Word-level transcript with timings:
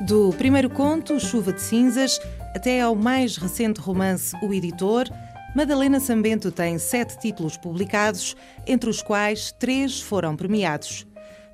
Do 0.00 0.32
primeiro 0.34 0.70
conto, 0.70 1.18
Chuva 1.18 1.52
de 1.52 1.60
Cinzas, 1.60 2.20
até 2.54 2.80
ao 2.80 2.94
mais 2.94 3.36
recente 3.36 3.80
romance 3.80 4.36
O 4.40 4.54
Editor, 4.54 5.08
Madalena 5.56 5.98
Sambento 5.98 6.52
tem 6.52 6.78
sete 6.78 7.18
títulos 7.18 7.56
publicados, 7.56 8.36
entre 8.64 8.88
os 8.88 9.02
quais 9.02 9.50
três 9.58 10.00
foram 10.00 10.36
premiados. 10.36 11.04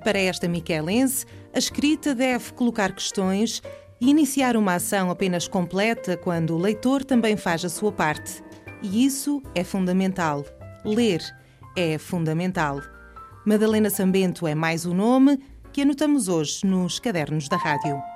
Para 0.03 0.19
esta 0.19 0.47
miquelense, 0.47 1.25
a 1.51 1.57
escrita 1.57 2.13
deve 2.13 2.53
colocar 2.53 2.93
questões 2.93 3.63
e 3.99 4.11
iniciar 4.11 4.55
uma 4.55 4.75
ação 4.75 5.09
apenas 5.09 5.47
completa 5.47 6.15
quando 6.15 6.55
o 6.55 6.59
leitor 6.59 7.03
também 7.03 7.35
faz 7.35 7.65
a 7.65 7.69
sua 7.69 7.91
parte. 7.91 8.43
E 8.83 9.03
isso 9.03 9.41
é 9.55 9.63
fundamental. 9.63 10.45
Ler 10.83 11.21
é 11.75 11.97
fundamental. 11.97 12.79
Madalena 13.43 13.89
Sambento 13.89 14.45
é 14.45 14.53
mais 14.53 14.85
o 14.85 14.93
nome 14.93 15.39
que 15.73 15.81
anotamos 15.81 16.27
hoje 16.27 16.63
nos 16.63 16.99
cadernos 16.99 17.49
da 17.49 17.57
rádio. 17.57 18.14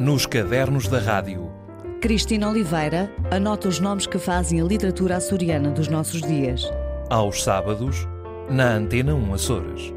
Nos 0.00 0.24
cadernos 0.24 0.88
da 0.88 0.98
rádio. 0.98 1.52
Cristina 2.00 2.48
Oliveira 2.48 3.14
anota 3.30 3.68
os 3.68 3.80
nomes 3.80 4.06
que 4.06 4.18
fazem 4.18 4.58
a 4.58 4.64
literatura 4.64 5.18
açoriana 5.18 5.70
dos 5.70 5.88
nossos 5.88 6.22
dias. 6.22 6.62
Aos 7.10 7.42
sábados, 7.42 8.08
na 8.48 8.76
Antena 8.76 9.14
1 9.14 9.34
Açores. 9.34 9.92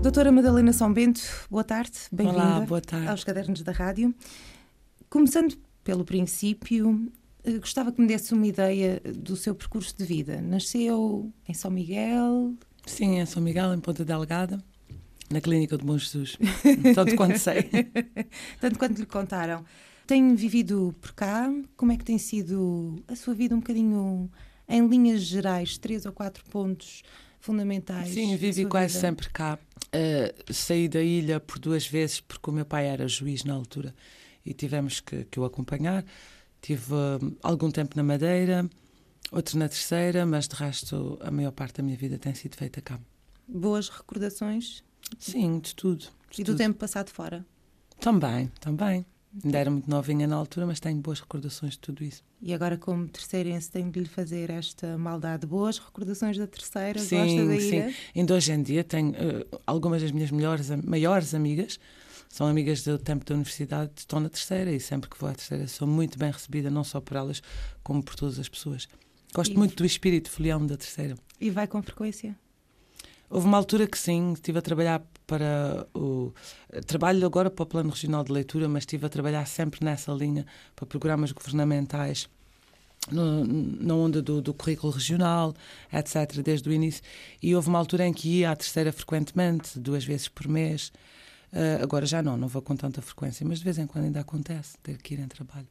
Doutora 0.00 0.30
Madalena 0.30 0.72
São 0.72 0.92
Bento, 0.92 1.22
boa 1.50 1.64
tarde, 1.64 1.98
bem-vinda 2.12 2.38
Olá, 2.38 2.60
boa 2.60 2.80
tarde. 2.80 3.08
aos 3.08 3.24
Cadernos 3.24 3.60
da 3.62 3.72
Rádio. 3.72 4.14
Começando 5.10 5.56
pelo 5.82 6.04
princípio, 6.04 7.10
eh, 7.42 7.58
gostava 7.58 7.90
que 7.90 8.00
me 8.00 8.06
desse 8.06 8.32
uma 8.32 8.46
ideia 8.46 9.02
do 9.12 9.34
seu 9.34 9.56
percurso 9.56 9.92
de 9.98 10.04
vida. 10.04 10.40
Nasceu 10.40 11.32
em 11.48 11.52
São 11.52 11.72
Miguel, 11.72 12.54
Sim, 12.86 13.18
em 13.18 13.26
São 13.26 13.42
Miguel, 13.42 13.74
em 13.74 13.80
Ponta 13.80 14.04
Delgada, 14.04 14.62
na 15.30 15.40
Clínica 15.40 15.76
de 15.76 15.84
Bom 15.84 15.98
Jesus. 15.98 16.36
Tanto 16.94 17.16
quanto 17.16 17.38
sei. 17.38 17.68
tanto 18.60 18.78
quanto 18.78 18.98
lhe 18.98 19.06
contaram. 19.06 19.64
Tem 20.06 20.34
vivido 20.34 20.94
por 21.00 21.12
cá? 21.12 21.52
Como 21.76 21.92
é 21.92 21.96
que 21.96 22.04
tem 22.04 22.16
sido 22.18 23.02
a 23.06 23.14
sua 23.14 23.34
vida 23.34 23.54
um 23.54 23.58
bocadinho 23.58 24.30
em 24.66 24.86
linhas 24.86 25.20
gerais, 25.20 25.76
três 25.76 26.06
ou 26.06 26.12
quatro 26.12 26.42
pontos 26.44 27.02
fundamentais? 27.40 28.08
Sim, 28.08 28.34
vivi 28.36 28.64
quase 28.64 28.94
vida? 28.94 29.00
sempre 29.00 29.28
cá. 29.28 29.58
Uh, 29.88 30.52
saí 30.52 30.88
da 30.88 31.02
ilha 31.02 31.38
por 31.38 31.58
duas 31.58 31.86
vezes 31.86 32.20
porque 32.20 32.48
o 32.48 32.52
meu 32.52 32.64
pai 32.64 32.86
era 32.86 33.06
juiz 33.06 33.44
na 33.44 33.54
altura 33.54 33.94
e 34.44 34.54
tivemos 34.54 35.00
que, 35.00 35.24
que 35.24 35.38
o 35.38 35.44
acompanhar. 35.44 36.04
Tive 36.62 36.94
uh, 36.94 37.36
algum 37.42 37.70
tempo 37.70 37.94
na 37.94 38.02
Madeira, 38.02 38.68
outro 39.30 39.58
na 39.58 39.68
Terceira, 39.68 40.24
mas 40.24 40.48
de 40.48 40.56
resto 40.56 41.18
a 41.20 41.30
maior 41.30 41.52
parte 41.52 41.76
da 41.76 41.82
minha 41.82 41.96
vida 41.98 42.18
tem 42.18 42.34
sido 42.34 42.56
feita 42.56 42.80
cá. 42.80 42.98
Boas 43.46 43.90
recordações 43.90 44.82
Sim, 45.18 45.58
de 45.60 45.74
tudo. 45.74 46.06
de 46.30 46.40
e 46.40 46.44
do 46.44 46.52
tudo. 46.52 46.58
tempo 46.58 46.78
passado 46.78 47.10
fora. 47.10 47.44
Também, 48.00 48.50
também. 48.60 49.04
Ainda 49.44 49.58
era 49.58 49.70
muito 49.70 49.88
novinha 49.90 50.26
na 50.26 50.36
altura, 50.36 50.66
mas 50.66 50.80
tenho 50.80 50.98
boas 51.00 51.20
recordações 51.20 51.74
de 51.74 51.78
tudo 51.80 52.02
isso. 52.02 52.24
E 52.40 52.54
agora, 52.54 52.78
como 52.78 53.06
terceirense, 53.08 53.70
tenho 53.70 53.90
de 53.90 54.00
lhe 54.00 54.08
fazer 54.08 54.48
esta 54.50 54.96
maldade. 54.96 55.46
Boas 55.46 55.78
recordações 55.78 56.38
da 56.38 56.46
terceira? 56.46 56.98
Gosta 56.98 57.06
Sim, 57.06 57.46
da 57.48 57.60
sim. 57.60 57.66
ilha? 57.68 57.94
Ainda 58.16 58.34
hoje 58.34 58.52
em 58.52 58.62
dia 58.62 58.82
tenho 58.82 59.14
eh, 59.14 59.46
algumas 59.66 60.00
das 60.02 60.10
minhas 60.12 60.30
melhores, 60.30 60.70
maiores 60.82 61.34
amigas, 61.34 61.78
são 62.28 62.46
amigas 62.46 62.82
do 62.82 62.98
tempo 62.98 63.24
da 63.24 63.34
universidade, 63.34 63.92
estão 63.96 64.18
na 64.18 64.28
terceira 64.30 64.72
e 64.72 64.80
sempre 64.80 65.10
que 65.10 65.18
vou 65.20 65.28
à 65.28 65.34
terceira 65.34 65.68
sou 65.68 65.86
muito 65.86 66.18
bem 66.18 66.30
recebida, 66.30 66.70
não 66.70 66.82
só 66.82 67.00
por 67.00 67.16
elas, 67.16 67.42
como 67.82 68.02
por 68.02 68.14
todas 68.14 68.38
as 68.38 68.48
pessoas. 68.48 68.88
Gosto 69.34 69.52
E- 69.52 69.58
muito 69.58 69.76
do 69.76 69.84
espírito 69.84 70.30
folião 70.30 70.66
da 70.66 70.76
terceira. 70.76 71.16
E 71.40 71.50
vai 71.50 71.66
com 71.66 71.82
frequência? 71.82 72.34
Houve 73.30 73.46
uma 73.46 73.58
altura 73.58 73.86
que 73.86 73.98
sim, 73.98 74.32
estive 74.32 74.58
a 74.58 74.62
trabalhar 74.62 75.02
para 75.26 75.86
o. 75.94 76.32
Trabalho 76.86 77.26
agora 77.26 77.50
para 77.50 77.62
o 77.62 77.66
Plano 77.66 77.90
Regional 77.90 78.24
de 78.24 78.32
Leitura, 78.32 78.68
mas 78.68 78.82
estive 78.82 79.04
a 79.06 79.08
trabalhar 79.08 79.46
sempre 79.46 79.84
nessa 79.84 80.12
linha 80.12 80.46
para 80.74 80.86
programas 80.86 81.32
governamentais, 81.32 82.28
no, 83.10 83.44
na 83.44 83.94
onda 83.94 84.22
do, 84.22 84.40
do 84.40 84.54
currículo 84.54 84.92
regional, 84.92 85.54
etc., 85.92 86.42
desde 86.42 86.68
o 86.68 86.72
início. 86.72 87.02
E 87.42 87.54
houve 87.54 87.68
uma 87.68 87.78
altura 87.78 88.06
em 88.06 88.12
que 88.12 88.28
ia 88.28 88.50
à 88.50 88.56
terceira 88.56 88.92
frequentemente, 88.92 89.78
duas 89.78 90.04
vezes 90.04 90.28
por 90.28 90.48
mês. 90.48 90.90
Ah, 91.52 91.82
agora 91.82 92.06
já 92.06 92.22
não, 92.22 92.36
não 92.36 92.48
vou 92.48 92.62
com 92.62 92.76
tanta 92.76 93.02
frequência, 93.02 93.46
mas 93.46 93.58
de 93.58 93.64
vez 93.64 93.78
em 93.78 93.86
quando 93.86 94.04
ainda 94.04 94.20
acontece 94.20 94.78
ter 94.82 94.98
que 94.98 95.14
ir 95.14 95.20
em 95.20 95.28
trabalho. 95.28 95.68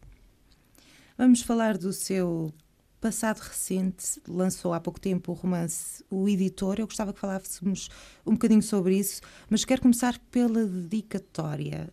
Vamos 1.18 1.42
falar 1.42 1.78
do 1.78 1.92
seu 1.92 2.54
passado 3.00 3.40
recente. 3.40 4.22
Lançou 4.28 4.74
há 4.74 4.80
pouco 4.80 5.00
tempo 5.00 5.32
o 5.32 5.36
romance 5.36 6.04
O 6.10 6.28
Editor. 6.28 6.80
Eu 6.80 6.88
gostava 6.88 7.14
que 7.14 7.20
falássemos 7.20 7.90
um 8.26 8.34
bocadinho 8.34 8.62
sobre 8.62 8.98
isso, 8.98 9.22
mas 9.50 9.66
quero 9.66 9.82
começar 9.82 10.20
pela 10.32 10.66
dedicatória. 10.66 11.92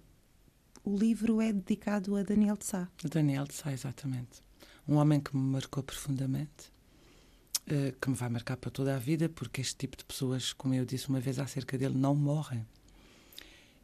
O 0.85 0.97
livro 0.97 1.41
é 1.41 1.53
dedicado 1.53 2.17
a 2.17 2.23
Daniel 2.23 2.57
de 2.57 2.67
Sá. 2.67 2.89
Daniel 3.03 3.45
de 3.45 3.55
Sá, 3.55 3.73
exatamente. 3.73 4.43
Um 4.87 4.97
homem 4.97 5.19
que 5.19 5.35
me 5.35 5.43
marcou 5.43 5.83
profundamente, 5.83 6.73
eh, 7.67 7.95
que 7.99 8.11
me 8.11 8.17
vai 8.17 8.29
marcar 8.29 8.59
para 8.59 8.71
toda 8.71 8.95
a 8.95 8.99
vida, 8.99 9.29
porque 9.29 9.63
este 9.63 9.77
tipo 9.77 9.97
de 9.97 10.05
pessoas, 10.05 10.53
como 10.53 10.75
eu 10.75 10.85
disse 10.85 11.09
uma 11.09 11.21
vez 11.21 11.39
acerca 11.39 11.79
dele, 11.79 11.97
não 11.97 12.15
morrem. 12.15 12.67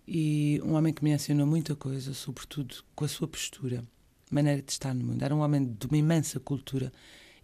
E 0.06 0.60
um 0.62 0.74
homem 0.74 0.92
que 0.92 1.02
me 1.02 1.12
ensinou 1.12 1.46
muita 1.46 1.74
coisa, 1.74 2.12
sobretudo 2.12 2.84
com 2.94 3.04
a 3.04 3.08
sua 3.08 3.26
postura, 3.28 3.82
maneira 4.30 4.62
de 4.62 4.72
estar 4.72 4.94
no 4.94 5.04
mundo. 5.04 5.22
Era 5.22 5.34
um 5.34 5.40
homem 5.40 5.64
de 5.64 5.86
uma 5.86 5.96
imensa 5.96 6.38
cultura 6.40 6.92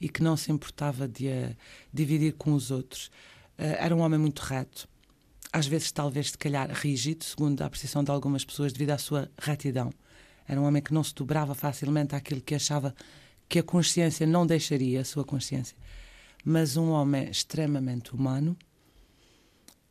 e 0.01 0.09
que 0.09 0.23
não 0.23 0.37
se 0.37 0.53
importava 0.53 1.09
de 1.09 1.29
a 1.29 1.57
dividir 1.93 2.35
com 2.35 2.53
os 2.53 2.71
outros. 2.71 3.11
Eh, 3.59 3.77
era 3.81 3.95
um 3.95 4.01
homem 4.01 4.19
muito 4.19 4.41
reto, 4.41 4.89
às 5.53 5.67
vezes, 5.67 5.91
talvez, 5.91 6.31
se 6.33 6.39
calhar, 6.39 6.71
rígido, 6.71 7.25
segundo 7.25 7.63
a 7.63 7.67
apreciação 7.67 8.05
de 8.05 8.11
algumas 8.11 8.45
pessoas, 8.45 8.73
devido 8.73 8.91
à 8.91 8.99
sua 8.99 9.31
retidão. 9.39 9.91
Era 10.47 10.61
um 10.61 10.65
homem 10.65 10.83
que 10.83 10.93
não 10.93 11.03
se 11.03 11.15
dobrava 11.15 11.55
facilmente 11.55 12.15
àquilo 12.15 12.41
que 12.41 12.55
achava 12.55 12.95
que 13.49 13.59
a 13.59 13.63
consciência 13.63 14.27
não 14.27 14.47
deixaria, 14.47 15.01
a 15.01 15.05
sua 15.05 15.25
consciência. 15.25 15.77
Mas 16.45 16.77
um 16.77 16.91
homem 16.91 17.31
extremamente 17.31 18.15
humano 18.15 18.57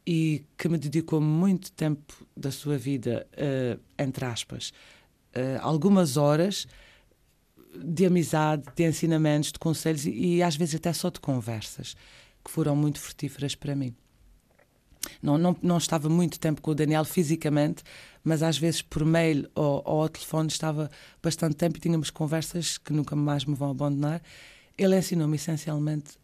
e 0.05 0.45
que 0.57 0.69
me 0.69 0.77
dedicou 0.77 1.19
muito 1.19 1.71
tempo 1.71 2.13
da 2.37 2.51
sua 2.51 2.77
vida, 2.77 3.27
eh, 3.33 3.77
entre 3.97 4.23
aspas, 4.25 4.71
eh, 5.33 5.57
algumas 5.61 6.15
horas 6.15 6.67
de 7.83 8.05
amizade, 8.05 8.63
de 8.75 8.87
ensinamentos, 8.87 9.51
de 9.51 9.59
conselhos 9.59 10.05
e, 10.05 10.41
às 10.41 10.55
vezes 10.55 10.75
até 10.75 10.93
só 10.93 11.09
de 11.09 11.19
conversas, 11.19 11.95
que 12.43 12.51
foram 12.51 12.75
muito 12.75 12.99
frutíferas 12.99 13.55
para 13.55 13.75
mim. 13.75 13.95
Não, 15.21 15.37
não, 15.37 15.55
não 15.61 15.77
estava 15.77 16.09
muito 16.09 16.39
tempo 16.39 16.61
com 16.61 16.71
o 16.71 16.75
Daniel 16.75 17.05
fisicamente, 17.05 17.83
mas 18.23 18.41
às 18.41 18.57
vezes 18.57 18.81
por 18.81 19.05
mail 19.05 19.49
ou, 19.53 19.81
ou 19.85 20.01
ao 20.01 20.09
telefone 20.09 20.49
estava 20.49 20.89
bastante 21.21 21.55
tempo 21.55 21.77
e 21.77 21.79
tínhamos 21.79 22.09
conversas 22.09 22.77
que 22.77 22.91
nunca 22.91 23.15
mais 23.15 23.45
me 23.45 23.55
vão 23.55 23.71
abandonar. 23.71 24.21
Ele 24.77 24.97
ensinou-me 24.97 25.35
essencialmente 25.35 26.17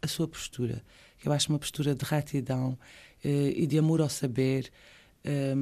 a 0.00 0.06
sua 0.06 0.28
postura, 0.28 0.82
que 1.18 1.28
eu 1.28 1.32
acho 1.32 1.48
uma 1.48 1.58
postura 1.58 1.94
de 1.94 2.04
retidão 2.04 2.78
eh, 3.24 3.52
e 3.56 3.66
de 3.66 3.78
amor 3.78 4.00
ao 4.00 4.08
saber 4.08 4.70
eh, 5.24 5.54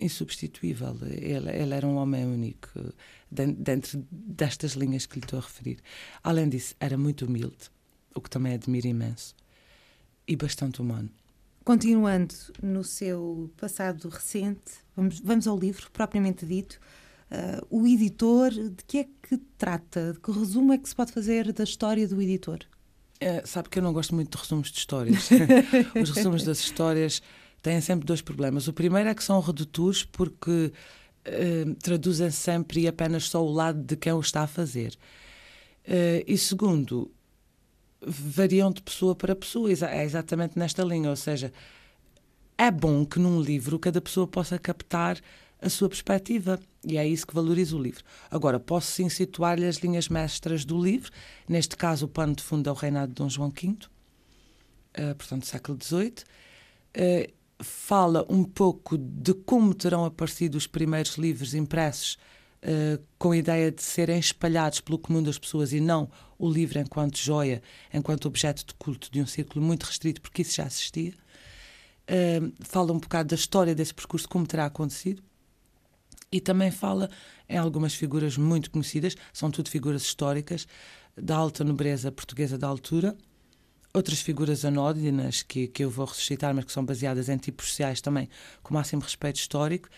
insubstituível. 0.00 0.96
Ele, 1.02 1.50
ele 1.50 1.74
era 1.74 1.86
um 1.86 1.96
homem 1.96 2.24
único 2.24 2.70
dentro 3.34 4.06
destas 4.10 4.72
linhas 4.72 5.06
que 5.06 5.18
lhe 5.18 5.24
estou 5.24 5.38
a 5.38 5.42
referir. 5.42 5.78
Além 6.22 6.48
disso, 6.48 6.74
era 6.78 6.96
muito 6.96 7.26
humilde, 7.26 7.70
o 8.14 8.20
que 8.20 8.30
também 8.30 8.54
admiro 8.54 8.86
imenso, 8.86 9.34
e 10.26 10.36
bastante 10.36 10.80
humano. 10.80 11.10
Continuando 11.64 12.34
no 12.62 12.84
seu 12.84 13.50
passado 13.56 14.08
recente, 14.08 14.72
vamos, 14.94 15.20
vamos 15.20 15.46
ao 15.46 15.58
livro 15.58 15.90
propriamente 15.90 16.44
dito. 16.44 16.78
Ah, 17.30 17.64
o 17.70 17.86
editor, 17.86 18.50
de 18.50 18.84
que 18.86 18.98
é 18.98 19.04
que 19.04 19.38
trata? 19.58 20.12
De 20.12 20.20
que 20.20 20.30
resumo 20.30 20.72
é 20.72 20.78
que 20.78 20.88
se 20.88 20.94
pode 20.94 21.12
fazer 21.12 21.52
da 21.52 21.64
história 21.64 22.06
do 22.06 22.20
editor? 22.20 22.60
É, 23.20 23.44
sabe 23.46 23.68
que 23.68 23.78
eu 23.78 23.82
não 23.82 23.92
gosto 23.92 24.14
muito 24.14 24.36
de 24.36 24.42
resumos 24.42 24.70
de 24.70 24.78
histórias. 24.78 25.30
Os 26.00 26.10
resumos 26.10 26.44
das 26.44 26.58
histórias 26.58 27.22
têm 27.62 27.80
sempre 27.80 28.06
dois 28.06 28.20
problemas. 28.20 28.68
O 28.68 28.72
primeiro 28.72 29.08
é 29.08 29.14
que 29.14 29.24
são 29.24 29.40
redutores 29.40 30.04
porque 30.04 30.72
eh, 31.24 31.64
traduzem 31.82 32.30
sempre 32.30 32.82
e 32.82 32.88
apenas 32.88 33.28
só 33.28 33.44
o 33.44 33.52
lado 33.52 33.82
de 33.82 33.96
quem 33.96 34.12
o 34.12 34.20
está 34.20 34.42
a 34.42 34.46
fazer. 34.46 34.96
Eh, 35.86 36.24
e 36.26 36.38
segundo, 36.38 37.10
variam 38.00 38.70
de 38.70 38.82
pessoa 38.82 39.14
para 39.14 39.34
pessoa. 39.34 39.70
É 39.70 40.04
exatamente 40.04 40.58
nesta 40.58 40.82
linha. 40.82 41.10
Ou 41.10 41.16
seja, 41.16 41.52
é 42.58 42.70
bom 42.70 43.04
que 43.04 43.18
num 43.18 43.40
livro 43.40 43.78
cada 43.78 44.00
pessoa 44.00 44.26
possa 44.26 44.58
captar 44.58 45.20
a 45.60 45.68
sua 45.68 45.88
perspectiva 45.88 46.60
e 46.84 46.98
é 46.98 47.06
isso 47.06 47.26
que 47.26 47.34
valoriza 47.34 47.74
o 47.74 47.82
livro. 47.82 48.04
Agora, 48.30 48.60
posso 48.60 48.92
sim 48.92 49.08
situar-lhe 49.08 49.66
as 49.66 49.76
linhas 49.76 50.08
mestras 50.08 50.64
do 50.64 50.82
livro, 50.82 51.10
neste 51.48 51.76
caso 51.76 52.04
o 52.04 52.08
pano 52.08 52.34
de 52.34 52.42
fundo 52.42 52.68
é 52.68 52.72
o 52.72 52.74
reinado 52.74 53.08
de 53.08 53.14
Dom 53.14 53.30
João 53.30 53.50
V, 53.50 53.76
eh, 54.92 55.14
portanto 55.14 55.46
século 55.46 55.78
XVIII, 55.82 56.24
Eh, 56.94 57.30
fala 57.60 58.26
um 58.28 58.44
pouco 58.44 58.98
de 58.98 59.34
como 59.34 59.74
terão 59.74 60.04
aparecido 60.04 60.58
os 60.58 60.66
primeiros 60.66 61.16
livros 61.16 61.54
impressos 61.54 62.18
uh, 62.62 63.02
com 63.18 63.30
a 63.30 63.36
ideia 63.36 63.70
de 63.70 63.82
serem 63.82 64.18
espalhados 64.18 64.80
pelo 64.80 64.98
comum 64.98 65.22
das 65.22 65.38
pessoas 65.38 65.72
e 65.72 65.80
não 65.80 66.10
o 66.38 66.50
livro 66.50 66.78
enquanto 66.78 67.18
joia, 67.18 67.62
enquanto 67.92 68.26
objeto 68.26 68.66
de 68.66 68.74
culto 68.74 69.10
de 69.10 69.20
um 69.20 69.26
círculo 69.26 69.64
muito 69.64 69.84
restrito, 69.84 70.20
porque 70.20 70.42
isso 70.42 70.56
já 70.56 70.66
existia. 70.66 71.14
Uh, 72.08 72.52
fala 72.60 72.92
um 72.92 72.98
bocado 72.98 73.30
da 73.30 73.36
história 73.36 73.74
desse 73.74 73.94
percurso, 73.94 74.28
como 74.28 74.46
terá 74.46 74.66
acontecido. 74.66 75.22
E 76.30 76.40
também 76.40 76.70
fala 76.70 77.08
em 77.48 77.56
algumas 77.56 77.94
figuras 77.94 78.36
muito 78.36 78.70
conhecidas, 78.70 79.16
são 79.32 79.50
tudo 79.50 79.70
figuras 79.70 80.02
históricas, 80.02 80.66
da 81.16 81.36
alta 81.36 81.62
nobreza 81.62 82.10
portuguesa 82.10 82.58
da 82.58 82.66
altura, 82.66 83.16
outras 83.94 84.20
figuras 84.20 84.64
anódinas 84.64 85.42
que, 85.42 85.68
que 85.68 85.84
eu 85.84 85.88
vou 85.88 86.04
ressuscitar, 86.04 86.52
mas 86.52 86.64
que 86.64 86.72
são 86.72 86.84
baseadas 86.84 87.28
em 87.28 87.36
tipos 87.36 87.68
sociais 87.68 88.00
também, 88.00 88.28
com 88.62 88.74
máximo 88.74 89.00
respeito 89.00 89.36
histórico, 89.36 89.88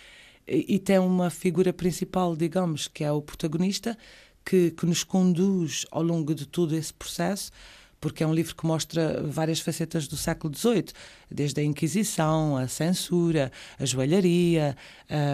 e, 0.46 0.74
e 0.74 0.78
tem 0.78 0.98
uma 0.98 1.30
figura 1.30 1.72
principal, 1.72 2.36
digamos, 2.36 2.86
que 2.86 3.02
é 3.02 3.10
o 3.10 3.22
protagonista, 3.22 3.96
que, 4.44 4.70
que 4.70 4.84
nos 4.84 5.02
conduz 5.02 5.86
ao 5.90 6.02
longo 6.02 6.34
de 6.34 6.46
todo 6.46 6.76
esse 6.76 6.92
processo, 6.92 7.50
porque 7.98 8.22
é 8.22 8.26
um 8.26 8.34
livro 8.34 8.54
que 8.54 8.66
mostra 8.66 9.22
várias 9.22 9.60
facetas 9.60 10.06
do 10.06 10.16
século 10.16 10.54
XVIII, 10.54 10.88
desde 11.30 11.60
a 11.60 11.64
Inquisição, 11.64 12.56
a 12.56 12.68
censura, 12.68 13.50
a 13.78 13.86
joalharia, 13.86 14.76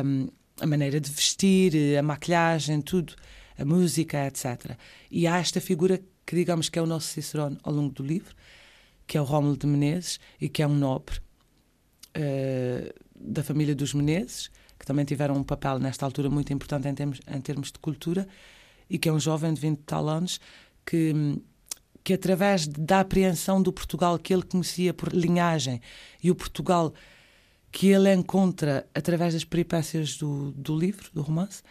um, 0.04 0.28
a 0.60 0.66
maneira 0.66 1.00
de 1.00 1.10
vestir, 1.10 1.98
a 1.98 2.02
maquilhagem, 2.02 2.80
tudo, 2.80 3.14
a 3.58 3.64
música, 3.64 4.26
etc. 4.26 4.76
E 5.10 5.26
há 5.26 5.38
esta 5.38 5.60
figura 5.60 6.00
que 6.32 6.36
digamos 6.36 6.70
que 6.70 6.78
é 6.78 6.82
o 6.82 6.86
nosso 6.86 7.08
Cicerone 7.08 7.58
ao 7.62 7.70
longo 7.70 7.92
do 7.92 8.02
livro, 8.02 8.34
que 9.06 9.18
é 9.18 9.20
o 9.20 9.24
Rómulo 9.24 9.54
de 9.54 9.66
Menezes 9.66 10.18
e 10.40 10.48
que 10.48 10.62
é 10.62 10.66
um 10.66 10.74
nobre 10.74 11.18
uh, 12.16 12.94
da 13.14 13.44
família 13.44 13.74
dos 13.74 13.92
Menezes, 13.92 14.50
que 14.78 14.86
também 14.86 15.04
tiveram 15.04 15.36
um 15.36 15.42
papel 15.42 15.78
nesta 15.78 16.06
altura 16.06 16.30
muito 16.30 16.50
importante 16.50 16.88
em 16.88 16.94
termos, 16.94 17.20
em 17.30 17.38
termos 17.42 17.70
de 17.70 17.78
cultura, 17.78 18.26
e 18.88 18.96
que 18.96 19.10
é 19.10 19.12
um 19.12 19.20
jovem 19.20 19.52
de 19.52 19.60
20 19.60 19.80
tal 19.80 20.08
anos 20.08 20.40
que, 20.86 21.12
que 22.02 22.14
através 22.14 22.66
da 22.66 23.00
apreensão 23.00 23.60
do 23.60 23.70
Portugal 23.70 24.18
que 24.18 24.32
ele 24.32 24.42
conhecia 24.42 24.94
por 24.94 25.12
linhagem 25.12 25.82
e 26.22 26.30
o 26.30 26.34
Portugal 26.34 26.94
que 27.70 27.88
ele 27.88 28.10
encontra 28.10 28.88
através 28.94 29.34
das 29.34 29.44
peripécias 29.44 30.16
do, 30.16 30.50
do 30.52 30.74
livro, 30.74 31.10
do 31.12 31.20
romance, 31.20 31.62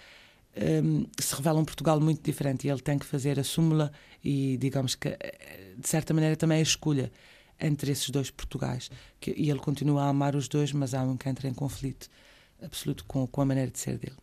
um, 0.55 1.05
se 1.19 1.35
revela 1.35 1.59
um 1.59 1.65
Portugal 1.65 1.99
muito 1.99 2.21
diferente 2.21 2.67
e 2.67 2.69
ele 2.69 2.81
tem 2.81 2.99
que 2.99 3.05
fazer 3.05 3.39
a 3.39 3.43
súmula 3.43 3.91
e, 4.23 4.57
digamos 4.57 4.95
que, 4.95 5.09
eh, 5.09 5.73
de 5.77 5.87
certa 5.87 6.13
maneira, 6.13 6.35
também 6.35 6.59
a 6.59 6.61
escolha 6.61 7.11
entre 7.59 7.91
esses 7.91 8.09
dois 8.09 8.29
Portugais. 8.29 8.89
Que, 9.19 9.33
e 9.37 9.49
ele 9.49 9.59
continua 9.59 10.03
a 10.03 10.09
amar 10.09 10.35
os 10.35 10.47
dois, 10.47 10.71
mas 10.71 10.93
há 10.93 11.03
um 11.03 11.15
que 11.15 11.29
entra 11.29 11.47
em 11.47 11.53
conflito 11.53 12.09
absoluto 12.61 13.05
com, 13.05 13.25
com 13.27 13.41
a 13.41 13.45
maneira 13.45 13.71
de 13.71 13.79
ser 13.79 13.97
dele. 13.97 14.17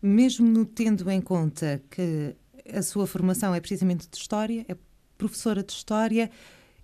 Mesmo 0.00 0.64
tendo 0.64 1.08
em 1.10 1.20
conta 1.20 1.82
que 1.90 2.34
a 2.72 2.82
sua 2.82 3.06
formação 3.06 3.54
é 3.54 3.60
precisamente 3.60 4.08
de 4.08 4.16
História, 4.16 4.64
é 4.68 4.76
professora 5.16 5.62
de 5.62 5.72
História, 5.72 6.30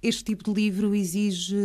este 0.03 0.25
tipo 0.25 0.45
de 0.45 0.53
livro 0.53 0.95
exige, 0.95 1.57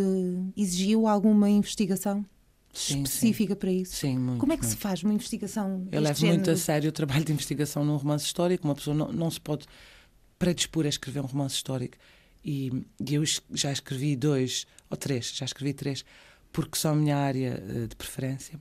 exigiu 0.58 1.08
alguma 1.08 1.50
investigação? 1.50 2.26
sim, 2.74 3.04
específica 3.04 3.54
sim. 3.54 3.60
para 3.60 3.72
isso. 3.72 3.96
Sim, 3.96 4.18
muito, 4.18 4.40
Como 4.40 4.52
é 4.52 4.58
que 4.58 4.64
muito. 4.64 4.76
se 4.76 4.82
faz 4.82 5.04
uma 5.04 5.14
investigação? 5.14 5.88
Eu 5.92 6.02
levo 6.02 6.20
género? 6.20 6.38
muito 6.40 6.52
a 6.52 6.58
sério 6.58 6.90
o 6.90 6.92
trabalho 6.92 7.24
de 7.24 7.32
investigação 7.32 7.86
num 7.86 7.96
romance 7.96 8.26
histórico. 8.26 8.68
Uma 8.68 8.74
pessoa 8.76 8.96
não, 8.96 9.12
não 9.12 9.30
se 9.30 9.40
pode 9.40 9.68
predispor 10.44 10.86
a 10.86 10.90
escrever 10.90 11.22
um 11.22 11.26
romance 11.26 11.56
histórico. 11.56 11.96
E, 12.44 12.86
e, 13.00 13.14
eu 13.16 13.24
já 13.54 13.72
escrevi 13.72 14.14
dois 14.14 14.68
ou 14.90 14.98
três, 14.98 15.32
já 15.34 15.46
escrevi 15.46 15.74
três, 15.74 16.04
porque 16.52 16.78
são 16.78 16.92
a 16.92 16.96
minha 16.96 17.16
área 17.16 17.64
uh, 17.66 17.88
de 17.88 17.96
preferência, 17.96 18.60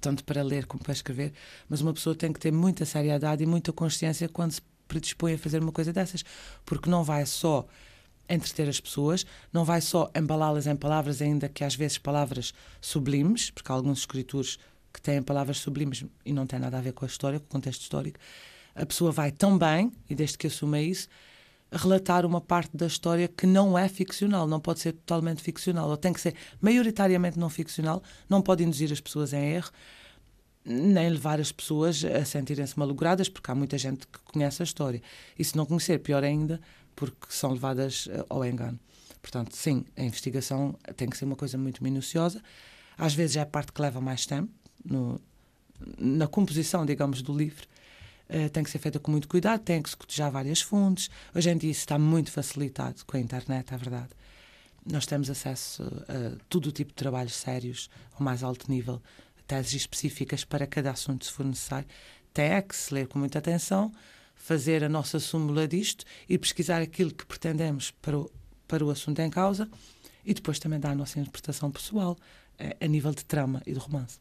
tanto 0.00 0.24
para 0.24 0.42
ler 0.42 0.66
como 0.66 0.82
para 0.82 0.92
escrever. 0.92 1.32
Mas 1.68 1.80
uma 1.80 1.94
pessoa 1.94 2.16
tem 2.16 2.32
que 2.32 2.40
ter 2.40 2.50
muita 2.50 2.84
seriedade 2.84 3.44
e 3.44 3.46
muita 3.46 3.72
consciência 3.72 4.28
quando 4.28 4.50
se 4.50 4.62
predispõe 4.88 5.34
a 5.34 5.38
fazer 5.38 5.62
uma 5.62 5.70
coisa 5.70 5.92
dessas, 5.92 6.24
porque 6.66 6.90
não 6.90 7.04
vai 7.04 7.24
só 7.26 7.64
entreter 8.28 8.68
as 8.68 8.80
pessoas, 8.80 9.24
não 9.52 9.64
vai 9.64 9.80
só 9.80 10.10
embalá-las 10.16 10.66
em 10.66 10.74
palavras, 10.74 11.22
ainda 11.22 11.48
que 11.48 11.62
às 11.62 11.76
vezes 11.76 11.96
palavras 11.96 12.52
sublimes, 12.80 13.50
porque 13.50 13.70
há 13.70 13.74
alguns 13.76 14.00
escritores 14.00 14.58
que 14.92 15.00
têm 15.00 15.22
palavras 15.22 15.58
sublimes 15.58 16.04
e 16.24 16.32
não 16.32 16.44
têm 16.44 16.58
nada 16.58 16.78
a 16.78 16.80
ver 16.80 16.92
com 16.92 17.04
a 17.04 17.08
história, 17.08 17.38
com 17.38 17.46
o 17.46 17.48
contexto 17.48 17.82
histórico. 17.82 18.18
A 18.74 18.86
pessoa 18.86 19.12
vai 19.12 19.30
também, 19.30 19.92
e 20.08 20.14
desde 20.14 20.38
que 20.38 20.46
assuma 20.46 20.80
isso, 20.80 21.08
relatar 21.70 22.26
uma 22.26 22.40
parte 22.40 22.76
da 22.76 22.86
história 22.86 23.26
que 23.28 23.46
não 23.46 23.78
é 23.78 23.88
ficcional, 23.88 24.46
não 24.46 24.60
pode 24.60 24.80
ser 24.80 24.92
totalmente 24.92 25.42
ficcional, 25.42 25.88
ou 25.88 25.96
tem 25.96 26.12
que 26.12 26.20
ser 26.20 26.34
maioritariamente 26.60 27.38
não 27.38 27.48
ficcional, 27.48 28.02
não 28.28 28.42
pode 28.42 28.62
induzir 28.62 28.92
as 28.92 29.00
pessoas 29.00 29.32
em 29.32 29.54
erro, 29.54 29.70
nem 30.64 31.08
levar 31.08 31.40
as 31.40 31.50
pessoas 31.50 32.04
a 32.04 32.24
sentirem-se 32.24 32.78
malogradas, 32.78 33.28
porque 33.28 33.50
há 33.50 33.54
muita 33.54 33.76
gente 33.78 34.06
que 34.06 34.18
conhece 34.20 34.62
a 34.62 34.64
história. 34.64 35.02
E 35.38 35.44
se 35.44 35.56
não 35.56 35.66
conhecer, 35.66 35.98
pior 35.98 36.22
ainda, 36.22 36.60
porque 36.94 37.26
são 37.30 37.52
levadas 37.52 38.08
eh, 38.10 38.24
ao 38.28 38.44
engano. 38.44 38.78
Portanto, 39.20 39.56
sim, 39.56 39.84
a 39.96 40.02
investigação 40.02 40.76
tem 40.96 41.08
que 41.08 41.16
ser 41.16 41.24
uma 41.24 41.36
coisa 41.36 41.56
muito 41.56 41.82
minuciosa. 41.82 42.42
Às 42.96 43.14
vezes 43.14 43.36
é 43.36 43.40
a 43.40 43.46
parte 43.46 43.72
que 43.72 43.80
leva 43.80 44.00
mais 44.00 44.26
tempo 44.26 44.52
no, 44.84 45.20
na 45.98 46.26
composição, 46.26 46.84
digamos, 46.84 47.22
do 47.22 47.36
livro. 47.36 47.66
Uh, 48.34 48.48
tem 48.48 48.64
que 48.64 48.70
ser 48.70 48.78
feita 48.78 48.98
com 48.98 49.10
muito 49.10 49.28
cuidado, 49.28 49.60
tem 49.60 49.82
que 49.82 49.90
se 49.90 49.96
cotejar 49.96 50.30
várias 50.30 50.62
fontes. 50.62 51.10
Hoje 51.34 51.50
em 51.50 51.56
dia 51.56 51.70
isso 51.70 51.80
está 51.80 51.98
muito 51.98 52.30
facilitado 52.30 53.04
com 53.04 53.16
a 53.16 53.20
internet, 53.20 53.74
é 53.74 53.76
verdade. 53.76 54.08
Nós 54.90 55.04
temos 55.04 55.28
acesso 55.28 55.82
a 56.08 56.42
todo 56.48 56.66
o 56.66 56.72
tipo 56.72 56.90
de 56.90 56.96
trabalhos 56.96 57.34
sérios, 57.34 57.90
ao 58.14 58.22
mais 58.22 58.42
alto 58.42 58.70
nível, 58.70 59.02
teses 59.46 59.74
específicas 59.74 60.44
para 60.44 60.66
cada 60.66 60.90
assunto, 60.90 61.26
se 61.26 61.30
for 61.30 61.44
necessário. 61.44 61.86
Tem 62.32 62.46
é 62.46 62.62
que 62.62 62.74
se 62.74 62.94
ler 62.94 63.06
com 63.06 63.18
muita 63.18 63.38
atenção, 63.38 63.92
fazer 64.34 64.82
a 64.82 64.88
nossa 64.88 65.20
súmula 65.20 65.68
disto 65.68 66.04
e 66.28 66.38
pesquisar 66.38 66.80
aquilo 66.80 67.12
que 67.12 67.26
pretendemos 67.26 67.90
para 67.90 68.18
o, 68.18 68.32
para 68.66 68.84
o 68.84 68.90
assunto 68.90 69.20
em 69.20 69.30
causa 69.30 69.68
e 70.24 70.32
depois 70.32 70.58
também 70.58 70.80
dar 70.80 70.90
a 70.90 70.94
nossa 70.94 71.20
interpretação 71.20 71.70
pessoal 71.70 72.16
a, 72.58 72.84
a 72.84 72.88
nível 72.88 73.12
de 73.12 73.24
trama 73.24 73.62
e 73.66 73.72
de 73.72 73.78
romance. 73.78 74.18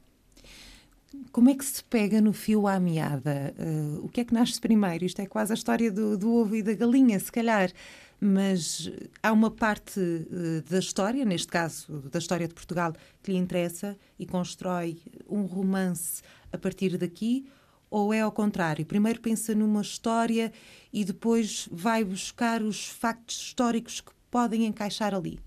Como 1.31 1.49
é 1.49 1.55
que 1.55 1.65
se 1.65 1.83
pega 1.83 2.21
no 2.21 2.31
fio 2.31 2.67
à 2.67 2.79
meada? 2.79 3.53
Uh, 3.59 4.05
o 4.05 4.09
que 4.09 4.21
é 4.21 4.25
que 4.25 4.33
nasce 4.33 4.59
primeiro? 4.59 5.03
Isto 5.03 5.21
é 5.21 5.25
quase 5.25 5.51
a 5.51 5.55
história 5.55 5.91
do, 5.91 6.17
do 6.17 6.33
ovo 6.33 6.55
e 6.55 6.63
da 6.63 6.73
galinha, 6.73 7.19
se 7.19 7.31
calhar. 7.31 7.71
Mas 8.19 8.89
há 9.21 9.31
uma 9.31 9.51
parte 9.51 9.99
uh, 9.99 10.61
da 10.69 10.79
história, 10.79 11.25
neste 11.25 11.47
caso 11.47 11.99
da 12.11 12.19
história 12.19 12.47
de 12.47 12.53
Portugal, 12.53 12.93
que 13.21 13.31
lhe 13.31 13.37
interessa 13.37 13.97
e 14.17 14.25
constrói 14.25 15.01
um 15.27 15.43
romance 15.43 16.21
a 16.51 16.57
partir 16.57 16.97
daqui, 16.97 17.45
ou 17.89 18.13
é 18.13 18.21
ao 18.21 18.31
contrário? 18.31 18.85
Primeiro 18.85 19.19
pensa 19.19 19.53
numa 19.53 19.81
história 19.81 20.53
e 20.93 21.03
depois 21.03 21.67
vai 21.71 22.05
buscar 22.05 22.61
os 22.61 22.87
factos 22.87 23.35
históricos 23.35 23.99
que 23.99 24.11
podem 24.29 24.65
encaixar 24.65 25.13
ali? 25.13 25.39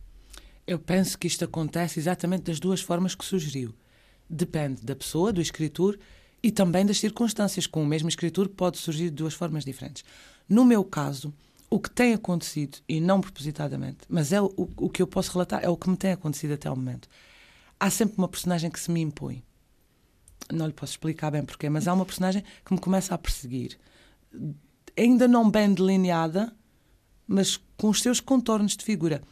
Eu 0.66 0.78
penso 0.78 1.18
que 1.18 1.26
isto 1.26 1.44
acontece 1.44 1.98
exatamente 1.98 2.44
das 2.44 2.60
duas 2.60 2.82
formas 2.82 3.14
que 3.14 3.24
sugeriu. 3.24 3.74
Depende 4.28 4.82
da 4.82 4.96
pessoa, 4.96 5.32
do 5.32 5.40
escritor 5.40 5.98
e 6.42 6.50
também 6.50 6.84
das 6.84 6.98
circunstâncias. 6.98 7.66
Com 7.66 7.82
o 7.82 7.86
mesmo 7.86 8.08
escritor 8.08 8.48
pode 8.48 8.78
surgir 8.78 9.04
de 9.04 9.16
duas 9.16 9.34
formas 9.34 9.64
diferentes. 9.64 10.04
No 10.48 10.64
meu 10.64 10.84
caso, 10.84 11.32
o 11.70 11.78
que 11.78 11.90
tem 11.90 12.14
acontecido, 12.14 12.78
e 12.88 13.00
não 13.00 13.20
propositadamente, 13.20 13.98
mas 14.08 14.32
é 14.32 14.40
o, 14.40 14.52
o 14.56 14.88
que 14.88 15.02
eu 15.02 15.06
posso 15.06 15.32
relatar, 15.32 15.62
é 15.62 15.68
o 15.68 15.76
que 15.76 15.88
me 15.88 15.96
tem 15.96 16.12
acontecido 16.12 16.52
até 16.52 16.70
o 16.70 16.76
momento. 16.76 17.08
Há 17.78 17.90
sempre 17.90 18.16
uma 18.18 18.28
personagem 18.28 18.70
que 18.70 18.78
se 18.78 18.90
me 18.90 19.00
impõe 19.00 19.42
não 20.52 20.66
lhe 20.66 20.72
posso 20.72 20.92
explicar 20.92 21.30
bem 21.30 21.44
porquê, 21.44 21.68
mas 21.68 21.88
há 21.88 21.94
uma 21.94 22.04
personagem 22.04 22.44
que 22.64 22.72
me 22.72 22.80
começa 22.80 23.14
a 23.14 23.18
perseguir. 23.18 23.78
Ainda 24.96 25.26
não 25.26 25.50
bem 25.50 25.72
delineada, 25.72 26.52
mas 27.26 27.58
com 27.76 27.88
os 27.88 28.02
seus 28.02 28.20
contornos 28.20 28.76
de 28.76 28.84
figura. 28.84 29.22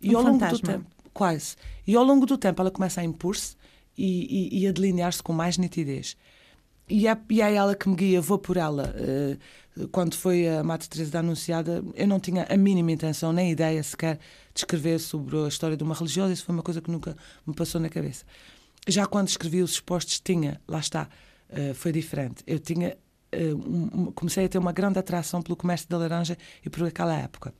E 0.00 0.14
um 0.14 0.18
ao 0.18 0.24
longo 0.24 0.38
fantasma. 0.38 0.58
do 0.58 0.66
tempo, 0.66 0.90
quase. 1.12 1.56
E 1.86 1.94
ao 1.94 2.04
longo 2.04 2.26
do 2.26 2.38
tempo 2.38 2.60
ela 2.62 2.70
começa 2.70 3.00
a 3.00 3.04
impor-se 3.04 3.56
e, 3.96 4.50
e, 4.56 4.62
e, 4.62 4.66
a 4.66 4.72
delinear-se 4.72 5.22
com 5.22 5.32
mais 5.32 5.58
nitidez. 5.58 6.16
E 6.88 7.08
é, 7.08 7.18
e 7.30 7.42
é 7.42 7.54
ela 7.54 7.74
que 7.74 7.88
me 7.88 7.96
guia, 7.96 8.20
vou 8.20 8.38
por 8.38 8.56
ela. 8.56 8.94
Uh, 9.76 9.88
quando 9.88 10.14
foi 10.14 10.48
a 10.48 10.62
Mata 10.62 10.86
Teresa 10.86 11.10
da 11.10 11.18
Anunciada, 11.18 11.84
eu 11.94 12.06
não 12.06 12.20
tinha 12.20 12.46
a 12.48 12.56
mínima 12.56 12.92
intenção, 12.92 13.32
nem 13.32 13.50
ideia 13.50 13.82
sequer 13.82 14.18
de 14.54 14.60
escrever 14.60 15.00
sobre 15.00 15.36
a 15.36 15.48
história 15.48 15.76
de 15.76 15.82
uma 15.82 15.94
religiosa, 15.94 16.32
isso 16.32 16.44
foi 16.44 16.54
uma 16.54 16.62
coisa 16.62 16.80
que 16.80 16.90
nunca 16.90 17.16
me 17.46 17.54
passou 17.54 17.80
na 17.80 17.88
cabeça. 17.88 18.24
Já 18.86 19.04
quando 19.04 19.28
escrevi 19.28 19.62
os 19.62 19.72
expostos, 19.72 20.20
tinha, 20.20 20.60
lá 20.68 20.78
está, 20.78 21.08
uh, 21.50 21.74
foi 21.74 21.90
diferente. 21.92 22.44
Eu 22.46 22.60
tinha, 22.60 22.96
um, 23.34 24.12
comecei 24.12 24.44
a 24.44 24.48
ter 24.48 24.58
uma 24.58 24.72
grande 24.72 24.98
atração 24.98 25.42
pelo 25.42 25.56
comércio 25.56 25.88
da 25.88 25.98
laranja 25.98 26.38
e 26.64 26.70
por 26.70 26.86
aquela 26.86 27.16
época. 27.16 27.52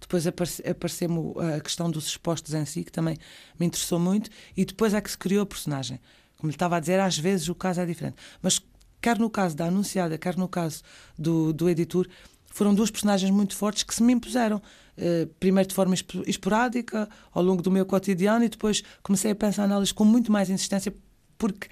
Depois 0.00 0.26
apareceu-me 0.26 1.34
a 1.56 1.60
questão 1.60 1.90
dos 1.90 2.06
expostos 2.06 2.54
em 2.54 2.64
si, 2.64 2.84
que 2.84 2.92
também 2.92 3.16
me 3.58 3.66
interessou 3.66 3.98
muito, 3.98 4.30
e 4.56 4.64
depois 4.64 4.94
é 4.94 5.00
que 5.00 5.10
se 5.10 5.18
criou 5.18 5.42
a 5.42 5.46
personagem. 5.46 6.00
Como 6.36 6.50
lhe 6.50 6.54
estava 6.54 6.76
a 6.76 6.80
dizer, 6.80 6.98
às 7.00 7.18
vezes 7.18 7.48
o 7.48 7.54
caso 7.54 7.80
é 7.80 7.86
diferente. 7.86 8.16
Mas 8.40 8.60
quer 9.00 9.18
no 9.18 9.28
caso 9.28 9.56
da 9.56 9.66
anunciada, 9.66 10.16
quer 10.16 10.36
no 10.36 10.48
caso 10.48 10.82
do, 11.18 11.52
do 11.52 11.68
editor, 11.68 12.08
foram 12.46 12.74
duas 12.74 12.90
personagens 12.90 13.30
muito 13.30 13.54
fortes 13.54 13.82
que 13.82 13.94
se 13.94 14.02
me 14.02 14.12
impuseram. 14.12 14.60
Uh, 14.98 15.26
primeiro 15.38 15.68
de 15.68 15.74
forma 15.74 15.94
esporádica, 16.26 17.08
ao 17.32 17.42
longo 17.42 17.62
do 17.62 17.70
meu 17.70 17.86
cotidiano, 17.86 18.44
e 18.44 18.48
depois 18.48 18.82
comecei 19.02 19.30
a 19.30 19.34
pensar 19.34 19.66
nelas 19.66 19.92
com 19.92 20.04
muito 20.04 20.30
mais 20.30 20.50
insistência, 20.50 20.92
porque 21.38 21.68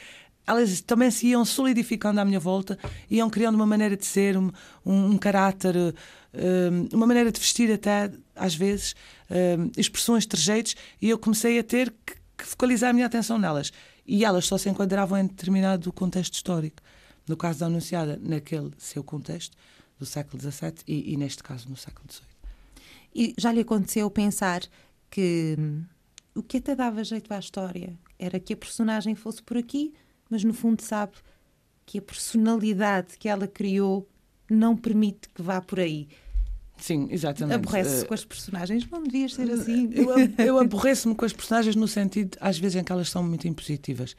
elas 0.46 0.80
também 0.80 1.10
se 1.10 1.26
iam 1.26 1.44
solidificando 1.44 2.20
à 2.20 2.24
minha 2.24 2.40
volta, 2.40 2.78
iam 3.10 3.28
criando 3.28 3.56
uma 3.56 3.66
maneira 3.66 3.96
de 3.96 4.06
ser, 4.06 4.38
um, 4.38 4.50
um 4.86 5.18
caráter, 5.18 5.76
um, 5.76 5.92
uma 6.92 7.06
maneira 7.06 7.32
de 7.32 7.40
vestir 7.40 7.72
até, 7.72 8.10
às 8.34 8.54
vezes, 8.54 8.94
um, 9.30 9.70
expressões, 9.76 10.26
trejeitos, 10.26 10.74
e 11.00 11.10
eu 11.10 11.18
comecei 11.18 11.58
a 11.58 11.64
ter 11.64 11.92
que, 12.06 12.14
que 12.36 12.44
focalizar 12.44 12.90
a 12.90 12.92
minha 12.92 13.06
atenção 13.06 13.38
nelas. 13.38 13.72
E 14.06 14.24
elas 14.24 14.46
só 14.46 14.56
se 14.56 14.68
enquadravam 14.68 15.18
em 15.18 15.26
determinado 15.26 15.92
contexto 15.92 16.34
histórico. 16.34 16.82
No 17.26 17.36
caso 17.36 17.60
da 17.60 17.66
Anunciada, 17.66 18.18
naquele 18.22 18.70
seu 18.78 19.04
contexto, 19.04 19.56
do 19.98 20.06
século 20.06 20.40
XVII, 20.40 20.74
e, 20.86 21.12
e 21.12 21.16
neste 21.16 21.42
caso, 21.42 21.68
no 21.68 21.76
século 21.76 22.06
XVIII. 22.10 22.26
E 23.14 23.34
já 23.36 23.52
lhe 23.52 23.60
aconteceu 23.60 24.10
pensar 24.10 24.62
que 25.10 25.56
hum, 25.58 25.84
o 26.34 26.42
que 26.42 26.58
até 26.58 26.74
dava 26.74 27.02
jeito 27.02 27.32
à 27.32 27.38
história 27.38 27.98
era 28.18 28.38
que 28.38 28.52
a 28.52 28.56
personagem 28.56 29.14
fosse 29.14 29.42
por 29.42 29.56
aqui, 29.56 29.92
mas 30.30 30.44
no 30.44 30.54
fundo 30.54 30.82
sabe 30.82 31.12
que 31.84 31.98
a 31.98 32.02
personalidade 32.02 33.16
que 33.18 33.28
ela 33.28 33.48
criou 33.48 34.08
não 34.48 34.76
permite 34.76 35.28
que 35.28 35.42
vá 35.42 35.60
por 35.60 35.80
aí. 35.80 36.08
Sim, 36.78 37.08
exatamente. 37.10 37.56
Aborrece-se 37.56 38.04
uh, 38.04 38.08
com 38.08 38.14
as 38.14 38.24
personagens, 38.24 38.88
não 38.90 39.02
devias 39.02 39.34
ser 39.34 39.50
assim. 39.50 39.90
Eu, 39.92 40.08
eu 40.44 40.58
aborreço-me 40.58 41.14
com 41.14 41.24
as 41.24 41.32
personagens 41.32 41.74
no 41.76 41.88
sentido, 41.88 42.36
às 42.40 42.58
vezes, 42.58 42.76
em 42.76 42.84
que 42.84 42.92
elas 42.92 43.08
são 43.08 43.22
muito 43.22 43.46
impositivas. 43.48 44.16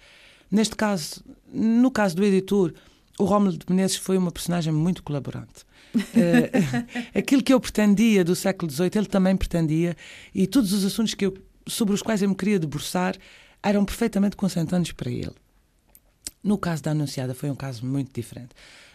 Neste 0.51 0.75
caso, 0.75 1.23
no 1.51 1.89
caso 1.91 2.15
do 2.15 2.23
editor, 2.23 2.73
o 3.17 3.23
Rómulo 3.23 3.57
de 3.57 3.65
Menezes 3.69 3.97
foi 3.97 4.17
uma 4.17 4.31
personagem 4.31 4.73
muito 4.73 5.03
colaborante. 5.03 5.65
uh, 5.95 5.99
aquilo 7.17 7.41
que 7.43 7.53
eu 7.53 7.59
pretendia 7.59 8.23
do 8.23 8.35
século 8.35 8.71
XVIII, 8.71 8.91
ele 8.95 9.07
também 9.07 9.35
pretendia, 9.35 9.95
e 10.33 10.45
todos 10.47 10.73
os 10.73 10.83
assuntos 10.83 11.13
que 11.13 11.25
eu, 11.25 11.37
sobre 11.67 11.93
os 11.93 12.01
quais 12.01 12.21
eu 12.21 12.29
me 12.29 12.35
queria 12.35 12.59
debruçar 12.59 13.15
eram 13.61 13.83
perfeitamente 13.85 14.35
consentâneos 14.35 14.91
para 14.91 15.11
ele. 15.11 15.35
No 16.43 16.57
caso 16.57 16.81
da 16.81 16.91
Anunciada 16.91 17.33
foi 17.33 17.49
um 17.49 17.55
caso 17.55 17.85
muito 17.85 18.13
diferente. 18.13 18.51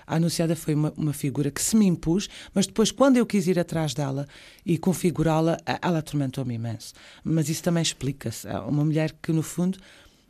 A 0.06 0.16
Anunciada 0.16 0.54
foi 0.54 0.74
uma, 0.74 0.92
uma, 0.96 1.12
figura 1.12 1.50
que 1.50 1.62
se 1.62 1.76
me 1.76 1.86
impus, 1.86 2.28
mas 2.52 2.66
depois, 2.66 2.90
quando 2.90 3.16
eu 3.16 3.26
quis 3.26 3.46
ir 3.46 3.58
atrás 3.58 3.94
dela 3.94 4.26
e 4.64 4.78
configurá-la, 4.78 5.58
ela 5.82 5.98
atormentou-me 5.98 6.54
imenso. 6.54 6.92
Mas 7.22 7.48
isso 7.48 7.62
também 7.62 7.82
explica-se. 7.82 8.46
É 8.46 8.58
uma 8.58 8.84
mulher 8.84 9.14
que, 9.22 9.32
no 9.32 9.42
fundo, 9.42 9.78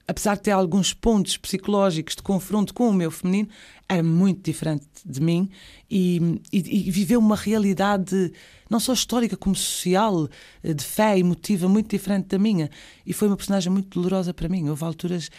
apesar 0.06 0.36
de 0.36 0.42
ter 0.42 0.50
alguns 0.50 0.92
pontos 0.92 1.36
psicológicos 1.36 2.14
de 2.14 2.22
confronto 2.22 2.74
com 2.74 2.88
o 2.88 2.92
meu 2.92 3.10
feminino, 3.10 3.48
era 3.88 4.02
muito 4.02 4.42
diferente 4.42 4.86
de 5.04 5.20
mim 5.20 5.50
e, 5.90 6.40
e, 6.52 6.88
e 6.88 6.90
viveu 6.90 7.18
uma 7.18 7.36
realidade 7.36 8.32
não 8.68 8.80
só 8.80 8.92
histórica 8.92 9.36
como 9.36 9.54
social, 9.54 10.28
de 10.62 10.84
fé 10.84 11.18
emotiva 11.18 11.68
muito 11.68 11.90
diferente 11.90 12.28
da 12.28 12.38
minha. 12.38 12.70
E 13.06 13.12
foi 13.12 13.28
uma 13.28 13.36
personagem 13.36 13.70
muito 13.70 13.88
dolorosa 14.00 14.32
para 14.32 14.48
mim. 14.48 14.68
Houve 14.68 14.84
alturas 14.84 15.30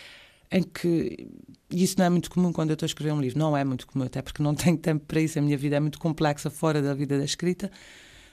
em 0.56 0.64
que 0.64 1.28
e 1.70 1.84
isso 1.84 1.96
não 1.98 2.06
é 2.06 2.10
muito 2.10 2.30
comum 2.30 2.54
quando 2.54 2.70
eu 2.70 2.76
estou 2.76 2.86
a 2.86 2.88
escrever 2.88 3.12
um 3.12 3.20
livro, 3.20 3.38
não 3.38 3.58
é 3.58 3.64
muito 3.66 3.86
comum, 3.86 4.06
até 4.06 4.22
porque 4.22 4.42
não 4.42 4.54
tenho 4.56 4.78
tempo 4.78 5.06
para 5.06 5.20
isso, 5.20 5.38
a 5.38 5.42
minha 5.42 5.58
vida 5.58 5.76
é 5.76 5.80
muito 5.80 6.00
complexa 6.00 6.50
fora 6.50 6.82
da 6.82 6.94
vida 6.94 7.18
da 7.18 7.26
escrita. 7.26 7.70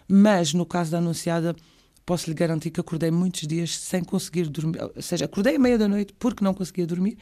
Mas 0.08 0.54
no 0.54 0.64
caso 0.64 0.92
da 0.92 0.98
Anunciada, 0.98 1.56
posso 2.06 2.28
lhe 2.30 2.34
garantir 2.34 2.70
que 2.70 2.80
acordei 2.80 3.10
muitos 3.10 3.46
dias 3.46 3.76
sem 3.76 4.04
conseguir 4.04 4.48
dormir, 4.48 4.80
ou 4.80 5.02
seja, 5.02 5.24
acordei 5.24 5.56
à 5.56 5.58
meia 5.58 5.76
da 5.76 5.88
noite 5.88 6.14
porque 6.18 6.44
não 6.44 6.54
conseguia 6.54 6.86
dormir. 6.86 7.18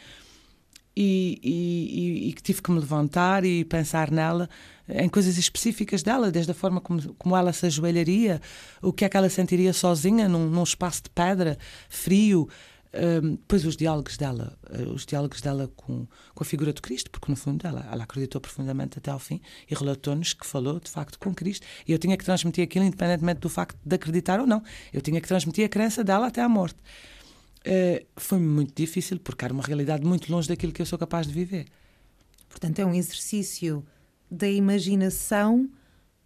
E, 0.97 1.38
e, 1.42 2.28
e, 2.28 2.33
tive 2.42 2.61
que 2.61 2.71
me 2.71 2.78
levantar 2.78 3.45
e 3.45 3.64
pensar 3.64 4.11
nela, 4.11 4.50
em 4.88 5.09
coisas 5.09 5.38
específicas 5.38 6.02
dela, 6.02 6.30
desde 6.30 6.50
a 6.50 6.54
forma 6.54 6.80
como, 6.80 7.14
como 7.14 7.37
ela 7.37 7.52
se 7.52 7.64
ajoelharia, 7.64 8.42
o 8.83 8.92
que 8.92 9.04
é 9.04 9.09
que 9.09 9.16
ela 9.16 9.30
sentiria 9.30 9.73
sozinha 9.73 10.28
num, 10.28 10.50
num 10.50 10.62
espaço 10.64 11.04
de 11.04 11.11
pedra, 11.11 11.57
frio, 11.88 12.49
um, 12.92 13.37
depois 13.37 13.64
os 13.64 13.76
diálogos 13.76 14.16
dela, 14.16 14.59
uh, 14.68 14.92
os 14.92 15.06
diálogos 15.06 15.40
dela 15.40 15.70
com, 15.76 16.06
com 16.35 16.42
a 16.42 16.44
figura 16.44 16.73
de 16.73 16.82
Cristo, 16.82 17.11
porque 17.11 17.30
no 17.30 17.37
fundo 17.37 17.64
ela, 17.66 17.88
ela 17.90 18.02
acreditou 18.02 18.40
profundamente 18.40 18.99
até 18.99 19.11
ao 19.11 19.18
fim 19.18 19.40
e 19.70 19.75
relatou-nos 19.75 20.32
que 20.32 20.44
falou 20.44 20.80
de 20.80 20.90
facto 20.90 21.18
com 21.18 21.32
Cristo. 21.32 21.66
E 21.87 21.92
eu 21.92 21.99
tinha 21.99 22.16
que 22.16 22.25
transmitir 22.25 22.64
aquilo 22.64 22.85
independentemente 22.85 23.40
do 23.40 23.49
facto 23.49 23.78
de 23.85 23.94
acreditar 23.94 24.40
ou 24.40 24.47
não. 24.47 24.62
Eu 24.92 25.00
tinha 25.00 25.20
que 25.20 25.28
transmitir 25.28 25.64
a 25.64 25.68
crença 25.68 26.02
dela 26.02 26.26
até 26.26 26.42
à 26.42 26.49
morte. 26.49 26.78
Uh, 27.61 28.04
foi 28.16 28.38
muito 28.38 28.75
difícil 28.75 29.20
porque 29.20 29.44
era 29.44 29.54
uma 29.54 29.62
realidade 29.62 30.04
muito 30.04 30.30
longe 30.32 30.49
daquilo 30.49 30.73
que 30.73 30.82
eu 30.82 30.87
sou 30.87 30.99
capaz 30.99 31.26
de 31.26 31.32
viver. 31.32 31.66
Portanto, 32.49 32.80
é 32.80 32.85
um 32.85 32.94
exercício 32.94 33.87
da 34.28 34.49
imaginação 34.49 35.70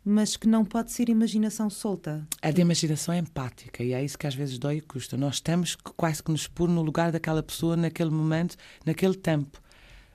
mas 0.05 0.37
que 0.37 0.47
não 0.47 0.65
pode 0.65 0.93
ser 0.93 1.09
imaginação 1.09 1.71
solta. 1.71 2.27
É 2.43 2.53
de 2.53 2.61
imaginação 2.61 3.15
empática 3.15 3.83
e 3.83 3.95
é 3.95 4.05
isso 4.05 4.19
que 4.19 4.27
às 4.27 4.35
vezes 4.35 4.59
dói 4.59 4.77
e 4.77 4.81
custa. 4.83 5.17
Nós 5.17 5.41
temos 5.41 5.75
que 5.75 5.93
quase 5.97 6.23
que 6.23 6.31
nos 6.31 6.47
pôr 6.47 6.69
no 6.69 6.83
lugar 6.83 7.11
daquela 7.11 7.43
pessoa 7.43 7.75
naquele 7.75 8.11
momento, 8.11 8.57
naquele 8.85 9.15
tempo, 9.15 9.59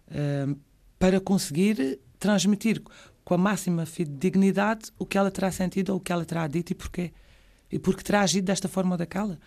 uh, 0.09 0.55
para 0.99 1.19
conseguir 1.19 1.99
transmitir 2.19 2.83
com 3.25 3.33
a 3.33 3.37
máxima 3.37 3.83
dignidade 4.07 4.91
o 4.99 5.05
que 5.05 5.17
ela 5.17 5.31
terá 5.31 5.51
sentido 5.51 5.89
ou 5.89 5.97
o 5.97 5.99
que 5.99 6.11
ela 6.11 6.23
terá 6.23 6.47
dito 6.47 6.71
e 6.71 6.75
porquê. 6.75 7.11
E 7.71 7.79
porque 7.79 8.03
terá 8.03 8.21
agido 8.21 8.45
desta 8.45 8.67
forma 8.67 8.91
ou 8.91 8.97
daquela. 8.97 9.39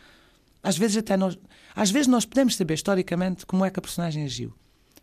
Às 0.60 0.76
vezes 0.76 0.96
até 0.96 1.16
nós, 1.16 1.38
às 1.74 1.90
vezes 1.90 2.08
nós 2.08 2.24
podemos 2.24 2.56
saber 2.56 2.74
historicamente 2.74 3.46
como 3.46 3.64
é 3.64 3.70
que 3.70 3.78
a 3.78 3.82
personagem 3.82 4.24
agiu. 4.24 4.52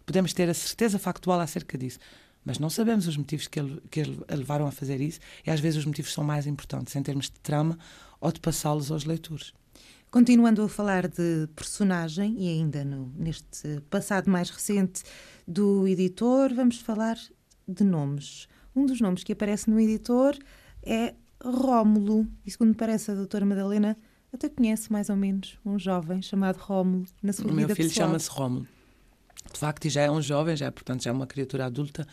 Podemos 0.06 0.34
ter 0.34 0.50
a 0.50 0.54
certeza 0.54 1.00
factual 1.00 1.40
acerca 1.40 1.78
disso 1.78 2.00
mas 2.50 2.58
não 2.58 2.68
sabemos 2.68 3.06
os 3.06 3.16
motivos 3.16 3.48
que, 3.48 3.60
ele, 3.60 3.80
que 3.92 4.02
a 4.02 4.36
levaram 4.36 4.66
a 4.66 4.72
fazer 4.72 5.00
isso 5.00 5.20
e 5.46 5.52
às 5.52 5.60
vezes 5.60 5.78
os 5.78 5.86
motivos 5.86 6.12
são 6.12 6.24
mais 6.24 6.48
importantes 6.48 6.96
em 6.96 7.04
termos 7.04 7.26
de 7.26 7.40
trama 7.42 7.78
ou 8.20 8.32
de 8.32 8.40
passá-los 8.40 8.90
aos 8.90 9.06
leitores. 9.06 9.54
Continuando 10.10 10.64
a 10.64 10.68
falar 10.68 11.08
de 11.08 11.48
personagem 11.56 12.36
e 12.40 12.48
ainda 12.48 12.84
no, 12.84 13.14
neste 13.16 13.80
passado 13.92 14.32
mais 14.32 14.50
recente 14.50 15.04
do 15.48 15.88
editor, 15.88 16.52
vamos 16.52 16.80
falar 16.80 17.20
de 17.68 17.84
nomes. 17.84 18.48
Um 18.76 18.88
dos 18.88 19.00
nomes 19.00 19.24
que 19.24 19.34
aparece 19.34 19.70
no 19.70 19.80
editor 19.80 20.36
é 20.82 21.14
Rómulo. 21.40 22.26
E 22.44 22.50
segundo 22.50 22.76
parece, 22.76 23.12
a 23.12 23.14
doutora 23.14 23.46
Madalena 23.46 23.96
até 24.34 24.50
conhece 24.50 24.92
mais 24.92 25.12
ou 25.12 25.16
menos 25.16 25.60
um 25.64 25.78
jovem 25.78 26.20
chamado 26.20 26.58
Rómulo 26.58 27.06
na 27.22 27.32
sua 27.32 27.46
o 27.46 27.50
vida 27.50 27.60
pessoal. 27.60 27.66
O 27.66 27.68
meu 27.68 27.76
filho 27.76 27.92
chama-se 27.92 28.30
Rómulo. 28.32 28.68
De 29.54 29.60
facto, 29.60 29.88
já 29.88 30.02
é 30.02 30.10
um 30.10 30.20
jovem, 30.20 30.58
já, 30.58 30.72
portanto, 30.72 31.04
já 31.04 31.12
é 31.12 31.14
uma 31.14 31.28
criatura 31.28 31.68
adulta 31.68 32.08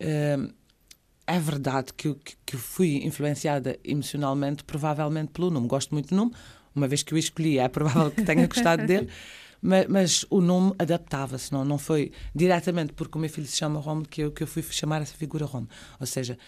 é 0.00 1.38
verdade 1.38 1.92
que, 1.92 2.14
que, 2.14 2.36
que 2.46 2.56
fui 2.56 3.04
influenciada 3.04 3.78
emocionalmente, 3.84 4.64
provavelmente 4.64 5.30
pelo 5.30 5.50
nome. 5.50 5.68
Gosto 5.68 5.92
muito 5.92 6.08
do 6.08 6.16
nome, 6.16 6.32
uma 6.74 6.88
vez 6.88 7.02
que 7.02 7.12
o 7.12 7.18
escolhi, 7.18 7.58
é 7.58 7.68
provável 7.68 8.10
que 8.10 8.22
tenha 8.22 8.46
gostado 8.46 8.86
dele, 8.86 9.08
mas, 9.60 9.86
mas, 9.88 10.26
o 10.30 10.40
nome 10.40 10.72
adaptava-se, 10.78 11.52
não, 11.52 11.64
não 11.64 11.76
foi 11.76 12.12
diretamente 12.34 12.94
porque 12.94 13.18
o 13.18 13.20
meu 13.20 13.28
filho 13.28 13.46
se 13.46 13.56
chama 13.56 13.78
Romo 13.78 14.08
que 14.08 14.22
eu, 14.22 14.32
que 14.32 14.42
eu 14.42 14.46
fui 14.46 14.62
chamar 14.62 15.02
essa 15.02 15.14
figura 15.14 15.44
Romo. 15.44 15.68
Ou 16.00 16.06
seja, 16.06 16.38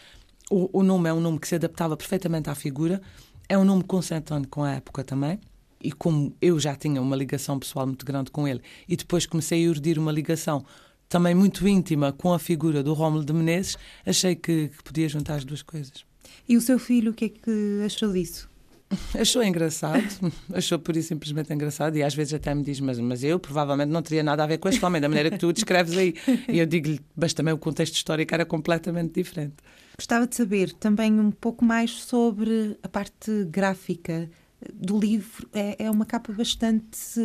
o, 0.50 0.80
o 0.80 0.82
nome 0.82 1.10
é 1.10 1.12
um 1.12 1.20
nome 1.20 1.38
que 1.38 1.46
se 1.46 1.56
adaptava 1.56 1.94
perfeitamente 1.94 2.48
à 2.48 2.54
figura, 2.54 3.02
é 3.48 3.58
um 3.58 3.64
nome 3.64 3.84
consentante 3.84 4.48
com 4.48 4.64
a 4.64 4.72
época 4.72 5.04
também. 5.04 5.38
E 5.82 5.92
como 5.92 6.34
eu 6.40 6.60
já 6.60 6.74
tinha 6.74 7.00
uma 7.00 7.16
ligação 7.16 7.58
pessoal 7.58 7.86
muito 7.86 8.04
grande 8.04 8.30
com 8.30 8.46
ele, 8.46 8.60
e 8.88 8.96
depois 8.96 9.26
comecei 9.26 9.66
a 9.66 9.70
urdir 9.70 9.98
uma 9.98 10.12
ligação 10.12 10.64
também 11.10 11.34
muito 11.34 11.66
íntima 11.68 12.12
com 12.12 12.32
a 12.32 12.38
figura 12.38 12.82
do 12.82 12.94
Rómulo 12.94 13.24
de 13.24 13.32
Menezes, 13.32 13.76
achei 14.06 14.36
que, 14.36 14.68
que 14.68 14.82
podia 14.82 15.08
juntar 15.08 15.34
as 15.34 15.44
duas 15.44 15.60
coisas. 15.60 16.04
E 16.48 16.56
o 16.56 16.60
seu 16.60 16.78
filho, 16.78 17.10
o 17.10 17.14
que 17.14 17.24
é 17.24 17.28
que 17.28 17.82
achou 17.84 18.12
disso? 18.12 18.48
Achou 19.16 19.40
engraçado, 19.40 20.02
achou 20.52 20.76
por 20.76 20.96
isso 20.96 21.08
simplesmente 21.08 21.52
engraçado 21.52 21.96
e 21.96 22.02
às 22.02 22.12
vezes 22.12 22.34
até 22.34 22.52
me 22.52 22.64
diz, 22.64 22.80
mas, 22.80 22.98
mas 22.98 23.22
eu 23.22 23.38
provavelmente 23.38 23.88
não 23.88 24.02
teria 24.02 24.20
nada 24.20 24.42
a 24.42 24.46
ver 24.48 24.58
com 24.58 24.68
este 24.68 24.84
homem, 24.84 25.00
da 25.00 25.08
maneira 25.08 25.30
que 25.30 25.38
tu 25.38 25.46
o 25.46 25.52
descreves 25.52 25.96
aí. 25.96 26.12
E 26.48 26.58
eu 26.58 26.66
digo-lhe, 26.66 27.00
mas 27.14 27.32
também 27.32 27.54
o 27.54 27.58
contexto 27.58 27.94
histórico 27.94 28.34
era 28.34 28.44
completamente 28.44 29.12
diferente. 29.14 29.54
Gostava 29.96 30.26
de 30.26 30.34
saber 30.34 30.72
também 30.72 31.20
um 31.20 31.30
pouco 31.30 31.64
mais 31.64 32.02
sobre 32.02 32.76
a 32.82 32.88
parte 32.88 33.44
gráfica 33.44 34.28
do 34.74 34.98
livro. 34.98 35.48
É, 35.52 35.84
é 35.84 35.90
uma 35.90 36.04
capa 36.04 36.32
bastante 36.32 37.20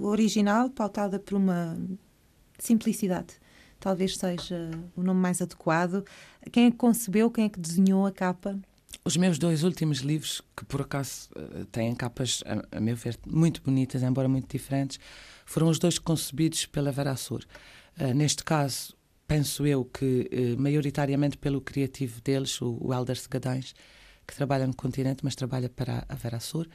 original, 0.00 0.70
pautada 0.70 1.18
por 1.18 1.36
uma 1.36 1.76
simplicidade. 2.62 3.34
Talvez 3.80 4.16
seja 4.16 4.70
o 4.96 5.02
nome 5.02 5.20
mais 5.20 5.42
adequado. 5.42 6.04
Quem 6.52 6.66
é 6.66 6.70
que 6.70 6.76
concebeu, 6.76 7.30
quem 7.30 7.46
é 7.46 7.48
que 7.48 7.58
desenhou 7.58 8.06
a 8.06 8.12
capa? 8.12 8.58
Os 9.04 9.16
meus 9.16 9.38
dois 9.38 9.64
últimos 9.64 9.98
livros, 9.98 10.40
que 10.56 10.64
por 10.64 10.82
acaso 10.82 11.28
eh, 11.34 11.64
têm 11.72 11.92
capas, 11.92 12.44
a, 12.46 12.76
a 12.76 12.80
meu 12.80 12.94
ver, 12.94 13.18
muito 13.26 13.60
bonitas, 13.60 14.02
embora 14.02 14.28
muito 14.28 14.48
diferentes, 14.48 15.00
foram 15.44 15.68
os 15.68 15.80
dois 15.80 15.98
concebidos 15.98 16.66
pela 16.66 16.92
Vera 16.92 17.10
Assur. 17.10 17.44
Uh, 18.00 18.14
neste 18.14 18.44
caso, 18.44 18.94
penso 19.26 19.66
eu 19.66 19.84
que 19.84 20.30
uh, 20.32 20.60
maioritariamente 20.60 21.36
pelo 21.36 21.60
criativo 21.60 22.20
deles, 22.20 22.60
o, 22.62 22.78
o 22.80 22.94
Elder 22.94 23.18
Segadães, 23.18 23.74
que 24.24 24.36
trabalha 24.36 24.66
no 24.66 24.74
continente, 24.74 25.24
mas 25.24 25.34
trabalha 25.34 25.68
para 25.68 26.04
a 26.08 26.14
Vera 26.14 26.36
Assur. 26.36 26.68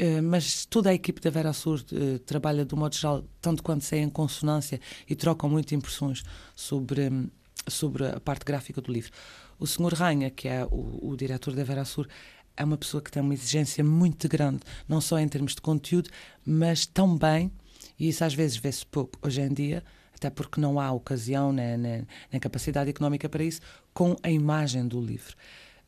Eh, 0.00 0.22
mas 0.22 0.64
toda 0.64 0.88
a 0.88 0.94
equipe 0.94 1.20
da 1.20 1.28
Vera 1.28 1.52
Sur 1.52 1.84
uh, 1.92 2.18
trabalha 2.20 2.64
do 2.64 2.74
modo 2.74 2.94
geral, 2.94 3.22
tanto 3.38 3.62
quanto 3.62 3.84
sei, 3.84 4.00
em 4.00 4.08
consonância 4.08 4.80
e 5.06 5.14
trocam 5.14 5.46
muito 5.50 5.74
impressões 5.74 6.24
sobre, 6.56 7.10
um, 7.10 7.28
sobre 7.68 8.06
a 8.06 8.18
parte 8.18 8.42
gráfica 8.46 8.80
do 8.80 8.90
livro. 8.90 9.12
O 9.58 9.66
Sr. 9.66 9.92
Ranha, 9.92 10.30
que 10.30 10.48
é 10.48 10.64
o, 10.64 11.10
o 11.10 11.14
diretor 11.18 11.54
da 11.54 11.62
Vera 11.64 11.84
Sur, 11.84 12.08
é 12.56 12.64
uma 12.64 12.78
pessoa 12.78 13.02
que 13.02 13.10
tem 13.10 13.22
uma 13.22 13.34
exigência 13.34 13.84
muito 13.84 14.26
grande, 14.26 14.60
não 14.88 15.02
só 15.02 15.18
em 15.18 15.28
termos 15.28 15.54
de 15.54 15.60
conteúdo, 15.60 16.08
mas 16.46 16.86
também, 16.86 17.52
e 17.98 18.08
isso 18.08 18.24
às 18.24 18.32
vezes 18.32 18.56
vê-se 18.56 18.86
pouco 18.86 19.18
hoje 19.20 19.42
em 19.42 19.52
dia, 19.52 19.84
até 20.14 20.30
porque 20.30 20.62
não 20.62 20.80
há 20.80 20.90
ocasião 20.90 21.52
nem, 21.52 21.76
nem, 21.76 22.06
nem 22.32 22.40
capacidade 22.40 22.88
económica 22.88 23.28
para 23.28 23.44
isso, 23.44 23.60
com 23.92 24.16
a 24.22 24.30
imagem 24.30 24.88
do 24.88 24.98
livro. 24.98 25.36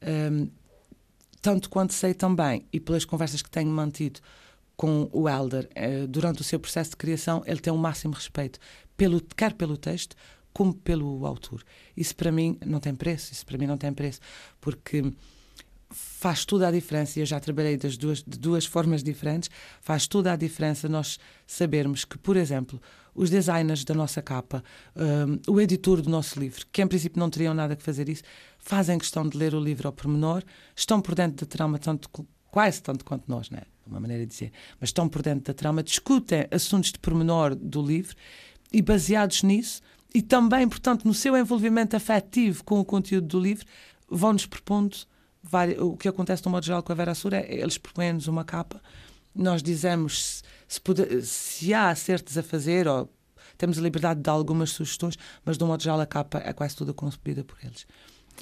Um, 0.02 0.50
tanto 1.42 1.68
quanto 1.68 1.92
sei 1.92 2.14
também, 2.14 2.64
e 2.72 2.78
pelas 2.78 3.04
conversas 3.04 3.42
que 3.42 3.50
tenho 3.50 3.68
mantido 3.68 4.20
com 4.76 5.10
o 5.12 5.28
Elder 5.28 5.68
uh, 5.76 6.06
durante 6.06 6.40
o 6.40 6.44
seu 6.44 6.58
processo 6.58 6.90
de 6.90 6.96
criação, 6.96 7.42
ele 7.44 7.60
tem 7.60 7.72
o 7.72 7.76
um 7.76 7.78
máximo 7.78 8.14
respeito, 8.14 8.58
pelo, 8.96 9.20
quer 9.20 9.52
pelo 9.52 9.76
texto, 9.76 10.16
como 10.52 10.72
pelo 10.72 11.26
autor. 11.26 11.62
Isso 11.96 12.14
para 12.14 12.30
mim 12.30 12.56
não 12.64 12.78
tem 12.78 12.94
preço, 12.94 13.32
isso 13.32 13.44
para 13.44 13.58
mim 13.58 13.66
não 13.66 13.76
tem 13.76 13.92
preço, 13.92 14.20
porque 14.60 15.12
faz 15.90 16.44
toda 16.44 16.68
a 16.68 16.70
diferença, 16.70 17.18
e 17.18 17.22
eu 17.22 17.26
já 17.26 17.38
trabalhei 17.38 17.76
das 17.76 17.96
duas, 17.96 18.22
de 18.22 18.38
duas 18.38 18.64
formas 18.64 19.02
diferentes, 19.02 19.50
faz 19.80 20.06
toda 20.06 20.32
a 20.32 20.36
diferença 20.36 20.88
nós 20.88 21.18
sabermos 21.46 22.04
que, 22.04 22.16
por 22.16 22.36
exemplo, 22.36 22.80
os 23.14 23.28
designers 23.28 23.84
da 23.84 23.94
nossa 23.94 24.22
capa, 24.22 24.64
um, 24.96 25.52
o 25.52 25.60
editor 25.60 26.00
do 26.00 26.08
nosso 26.08 26.40
livro, 26.40 26.66
que 26.72 26.80
em 26.80 26.86
princípio 26.86 27.20
não 27.20 27.28
teriam 27.28 27.52
nada 27.52 27.76
que 27.76 27.82
fazer 27.82 28.08
isso, 28.08 28.22
fazem 28.62 28.96
questão 28.96 29.28
de 29.28 29.36
ler 29.36 29.54
o 29.54 29.60
livro 29.60 29.88
ao 29.88 29.92
pormenor, 29.92 30.42
estão 30.74 31.00
por 31.00 31.14
dentro 31.14 31.44
da 31.44 31.50
trama 31.50 31.78
tanto, 31.78 32.08
quase 32.50 32.82
tanto 32.82 33.04
quanto 33.04 33.24
nós, 33.28 33.50
né? 33.50 33.62
uma 33.86 34.00
maneira 34.00 34.24
de 34.24 34.30
dizer, 34.30 34.52
mas 34.80 34.88
estão 34.88 35.08
por 35.08 35.20
dentro 35.20 35.44
da 35.44 35.54
trama, 35.54 35.82
discutem 35.82 36.46
assuntos 36.50 36.92
de 36.92 36.98
pormenor 36.98 37.54
do 37.54 37.82
livro 37.82 38.16
e 38.72 38.80
baseados 38.80 39.42
nisso, 39.42 39.82
e 40.14 40.22
também, 40.22 40.68
portanto, 40.68 41.04
no 41.04 41.12
seu 41.12 41.36
envolvimento 41.36 41.96
afetivo 41.96 42.62
com 42.64 42.78
o 42.78 42.84
conteúdo 42.84 43.26
do 43.26 43.40
livro, 43.40 43.66
vão-nos 44.08 44.46
propondo 44.46 44.96
o 45.80 45.96
que 45.96 46.08
acontece 46.08 46.44
no 46.44 46.52
modo 46.52 46.64
geral 46.64 46.82
com 46.82 46.92
a 46.92 46.94
Vera 46.94 47.14
Sura 47.14 47.38
é 47.38 47.60
eles 47.60 47.76
propõem-nos 47.76 48.28
uma 48.28 48.44
capa, 48.44 48.80
nós 49.34 49.62
dizemos 49.62 50.44
se, 50.68 50.80
se 51.22 51.74
há 51.74 51.90
acertos 51.90 52.38
a 52.38 52.42
fazer 52.42 52.86
ou 52.86 53.12
temos 53.58 53.78
a 53.78 53.82
liberdade 53.82 54.18
de 54.18 54.22
dar 54.22 54.32
algumas 54.32 54.70
sugestões, 54.70 55.18
mas 55.44 55.58
de 55.58 55.64
um 55.64 55.66
modo 55.66 55.82
geral 55.82 56.00
a 56.00 56.06
capa 56.06 56.38
é 56.44 56.52
quase 56.52 56.76
toda 56.76 56.92
concebida 56.92 57.42
por 57.42 57.56
eles. 57.62 57.86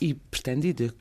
E 0.01 0.15
pretende 0.15 0.93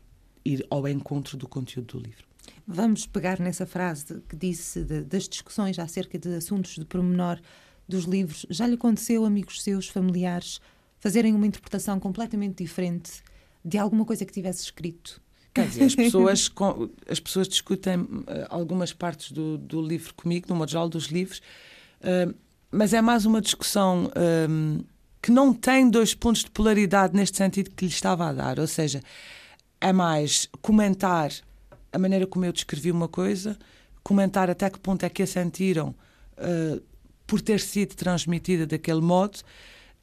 ir, 0.45 0.65
ao 0.69 0.87
encontro 0.87 1.37
do 1.37 1.47
conteúdo 1.47 1.97
do 1.97 2.03
livro. 2.05 2.25
Vamos 2.65 3.05
pegar 3.05 3.39
nessa 3.39 3.65
frase 3.65 4.21
que 4.27 4.35
disse 4.35 4.83
de, 4.83 5.01
das 5.01 5.27
discussões 5.27 5.77
acerca 5.79 6.17
de 6.17 6.35
assuntos 6.35 6.75
de 6.75 6.85
pormenor 6.85 7.39
dos 7.87 8.05
livros. 8.05 8.45
Já 8.49 8.67
lhe 8.67 8.75
aconteceu, 8.75 9.25
amigos 9.25 9.61
seus, 9.61 9.87
familiares, 9.87 10.61
fazerem 10.99 11.33
uma 11.33 11.47
interpretação 11.47 11.99
completamente 11.99 12.63
diferente 12.63 13.23
de 13.63 13.77
alguma 13.77 14.05
coisa 14.05 14.25
que 14.25 14.31
tivesse 14.31 14.63
escrito? 14.63 15.21
Quer 15.53 15.67
dizer, 15.67 15.83
as 15.83 15.95
pessoas, 15.95 16.51
as 17.09 17.19
pessoas 17.19 17.47
discutem 17.47 18.01
uh, 18.01 18.25
algumas 18.49 18.93
partes 18.93 19.31
do, 19.31 19.57
do 19.57 19.81
livro 19.81 20.13
comigo, 20.13 20.47
no 20.49 20.55
modo 20.55 20.69
geral 20.69 20.87
dos 20.87 21.05
livros, 21.05 21.41
uh, 22.01 22.33
mas 22.71 22.93
é 22.93 23.01
mais 23.01 23.25
uma 23.25 23.41
discussão 23.41 24.11
eh, 24.13 24.47
que 25.21 25.31
não 25.31 25.53
tem 25.53 25.89
dois 25.89 26.13
pontos 26.13 26.43
de 26.43 26.51
polaridade 26.51 27.15
neste 27.15 27.37
sentido 27.37 27.71
que 27.71 27.85
lhe 27.85 27.91
estava 27.91 28.27
a 28.27 28.33
dar. 28.33 28.59
Ou 28.59 28.67
seja, 28.67 29.01
é 29.81 29.91
mais 29.91 30.47
comentar 30.61 31.31
a 31.91 31.97
maneira 31.97 32.27
como 32.27 32.45
eu 32.45 32.53
descrevi 32.53 32.91
uma 32.91 33.07
coisa, 33.07 33.57
comentar 34.03 34.49
até 34.49 34.69
que 34.69 34.79
ponto 34.79 35.03
é 35.03 35.09
que 35.09 35.23
a 35.23 35.27
sentiram 35.27 35.95
uh, 36.37 36.81
por 37.25 37.41
ter 37.41 37.59
sido 37.59 37.95
transmitida 37.95 38.65
daquele 38.65 39.01
modo 39.01 39.39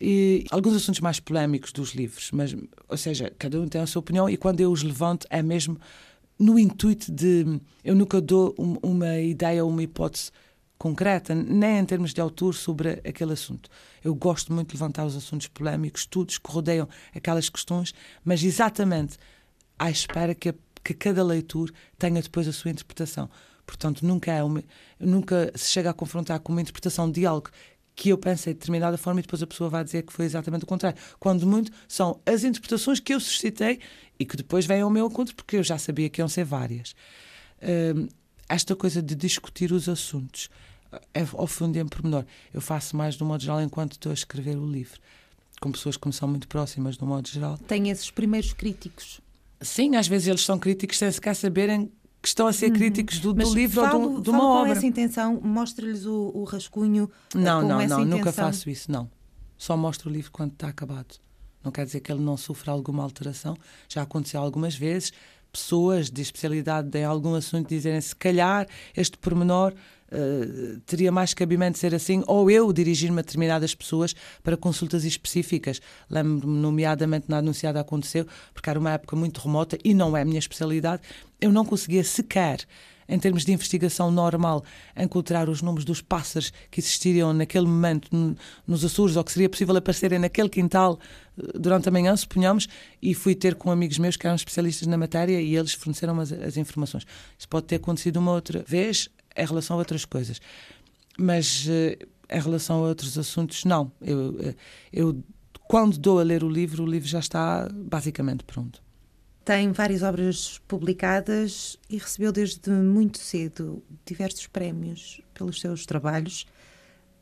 e 0.01 0.45
alguns 0.51 0.75
assuntos 0.75 1.01
mais 1.01 1.19
polémicos 1.19 1.73
dos 1.73 1.95
livros, 1.95 2.31
mas, 2.33 2.55
ou 2.89 2.97
seja, 2.97 3.33
cada 3.39 3.61
um 3.61 3.67
tem 3.67 3.81
a 3.81 3.87
sua 3.87 4.01
opinião 4.01 4.29
e 4.29 4.37
quando 4.37 4.61
eu 4.61 4.71
os 4.71 4.83
levanto 4.83 5.27
é 5.31 5.43
mesmo 5.43 5.79
no 6.39 6.59
intuito 6.59 7.11
de. 7.11 7.61
Eu 7.83 7.95
nunca 7.95 8.21
dou 8.21 8.55
um, 8.59 8.77
uma 8.83 9.19
ideia 9.19 9.65
ou 9.65 9.71
uma 9.71 9.83
hipótese 9.83 10.31
concreta, 10.79 11.35
nem 11.35 11.79
em 11.79 11.85
termos 11.85 12.13
de 12.13 12.21
autor, 12.21 12.55
sobre 12.55 13.01
aquele 13.05 13.33
assunto. 13.33 13.71
Eu 14.03 14.15
gosto 14.15 14.53
muito 14.53 14.69
de 14.69 14.75
levantar 14.77 15.07
os 15.07 15.17
assuntos 15.17 15.49
polémicos, 15.49 16.03
estudos 16.03 16.39
que 16.39 16.51
rodeiam 16.51 16.89
aquelas 17.15 17.49
questões, 17.49 17.95
mas 18.25 18.43
exatamente 18.43 19.19
à 19.79 19.91
espera 19.91 20.35
que, 20.35 20.51
a, 20.51 20.55
que 20.85 20.95
cada 20.95 21.23
leitor 21.25 21.71
tenha 21.99 22.21
depois 22.21 22.47
a 22.47 22.53
sua 22.53 22.71
interpretação. 22.71 23.29
Portanto, 23.67 24.07
nunca, 24.07 24.33
é 24.33 24.43
uma, 24.43 24.63
nunca 25.01 25.51
se 25.55 25.71
chega 25.71 25.91
a 25.91 25.95
confrontar 25.95 26.39
com 26.41 26.53
uma 26.53 26.61
interpretação 26.61 27.11
de 27.11 27.27
algo 27.27 27.51
que 27.97 28.11
eu 28.11 28.19
pensei 28.19 28.53
de 28.53 28.61
determinada 28.61 28.99
forma 28.99 29.21
e 29.21 29.23
depois 29.23 29.43
a 29.43 29.47
pessoa 29.47 29.71
vai 29.71 29.83
dizer 29.83 30.03
que 30.03 30.13
foi 30.13 30.27
exatamente 30.27 30.65
o 30.65 30.67
contrário. 30.67 30.99
Quando 31.19 31.47
muito 31.47 31.73
são 31.89 32.21
as 32.27 32.45
interpretações 32.45 33.01
que 33.01 33.15
eu 33.15 33.19
suscitei 33.19 33.81
e 34.19 34.25
que 34.25 34.37
depois 34.37 34.67
vêm 34.67 34.83
ao 34.83 34.91
meu 34.91 35.07
encontro, 35.07 35.35
porque 35.35 35.57
eu 35.57 35.65
já 35.65 35.79
sabia 35.79 36.11
que 36.11 36.21
iam 36.21 36.29
ser 36.29 36.45
várias. 36.45 36.95
Uh, 37.63 38.07
esta 38.49 38.77
coisa 38.77 39.03
de 39.03 39.15
discutir 39.15 39.73
os 39.73 39.89
assuntos 39.89 40.49
é 41.13 41.27
ao 41.33 41.47
fundo 41.47 41.77
em 41.77 41.87
pormenor. 41.87 42.25
Eu 42.53 42.61
faço 42.61 42.97
mais, 42.97 43.17
do 43.17 43.25
modo 43.25 43.43
geral, 43.43 43.61
enquanto 43.61 43.93
estou 43.93 44.11
a 44.11 44.15
escrever 44.15 44.57
o 44.57 44.67
livro, 44.67 45.01
com 45.61 45.73
pessoas 45.73 45.97
que 45.97 46.07
me 46.07 46.13
são 46.13 46.29
muito 46.29 46.49
próximas, 46.49 46.97
do 46.97 47.07
modo 47.07 47.29
geral. 47.29 47.59
Tem 47.59 47.91
esses 47.91 48.11
primeiros 48.11 48.53
críticos. 48.53 49.21
Sim, 49.61 49.97
às 49.97 50.07
vezes 50.07 50.29
eles 50.29 50.45
são 50.45 50.59
críticos 50.59 50.99
sem 50.99 51.11
sequer 51.11 51.35
saberem 51.35 51.91
que 52.21 52.29
estão 52.29 52.47
a 52.47 52.53
ser 52.53 52.67
uhum. 52.67 52.77
críticos 52.77 53.19
do, 53.21 53.33
do 53.33 53.55
livro 53.55 53.81
falo, 53.83 54.01
ou 54.01 54.17
de, 54.17 54.23
de 54.23 54.31
uma 54.31 54.45
obra. 54.45 54.73
com 54.73 54.79
essa 54.79 54.87
intenção, 54.87 55.41
mostra-lhes 55.41 56.05
o, 56.05 56.33
o, 56.35 56.45
rascunho. 56.45 57.11
Eh, 57.35 57.39
não, 57.39 57.63
não, 57.63 57.69
não, 57.69 57.83
intenção. 57.83 58.05
nunca 58.05 58.33
faço 58.33 58.69
isso, 58.69 58.91
não. 58.91 59.09
Só 59.57 59.77
mostro 59.77 60.11
o 60.11 60.13
livro 60.13 60.31
quando 60.31 60.53
está 60.53 60.69
acabado. 60.69 61.17
Não 61.63 61.73
quer 61.73 61.85
dizer 61.85 62.01
que 62.01 62.13
ele 62.13 62.21
não 62.21 62.37
sofra 62.37 62.73
alguma 62.73 63.03
alteração. 63.03 63.57
Já 63.89 64.03
aconteceu 64.03 64.41
algumas 64.41 64.75
vezes 64.75 65.13
pessoas 65.57 66.11
de 66.11 66.21
especialidade 66.21 66.97
em 66.99 67.05
algum 67.05 67.35
assunto 67.35 67.69
dizerem 67.69 68.01
se 68.01 68.15
calhar 68.15 68.67
este 68.95 69.17
pormenor 69.17 69.73
uh, 69.73 70.81
teria 70.81 71.11
mais 71.11 71.33
cabimento 71.33 71.79
ser 71.79 71.95
assim, 71.95 72.23
ou 72.27 72.51
eu 72.51 72.71
dirigir-me 72.73 73.19
a 73.21 73.23
determinadas 73.23 73.75
pessoas 73.75 74.15
para 74.43 74.57
consultas 74.57 75.05
específicas. 75.05 75.81
Lembro-me, 76.11 76.59
nomeadamente, 76.59 77.27
na 77.29 77.39
anunciada 77.39 77.81
aconteceu, 77.81 78.27
porque 78.53 78.69
era 78.69 78.79
uma 78.79 78.93
época 78.93 79.17
muito 79.17 79.41
remota 79.41 79.79
e 79.83 79.95
não 79.95 80.15
é 80.15 80.21
a 80.21 80.25
minha 80.25 80.39
especialidade, 80.39 81.03
eu 81.41 81.51
não 81.51 81.65
conseguia 81.65 82.05
sequer 82.05 82.59
em 83.09 83.19
termos 83.19 83.45
de 83.45 83.53
investigação 83.53 84.11
normal, 84.11 84.65
encontrar 84.97 85.49
os 85.49 85.63
nomes 85.63 85.85
dos 85.85 86.01
pássaros 86.01 86.53
que 86.71 86.81
existiriam 86.81 87.33
naquele 87.33 87.67
momento 87.67 88.37
nos 88.67 88.85
Açores 88.85 89.17
ou 89.17 89.25
que 89.25 89.33
seria 89.33 89.49
possível 89.49 89.77
aparecerem 89.77 90.19
naquele 90.19 90.49
quintal 90.49 90.99
eh, 91.39 91.59
durante 91.59 91.89
a 91.89 91.93
manhã, 91.93 92.17
suponhamos, 92.17 92.69
e 93.01 93.15
fui 93.15 93.35
ter 93.35 93.55
com 93.55 93.71
amigos 93.71 93.99
meus 93.99 94.17
que 94.17 94.27
eram 94.27 94.37
especialistas 94.37 94.87
na 94.89 94.97
matéria 94.97 95.41
e 95.41 95.57
eles 95.57 95.73
forneceram 95.73 96.19
as, 96.21 96.33
as 96.33 96.57
informações. 96.57 97.07
Isso 97.39 97.49
pode 97.49 97.67
ter 97.67 97.77
acontecido 97.77 98.17
uma 98.17 98.33
outra 98.33 98.65
vez, 98.67 99.09
em 99.37 99.47
relação 99.47 99.77
a 99.77 99.79
outras 99.79 100.05
coisas. 100.05 100.41
Mas 101.19 101.67
eh, 101.69 101.99
em 102.31 102.41
relação 102.41 102.85
a 102.85 102.89
outros 102.89 103.17
assuntos, 103.17 103.65
não. 103.65 103.93
Eu, 104.01 104.37
eh, 104.41 104.55
eu, 104.93 105.23
quando 105.69 105.99
dou 105.99 106.19
a 106.19 106.23
ler 106.23 106.43
o 106.43 106.49
livro, 106.49 106.85
o 106.85 106.87
livro 106.87 107.09
já 107.09 107.19
está 107.19 107.69
basicamente 107.73 108.45
pronto. 108.45 108.86
Tem 109.47 109.71
várias 109.71 110.03
obras 110.03 110.61
publicadas 110.67 111.79
e 111.89 111.99
recebeu 111.99 112.33
desde 112.33 112.69
muito 112.69 113.19
cedo 113.19 113.81
diversos 114.05 114.49
prémios 114.49 115.21
pelos 115.33 115.61
seus 115.61 115.87
trabalhos. 115.87 116.49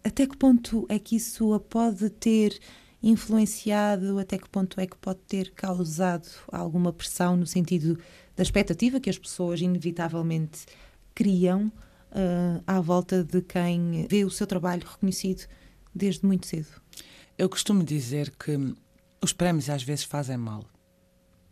Até 0.02 0.26
que 0.26 0.34
ponto 0.34 0.86
é 0.88 0.98
que 0.98 1.16
isso 1.16 1.52
a 1.52 1.60
pode 1.60 2.08
ter 2.08 2.58
influenciado? 3.02 4.18
Até 4.18 4.38
que 4.38 4.48
ponto 4.48 4.80
é 4.80 4.86
que 4.86 4.96
pode 4.96 5.18
ter 5.28 5.50
causado 5.50 6.26
alguma 6.50 6.94
pressão 6.94 7.36
no 7.36 7.46
sentido 7.46 7.98
da 8.34 8.42
expectativa 8.42 8.98
que 8.98 9.10
as 9.10 9.18
pessoas 9.18 9.60
inevitavelmente 9.60 10.64
criam 11.14 11.66
uh, 11.66 12.64
à 12.66 12.80
volta 12.80 13.22
de 13.22 13.42
quem 13.42 14.06
vê 14.08 14.24
o 14.24 14.30
seu 14.30 14.46
trabalho 14.46 14.86
reconhecido 14.88 15.46
desde 15.94 16.24
muito 16.24 16.46
cedo? 16.46 16.68
Eu 17.36 17.50
costumo 17.50 17.84
dizer 17.84 18.30
que 18.30 18.74
os 19.20 19.34
prémios 19.34 19.68
às 19.68 19.82
vezes 19.82 20.04
fazem 20.04 20.38
mal. 20.38 20.64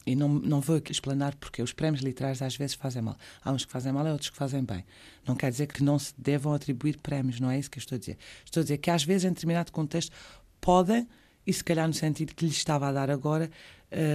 E 0.07 0.17
não, 0.17 0.29
não 0.29 0.61
vou 0.61 0.77
aqui 0.77 0.93
explanar 0.93 1.35
porque 1.37 1.63
os 1.63 1.73
prémios 1.73 2.03
literários 2.03 2.43
às 2.43 2.57
vezes 2.57 2.75
fazem 2.75 3.03
mal. 3.03 3.17
Há 3.45 3.53
uns 3.53 3.65
que 3.65 3.71
fazem 3.71 3.93
mal 3.93 4.07
e 4.07 4.11
outros 4.11 4.31
que 4.31 4.37
fazem 4.37 4.65
bem. 4.65 4.85
Não 5.27 5.37
quer 5.37 5.51
dizer 5.51 5.67
que 5.67 5.83
não 5.83 5.99
se 5.99 6.13
devam 6.19 6.53
atribuir 6.53 6.99
prémios, 6.99 7.39
não 7.39 7.51
é 7.51 7.59
isso 7.59 7.71
que 7.71 7.79
eu 7.79 7.81
estou 7.81 7.97
a 7.97 7.99
dizer. 7.99 8.19
Estou 8.45 8.61
a 8.61 8.65
dizer 8.65 8.79
que 8.79 8.91
às 8.91 9.05
vezes, 9.05 9.25
em 9.25 9.33
determinado 9.33 9.71
contexto, 9.71 10.15
podem, 10.61 11.09
e 11.47 11.53
se 11.53 11.63
calhar 11.63 11.87
no 11.87 11.95
sentido 11.95 12.35
que 12.35 12.45
lhe 12.45 12.51
estava 12.51 12.89
a 12.89 12.93
dar 12.93 13.11
agora, 13.11 13.51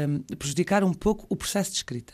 um, 0.10 0.36
prejudicar 0.36 0.84
um 0.84 0.94
pouco 0.94 1.26
o 1.30 1.36
processo 1.36 1.72
de 1.72 1.78
escrita. 1.78 2.14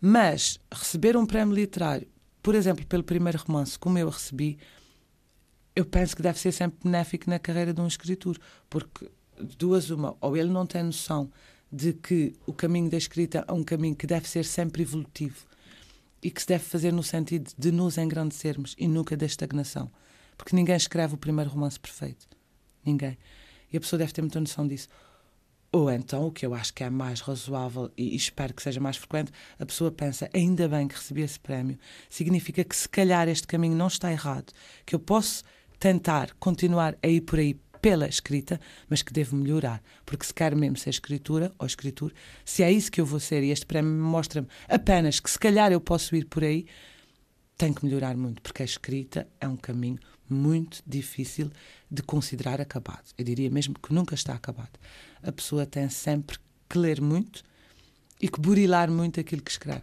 Mas 0.00 0.58
receber 0.70 1.16
um 1.16 1.24
prémio 1.24 1.54
literário 1.54 2.06
por 2.42 2.54
exemplo, 2.54 2.84
pelo 2.86 3.04
primeiro 3.04 3.38
romance, 3.38 3.78
como 3.78 3.98
eu 3.98 4.08
recebi, 4.08 4.58
eu 5.76 5.84
penso 5.84 6.16
que 6.16 6.22
deve 6.22 6.38
ser 6.38 6.52
sempre 6.52 6.78
benéfico 6.82 7.30
na 7.30 7.38
carreira 7.38 7.72
de 7.72 7.80
um 7.80 7.86
escritor, 7.86 8.36
porque 8.68 9.08
duas 9.56 9.90
uma, 9.90 10.16
ou 10.20 10.36
ele 10.36 10.50
não 10.50 10.66
tem 10.66 10.82
noção 10.82 11.30
de 11.72 11.94
que 11.94 12.34
o 12.46 12.52
caminho 12.52 12.90
da 12.90 12.98
escrita 12.98 13.44
é 13.48 13.52
um 13.52 13.64
caminho 13.64 13.96
que 13.96 14.06
deve 14.06 14.28
ser 14.28 14.44
sempre 14.44 14.82
evolutivo 14.82 15.46
e 16.22 16.30
que 16.30 16.40
se 16.40 16.46
deve 16.46 16.64
fazer 16.64 16.92
no 16.92 17.02
sentido 17.02 17.50
de 17.56 17.72
nos 17.72 17.96
engrandecermos 17.96 18.74
e 18.78 18.86
nunca 18.86 19.16
da 19.16 19.24
estagnação, 19.24 19.90
porque 20.36 20.54
ninguém 20.54 20.76
escreve 20.76 21.14
o 21.14 21.16
primeiro 21.18 21.50
romance 21.50 21.80
perfeito, 21.80 22.28
ninguém. 22.84 23.16
E 23.72 23.76
a 23.76 23.80
pessoa 23.80 23.98
deve 23.98 24.12
ter 24.12 24.20
muita 24.20 24.38
noção 24.38 24.68
disso. 24.68 24.88
Ou 25.72 25.90
então, 25.90 26.26
o 26.26 26.30
que 26.30 26.44
eu 26.44 26.52
acho 26.52 26.74
que 26.74 26.84
é 26.84 26.90
mais 26.90 27.22
razoável 27.22 27.90
e 27.96 28.14
espero 28.14 28.52
que 28.52 28.62
seja 28.62 28.78
mais 28.78 28.98
frequente, 28.98 29.32
a 29.58 29.64
pessoa 29.64 29.90
pensa, 29.90 30.28
ainda 30.34 30.68
bem 30.68 30.86
que 30.86 30.94
recebi 30.94 31.22
esse 31.22 31.40
prémio, 31.40 31.78
significa 32.10 32.62
que 32.62 32.76
se 32.76 32.86
calhar 32.86 33.26
este 33.26 33.46
caminho 33.46 33.74
não 33.74 33.86
está 33.86 34.12
errado, 34.12 34.52
que 34.84 34.94
eu 34.94 35.00
posso 35.00 35.42
tentar 35.78 36.34
continuar 36.34 36.94
a 37.02 37.08
ir 37.08 37.22
por 37.22 37.38
aí 37.38 37.58
pela 37.82 38.08
escrita, 38.08 38.60
mas 38.88 39.02
que 39.02 39.12
devo 39.12 39.34
melhorar. 39.36 39.82
Porque 40.06 40.24
se 40.24 40.32
quer 40.32 40.54
mesmo 40.54 40.76
ser 40.76 40.90
escritura 40.90 41.52
ou 41.58 41.66
escritor, 41.66 42.14
se 42.44 42.62
é 42.62 42.70
isso 42.70 42.90
que 42.90 43.00
eu 43.00 43.04
vou 43.04 43.18
ser 43.18 43.42
e 43.42 43.50
este 43.50 43.66
prémio 43.66 43.92
mostra-me 43.92 44.46
apenas 44.68 45.18
que 45.18 45.28
se 45.28 45.38
calhar 45.38 45.72
eu 45.72 45.80
posso 45.80 46.14
ir 46.14 46.24
por 46.26 46.44
aí, 46.44 46.64
tenho 47.58 47.74
que 47.74 47.84
melhorar 47.84 48.16
muito, 48.16 48.40
porque 48.40 48.62
a 48.62 48.64
escrita 48.64 49.28
é 49.40 49.48
um 49.48 49.56
caminho 49.56 49.98
muito 50.30 50.80
difícil 50.86 51.50
de 51.90 52.02
considerar 52.02 52.60
acabado. 52.60 53.04
Eu 53.18 53.24
diria 53.24 53.50
mesmo 53.50 53.74
que 53.74 53.92
nunca 53.92 54.14
está 54.14 54.32
acabado. 54.32 54.78
A 55.22 55.32
pessoa 55.32 55.66
tem 55.66 55.88
sempre 55.90 56.38
que 56.68 56.78
ler 56.78 57.00
muito 57.00 57.42
e 58.20 58.28
que 58.28 58.40
burilar 58.40 58.90
muito 58.90 59.18
aquilo 59.18 59.42
que 59.42 59.50
escreve. 59.50 59.82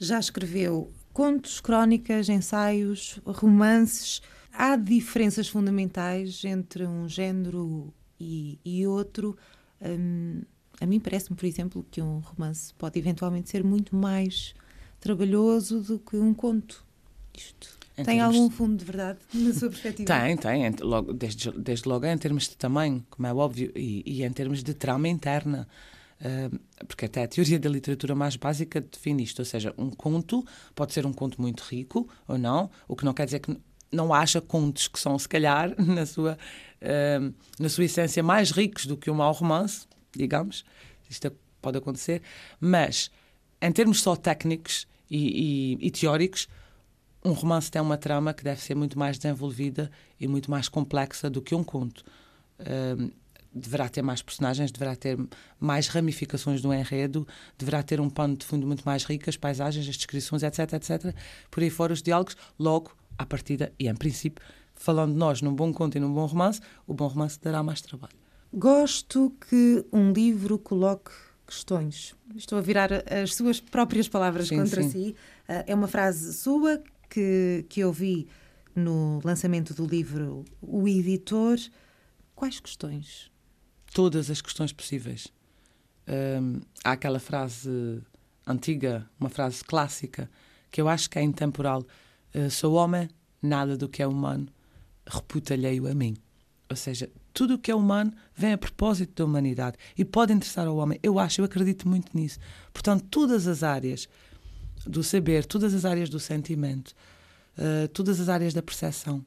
Já 0.00 0.20
escreveu 0.20 0.92
contos, 1.12 1.60
crónicas, 1.60 2.28
ensaios, 2.28 3.20
romances. 3.26 4.22
Há 4.60 4.74
diferenças 4.74 5.46
fundamentais 5.46 6.42
entre 6.44 6.84
um 6.84 7.08
género 7.08 7.94
e, 8.18 8.58
e 8.64 8.84
outro. 8.88 9.38
Hum, 9.80 10.42
a 10.80 10.84
mim 10.84 10.98
parece-me, 10.98 11.36
por 11.36 11.46
exemplo, 11.46 11.86
que 11.88 12.02
um 12.02 12.18
romance 12.18 12.74
pode 12.74 12.98
eventualmente 12.98 13.48
ser 13.48 13.62
muito 13.62 13.94
mais 13.94 14.56
trabalhoso 14.98 15.80
do 15.80 16.00
que 16.00 16.16
um 16.16 16.34
conto. 16.34 16.84
Isto 17.32 17.78
em 17.96 18.02
tem 18.02 18.20
algum 18.20 18.50
fundo 18.50 18.76
de 18.76 18.84
verdade 18.84 19.20
na 19.32 19.54
sua 19.54 19.68
perspectiva? 19.70 20.12
Tem, 20.12 20.36
tem. 20.36 20.74
Logo, 20.80 21.12
desde, 21.12 21.52
desde 21.52 21.88
logo 21.88 22.04
em 22.06 22.18
termos 22.18 22.48
de 22.48 22.56
tamanho, 22.56 23.06
como 23.08 23.28
é 23.28 23.32
óbvio, 23.32 23.70
e, 23.76 24.02
e 24.04 24.24
em 24.24 24.32
termos 24.32 24.64
de 24.64 24.74
trama 24.74 25.06
interna. 25.06 25.68
Uh, 26.20 26.58
porque 26.84 27.04
até 27.04 27.22
a 27.22 27.28
teoria 27.28 27.60
da 27.60 27.70
literatura 27.70 28.12
mais 28.12 28.34
básica 28.34 28.80
define 28.80 29.22
isto, 29.22 29.38
ou 29.38 29.44
seja, 29.44 29.72
um 29.78 29.88
conto 29.88 30.44
pode 30.74 30.92
ser 30.92 31.06
um 31.06 31.12
conto 31.12 31.40
muito 31.40 31.60
rico 31.62 32.08
ou 32.26 32.36
não, 32.36 32.68
o 32.88 32.96
que 32.96 33.04
não 33.04 33.14
quer 33.14 33.24
dizer 33.24 33.38
que 33.38 33.56
não 33.90 34.12
haja 34.12 34.40
contos 34.40 34.88
que 34.88 34.98
são, 34.98 35.18
se 35.18 35.28
calhar, 35.28 35.74
na 35.80 36.06
sua, 36.06 36.38
uh, 36.82 37.34
na 37.58 37.68
sua 37.68 37.84
essência, 37.84 38.22
mais 38.22 38.50
ricos 38.50 38.86
do 38.86 38.96
que 38.96 39.10
um 39.10 39.14
mau 39.14 39.32
romance, 39.32 39.86
digamos. 40.14 40.64
Isto 41.08 41.32
pode 41.60 41.78
acontecer, 41.78 42.22
mas 42.60 43.10
em 43.60 43.72
termos 43.72 44.02
só 44.02 44.14
técnicos 44.14 44.86
e, 45.10 45.76
e, 45.80 45.86
e 45.86 45.90
teóricos, 45.90 46.48
um 47.24 47.32
romance 47.32 47.70
tem 47.70 47.82
uma 47.82 47.96
trama 47.96 48.32
que 48.32 48.44
deve 48.44 48.60
ser 48.60 48.74
muito 48.74 48.98
mais 48.98 49.18
desenvolvida 49.18 49.90
e 50.20 50.28
muito 50.28 50.50
mais 50.50 50.68
complexa 50.68 51.28
do 51.28 51.42
que 51.42 51.54
um 51.54 51.64
conto. 51.64 52.04
Uh, 52.60 53.10
deverá 53.52 53.88
ter 53.88 54.02
mais 54.02 54.22
personagens, 54.22 54.70
deverá 54.70 54.94
ter 54.94 55.18
mais 55.58 55.88
ramificações 55.88 56.60
do 56.60 56.72
enredo, 56.72 57.26
deverá 57.56 57.82
ter 57.82 58.00
um 58.00 58.08
pano 58.08 58.36
de 58.36 58.46
fundo 58.46 58.66
muito 58.66 58.84
mais 58.84 59.04
rico, 59.04 59.28
as 59.28 59.36
paisagens, 59.36 59.88
as 59.88 59.96
descrições, 59.96 60.42
etc, 60.42 60.74
etc. 60.74 61.14
Por 61.50 61.62
aí 61.62 61.70
fora 61.70 61.92
os 61.92 62.02
diálogos, 62.02 62.36
logo, 62.58 62.92
à 63.18 63.26
partida 63.26 63.72
e 63.78 63.88
em 63.88 63.94
princípio, 63.94 64.44
falando 64.74 65.12
de 65.12 65.18
nós 65.18 65.42
num 65.42 65.54
bom 65.54 65.72
conto 65.72 65.96
e 65.96 66.00
num 66.00 66.12
bom 66.12 66.24
romance, 66.26 66.60
o 66.86 66.94
bom 66.94 67.08
romance 67.08 67.38
dará 67.40 67.62
mais 67.62 67.80
trabalho. 67.80 68.16
Gosto 68.52 69.34
que 69.48 69.84
um 69.92 70.12
livro 70.12 70.58
coloque 70.58 71.10
questões. 71.46 72.14
Estou 72.36 72.58
a 72.58 72.62
virar 72.62 72.90
as 72.92 73.34
suas 73.34 73.60
próprias 73.60 74.08
palavras 74.08 74.48
sim, 74.48 74.56
contra 74.56 74.82
sim. 74.82 74.90
si. 74.90 75.16
Ah, 75.48 75.64
é 75.66 75.74
uma 75.74 75.88
frase 75.88 76.32
sua 76.32 76.82
que, 77.10 77.66
que 77.68 77.80
eu 77.80 77.92
vi 77.92 78.28
no 78.74 79.20
lançamento 79.24 79.74
do 79.74 79.84
livro 79.84 80.44
O 80.62 80.86
Editor. 80.86 81.58
Quais 82.34 82.60
questões? 82.60 83.30
todas 83.92 84.30
as 84.30 84.40
questões 84.40 84.72
possíveis. 84.72 85.28
Um, 86.06 86.60
há 86.84 86.92
aquela 86.92 87.18
frase 87.18 88.02
antiga, 88.46 89.08
uma 89.18 89.28
frase 89.28 89.62
clássica, 89.64 90.30
que 90.70 90.80
eu 90.80 90.88
acho 90.88 91.08
que 91.10 91.18
é 91.18 91.22
intemporal: 91.22 91.84
uh, 92.34 92.50
Sou 92.50 92.74
homem, 92.74 93.08
nada 93.42 93.76
do 93.76 93.88
que 93.88 94.02
é 94.02 94.06
humano 94.06 94.48
reputa-lhe 95.06 95.66
a 95.66 95.94
mim. 95.94 96.16
Ou 96.68 96.76
seja, 96.76 97.10
tudo 97.32 97.54
o 97.54 97.58
que 97.58 97.70
é 97.70 97.74
humano 97.74 98.12
vem 98.34 98.52
a 98.52 98.58
propósito 98.58 99.14
da 99.14 99.24
humanidade 99.24 99.78
e 99.96 100.04
pode 100.04 100.32
interessar 100.32 100.66
ao 100.66 100.76
homem. 100.76 100.98
Eu 101.02 101.18
acho, 101.18 101.40
eu 101.40 101.44
acredito 101.46 101.88
muito 101.88 102.14
nisso. 102.16 102.38
Portanto, 102.72 103.06
todas 103.10 103.46
as 103.46 103.62
áreas 103.62 104.08
do 104.86 105.02
saber, 105.02 105.46
todas 105.46 105.72
as 105.72 105.84
áreas 105.84 106.10
do 106.10 106.20
sentimento, 106.20 106.94
uh, 107.56 107.88
todas 107.88 108.20
as 108.20 108.28
áreas 108.28 108.52
da 108.52 108.62
percepção 108.62 109.24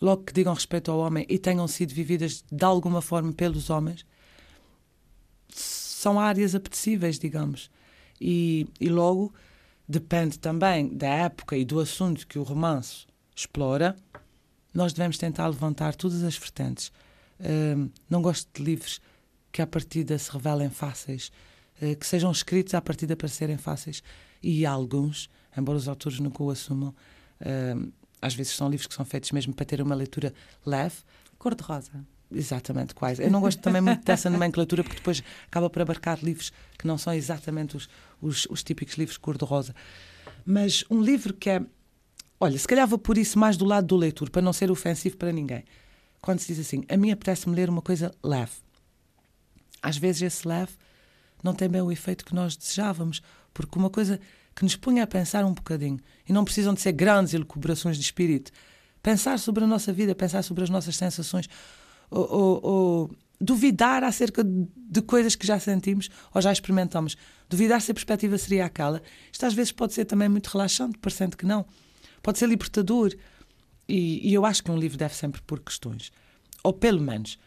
logo 0.00 0.24
que 0.24 0.32
digam 0.32 0.54
respeito 0.54 0.90
ao 0.90 0.98
homem 0.98 1.26
e 1.28 1.38
tenham 1.38 1.68
sido 1.68 1.92
vividas 1.92 2.42
de 2.50 2.64
alguma 2.64 3.02
forma 3.02 3.32
pelos 3.32 3.68
homens, 3.68 4.06
são 5.50 6.18
áreas 6.18 6.54
apetecíveis, 6.54 7.18
digamos. 7.18 7.70
E, 8.18 8.66
e 8.80 8.88
logo 8.88 9.32
depende 9.90 10.38
também 10.38 10.88
da 10.88 11.08
época 11.08 11.56
e 11.56 11.64
do 11.64 11.80
assunto 11.80 12.24
que 12.24 12.38
o 12.38 12.44
romance 12.44 13.06
explora, 13.34 13.96
nós 14.72 14.92
devemos 14.92 15.18
tentar 15.18 15.48
levantar 15.48 15.96
todas 15.96 16.22
as 16.22 16.36
vertentes. 16.36 16.92
Uh, 17.40 17.90
não 18.08 18.22
gosto 18.22 18.48
de 18.54 18.62
livros 18.62 19.00
que 19.50 19.60
à 19.60 19.66
partida 19.66 20.16
se 20.16 20.30
revelem 20.30 20.70
fáceis, 20.70 21.32
uh, 21.82 21.96
que 21.96 22.06
sejam 22.06 22.30
escritos 22.30 22.72
à 22.74 22.80
partida 22.80 23.16
para 23.16 23.26
serem 23.26 23.56
fáceis. 23.56 24.00
E 24.40 24.64
alguns, 24.64 25.28
embora 25.58 25.76
os 25.76 25.88
autores 25.88 26.20
nunca 26.20 26.40
o 26.40 26.50
assumam, 26.50 26.94
uh, 27.40 27.92
às 28.22 28.34
vezes 28.34 28.52
são 28.54 28.68
livros 28.70 28.86
que 28.86 28.94
são 28.94 29.04
feitos 29.04 29.32
mesmo 29.32 29.52
para 29.52 29.66
ter 29.66 29.82
uma 29.82 29.96
leitura 29.96 30.32
leve. 30.64 30.98
Cor-de-rosa. 31.36 32.06
Exatamente, 32.32 32.94
quase. 32.94 33.22
Eu 33.22 33.30
não 33.30 33.40
gosto 33.40 33.60
também 33.60 33.82
muito 33.82 34.04
dessa 34.04 34.30
nomenclatura 34.30 34.84
porque 34.84 34.98
depois 34.98 35.22
acaba 35.46 35.68
por 35.68 35.82
abarcar 35.82 36.22
livros 36.22 36.52
que 36.78 36.86
não 36.86 36.96
são 36.96 37.12
exatamente 37.12 37.76
os, 37.76 37.88
os, 38.20 38.46
os 38.48 38.62
típicos 38.62 38.94
livros 38.94 39.16
cor-de-rosa. 39.16 39.74
Mas 40.44 40.84
um 40.90 41.00
livro 41.00 41.34
que 41.34 41.50
é. 41.50 41.62
Olha, 42.38 42.58
se 42.58 42.66
calhar 42.66 42.86
vou 42.86 42.98
por 42.98 43.18
isso 43.18 43.38
mais 43.38 43.56
do 43.56 43.64
lado 43.64 43.86
do 43.86 43.96
leitor, 43.96 44.30
para 44.30 44.40
não 44.40 44.52
ser 44.52 44.70
ofensivo 44.70 45.16
para 45.16 45.32
ninguém. 45.32 45.64
Quando 46.22 46.38
se 46.38 46.46
diz 46.46 46.60
assim, 46.60 46.84
a 46.88 46.96
mim 46.96 47.10
apetece-me 47.10 47.54
ler 47.54 47.68
uma 47.68 47.82
coisa 47.82 48.14
leve. 48.22 48.52
Às 49.82 49.96
vezes 49.96 50.22
esse 50.22 50.46
leve 50.48 50.72
não 51.42 51.54
tem 51.54 51.68
bem 51.68 51.82
o 51.82 51.90
efeito 51.90 52.24
que 52.24 52.34
nós 52.34 52.56
desejávamos, 52.56 53.22
porque 53.52 53.78
uma 53.78 53.90
coisa 53.90 54.20
que 54.54 54.62
nos 54.62 54.76
ponha 54.76 55.02
a 55.02 55.06
pensar 55.06 55.44
um 55.44 55.52
bocadinho. 55.52 55.98
E 56.28 56.32
não 56.32 56.44
precisam 56.44 56.74
de 56.74 56.80
ser 56.80 56.92
grandes 56.92 57.34
elucubrações 57.34 57.96
de 57.96 58.02
espírito. 58.02 58.52
Pensar 59.02 59.38
sobre 59.38 59.64
a 59.64 59.66
nossa 59.66 59.92
vida, 59.92 60.14
pensar 60.14 60.42
sobre 60.42 60.64
as 60.64 60.70
nossas 60.70 60.96
sensações, 60.96 61.48
ou, 62.10 62.28
ou, 62.30 62.60
ou 62.62 63.10
duvidar 63.40 64.04
acerca 64.04 64.44
de 64.44 65.02
coisas 65.02 65.34
que 65.34 65.46
já 65.46 65.58
sentimos 65.58 66.10
ou 66.34 66.42
já 66.42 66.52
experimentamos. 66.52 67.16
Duvidar 67.48 67.80
se 67.80 67.90
a 67.90 67.94
perspectiva 67.94 68.36
seria 68.36 68.66
aquela. 68.66 69.02
Isto 69.32 69.46
às 69.46 69.54
vezes 69.54 69.72
pode 69.72 69.94
ser 69.94 70.04
também 70.04 70.28
muito 70.28 70.48
relaxante, 70.48 70.98
parecendo 70.98 71.36
que 71.36 71.46
não. 71.46 71.64
Pode 72.22 72.38
ser 72.38 72.48
libertador. 72.48 73.14
E, 73.88 74.28
e 74.28 74.34
eu 74.34 74.44
acho 74.44 74.62
que 74.62 74.70
um 74.70 74.78
livro 74.78 74.98
deve 74.98 75.14
sempre 75.14 75.40
pôr 75.42 75.60
questões. 75.60 76.12
Ou 76.62 76.72
pelo 76.72 77.00
menos 77.00 77.38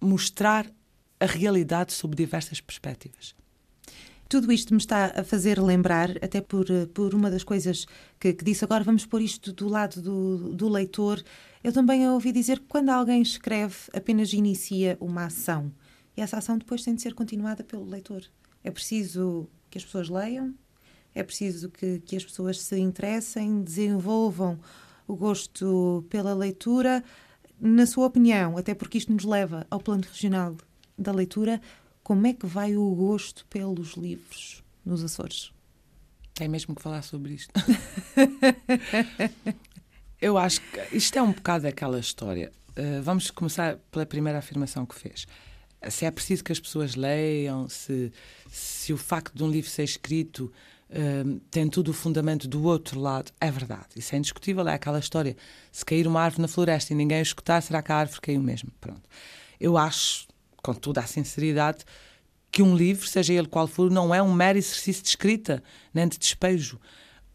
mostrar 0.00 0.70
a 1.18 1.26
realidade 1.26 1.92
sob 1.92 2.14
diversas 2.14 2.60
perspectivas. 2.60 3.34
Tudo 4.28 4.50
isto 4.50 4.72
me 4.72 4.78
está 4.78 5.12
a 5.14 5.22
fazer 5.22 5.60
lembrar, 5.60 6.10
até 6.22 6.40
por, 6.40 6.66
por 6.92 7.14
uma 7.14 7.30
das 7.30 7.44
coisas 7.44 7.86
que, 8.18 8.32
que 8.32 8.44
disse 8.44 8.64
agora, 8.64 8.82
vamos 8.82 9.04
pôr 9.06 9.20
isto 9.20 9.52
do 9.52 9.68
lado 9.68 10.00
do, 10.00 10.54
do 10.54 10.68
leitor. 10.68 11.22
Eu 11.62 11.72
também 11.72 12.08
ouvi 12.08 12.32
dizer 12.32 12.58
que 12.58 12.66
quando 12.66 12.88
alguém 12.88 13.20
escreve, 13.22 13.76
apenas 13.92 14.32
inicia 14.32 14.96
uma 15.00 15.26
ação. 15.26 15.70
E 16.16 16.20
essa 16.20 16.38
ação 16.38 16.58
depois 16.58 16.82
tem 16.82 16.94
de 16.94 17.02
ser 17.02 17.14
continuada 17.14 17.62
pelo 17.62 17.84
leitor. 17.84 18.24
É 18.62 18.70
preciso 18.70 19.48
que 19.70 19.78
as 19.78 19.84
pessoas 19.84 20.08
leiam, 20.08 20.54
é 21.14 21.22
preciso 21.22 21.68
que, 21.68 22.00
que 22.00 22.16
as 22.16 22.24
pessoas 22.24 22.60
se 22.60 22.78
interessem, 22.78 23.62
desenvolvam 23.62 24.58
o 25.06 25.14
gosto 25.14 26.04
pela 26.08 26.34
leitura. 26.34 27.04
Na 27.60 27.86
sua 27.86 28.06
opinião, 28.06 28.56
até 28.56 28.74
porque 28.74 28.98
isto 28.98 29.12
nos 29.12 29.24
leva 29.24 29.66
ao 29.70 29.80
plano 29.80 30.02
regional 30.02 30.56
da 30.98 31.12
leitura, 31.12 31.60
como 32.04 32.26
é 32.26 32.34
que 32.34 32.46
vai 32.46 32.76
o 32.76 32.94
gosto 32.94 33.46
pelos 33.46 33.94
livros 33.94 34.62
nos 34.84 35.02
Açores? 35.02 35.50
Tem 36.34 36.46
mesmo 36.46 36.74
que 36.74 36.82
falar 36.82 37.02
sobre 37.02 37.32
isto. 37.32 37.50
Eu 40.20 40.36
acho 40.36 40.60
que 40.60 40.96
isto 40.96 41.18
é 41.18 41.22
um 41.22 41.32
bocado 41.32 41.66
aquela 41.66 41.98
história. 41.98 42.52
Uh, 42.76 43.02
vamos 43.02 43.30
começar 43.30 43.78
pela 43.90 44.04
primeira 44.04 44.38
afirmação 44.38 44.84
que 44.84 44.94
fez. 44.94 45.26
Se 45.88 46.04
é 46.04 46.10
preciso 46.10 46.44
que 46.44 46.52
as 46.52 46.60
pessoas 46.60 46.94
leiam, 46.94 47.68
se, 47.68 48.12
se 48.48 48.92
o 48.92 48.98
facto 48.98 49.34
de 49.34 49.42
um 49.42 49.50
livro 49.50 49.70
ser 49.70 49.84
escrito 49.84 50.52
uh, 50.90 51.40
tem 51.50 51.68
tudo 51.68 51.90
o 51.90 51.94
fundamento 51.94 52.46
do 52.46 52.64
outro 52.64 53.00
lado, 53.00 53.32
é 53.40 53.50
verdade. 53.50 53.88
Isso 53.96 54.14
é 54.14 54.18
indiscutível. 54.18 54.68
É 54.68 54.74
aquela 54.74 54.98
história. 54.98 55.36
Se 55.72 55.84
cair 55.84 56.06
uma 56.06 56.20
árvore 56.20 56.42
na 56.42 56.48
floresta 56.48 56.92
e 56.92 56.96
ninguém 56.96 57.18
a 57.18 57.22
escutar, 57.22 57.62
será 57.62 57.82
que 57.82 57.92
a 57.92 57.96
árvore 57.96 58.20
caiu 58.20 58.42
mesmo? 58.42 58.70
Pronto. 58.78 59.08
Eu 59.58 59.78
acho 59.78 60.26
com 60.64 60.72
toda 60.72 61.02
a 61.02 61.06
sinceridade, 61.06 61.84
que 62.50 62.62
um 62.62 62.74
livro, 62.74 63.06
seja 63.06 63.34
ele 63.34 63.46
qual 63.46 63.66
for, 63.66 63.90
não 63.90 64.14
é 64.14 64.22
um 64.22 64.32
mero 64.32 64.56
exercício 64.56 65.02
de 65.02 65.10
escrita, 65.10 65.62
nem 65.92 66.08
de 66.08 66.18
despejo. 66.18 66.80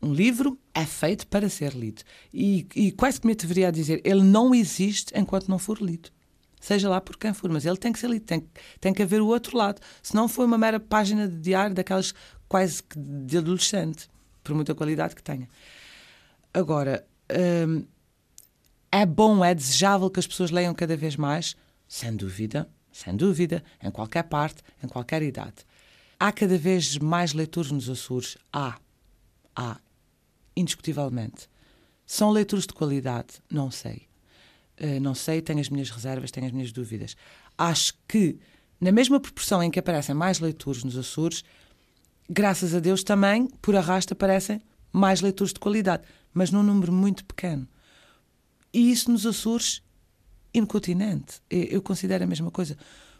Um 0.01 0.11
livro 0.11 0.57
é 0.73 0.83
feito 0.83 1.27
para 1.27 1.47
ser 1.47 1.73
lido. 1.73 2.01
E, 2.33 2.65
e 2.75 2.91
quase 2.91 3.21
que 3.21 3.27
me 3.27 3.35
deveria 3.35 3.67
a 3.67 3.71
dizer, 3.71 4.01
ele 4.03 4.23
não 4.23 4.55
existe 4.55 5.13
enquanto 5.15 5.47
não 5.47 5.59
for 5.59 5.79
lido. 5.79 6.09
Seja 6.59 6.89
lá 6.89 6.99
por 6.99 7.17
quem 7.17 7.31
for, 7.33 7.51
mas 7.51 7.65
ele 7.65 7.77
tem 7.77 7.93
que 7.93 7.99
ser 7.99 8.09
lido, 8.09 8.25
tem, 8.25 8.43
tem 8.81 8.93
que 8.93 9.03
haver 9.03 9.21
o 9.21 9.27
outro 9.27 9.55
lado. 9.55 9.79
Se 10.01 10.15
não 10.15 10.27
foi 10.27 10.45
uma 10.45 10.57
mera 10.57 10.79
página 10.79 11.27
de 11.27 11.37
diário 11.37 11.75
daquelas 11.75 12.13
quase 12.47 12.81
que 12.81 12.97
de 12.97 13.37
adolescente, 13.37 14.09
por 14.43 14.55
muita 14.55 14.73
qualidade 14.73 15.15
que 15.15 15.21
tenha. 15.21 15.47
Agora, 16.53 17.05
hum, 17.67 17.85
é 18.91 19.05
bom, 19.05 19.45
é 19.45 19.53
desejável 19.53 20.09
que 20.09 20.19
as 20.19 20.25
pessoas 20.25 20.49
leiam 20.49 20.73
cada 20.73 20.97
vez 20.97 21.15
mais? 21.15 21.55
sem 21.89 22.15
dúvida, 22.15 22.69
sem 22.99 23.15
dúvida, 23.15 23.63
em 23.81 23.89
qualquer 23.89 24.23
parte, 24.23 24.61
em 24.83 24.87
qualquer 24.87 25.21
idade. 25.21 25.65
Há 26.19 26.31
cada 26.33 26.57
vez 26.57 26.97
mais 26.97 27.33
leitores 27.33 27.71
nos 27.71 27.89
Açores? 27.89 28.37
Há. 28.51 28.77
Há. 29.55 29.79
Indiscutivelmente. 30.55 31.49
São 32.05 32.29
leitores 32.29 32.67
de 32.67 32.73
qualidade? 32.73 33.41
Não 33.49 33.71
sei. 33.71 34.07
Uh, 34.81 34.99
não 34.99 35.15
sei, 35.15 35.41
tenho 35.41 35.61
as 35.61 35.69
minhas 35.69 35.89
reservas, 35.89 36.29
tenho 36.29 36.45
as 36.45 36.51
minhas 36.51 36.73
dúvidas. 36.73 37.15
Acho 37.57 37.93
que, 38.05 38.37
na 38.81 38.91
mesma 38.91 39.19
proporção 39.19 39.63
em 39.63 39.71
que 39.71 39.79
aparecem 39.79 40.13
mais 40.13 40.39
leitores 40.39 40.83
nos 40.83 40.97
Açores, 40.97 41.43
graças 42.29 42.75
a 42.75 42.79
Deus 42.79 43.01
também, 43.01 43.47
por 43.61 43.75
arrasto, 43.75 44.13
aparecem 44.13 44.61
mais 44.91 45.21
leitores 45.21 45.53
de 45.53 45.59
qualidade, 45.59 46.03
mas 46.33 46.51
num 46.51 46.63
número 46.63 46.91
muito 46.91 47.23
pequeno. 47.23 47.65
E 48.73 48.91
isso 48.91 49.09
nos 49.09 49.25
Açores 49.25 49.81
e 50.53 50.61
no 50.61 50.67
continente. 50.67 51.41
Eu 51.49 51.81
considero 51.81 52.23
a 52.23 52.27
mesma 52.27 52.51
coisa. 52.51 52.77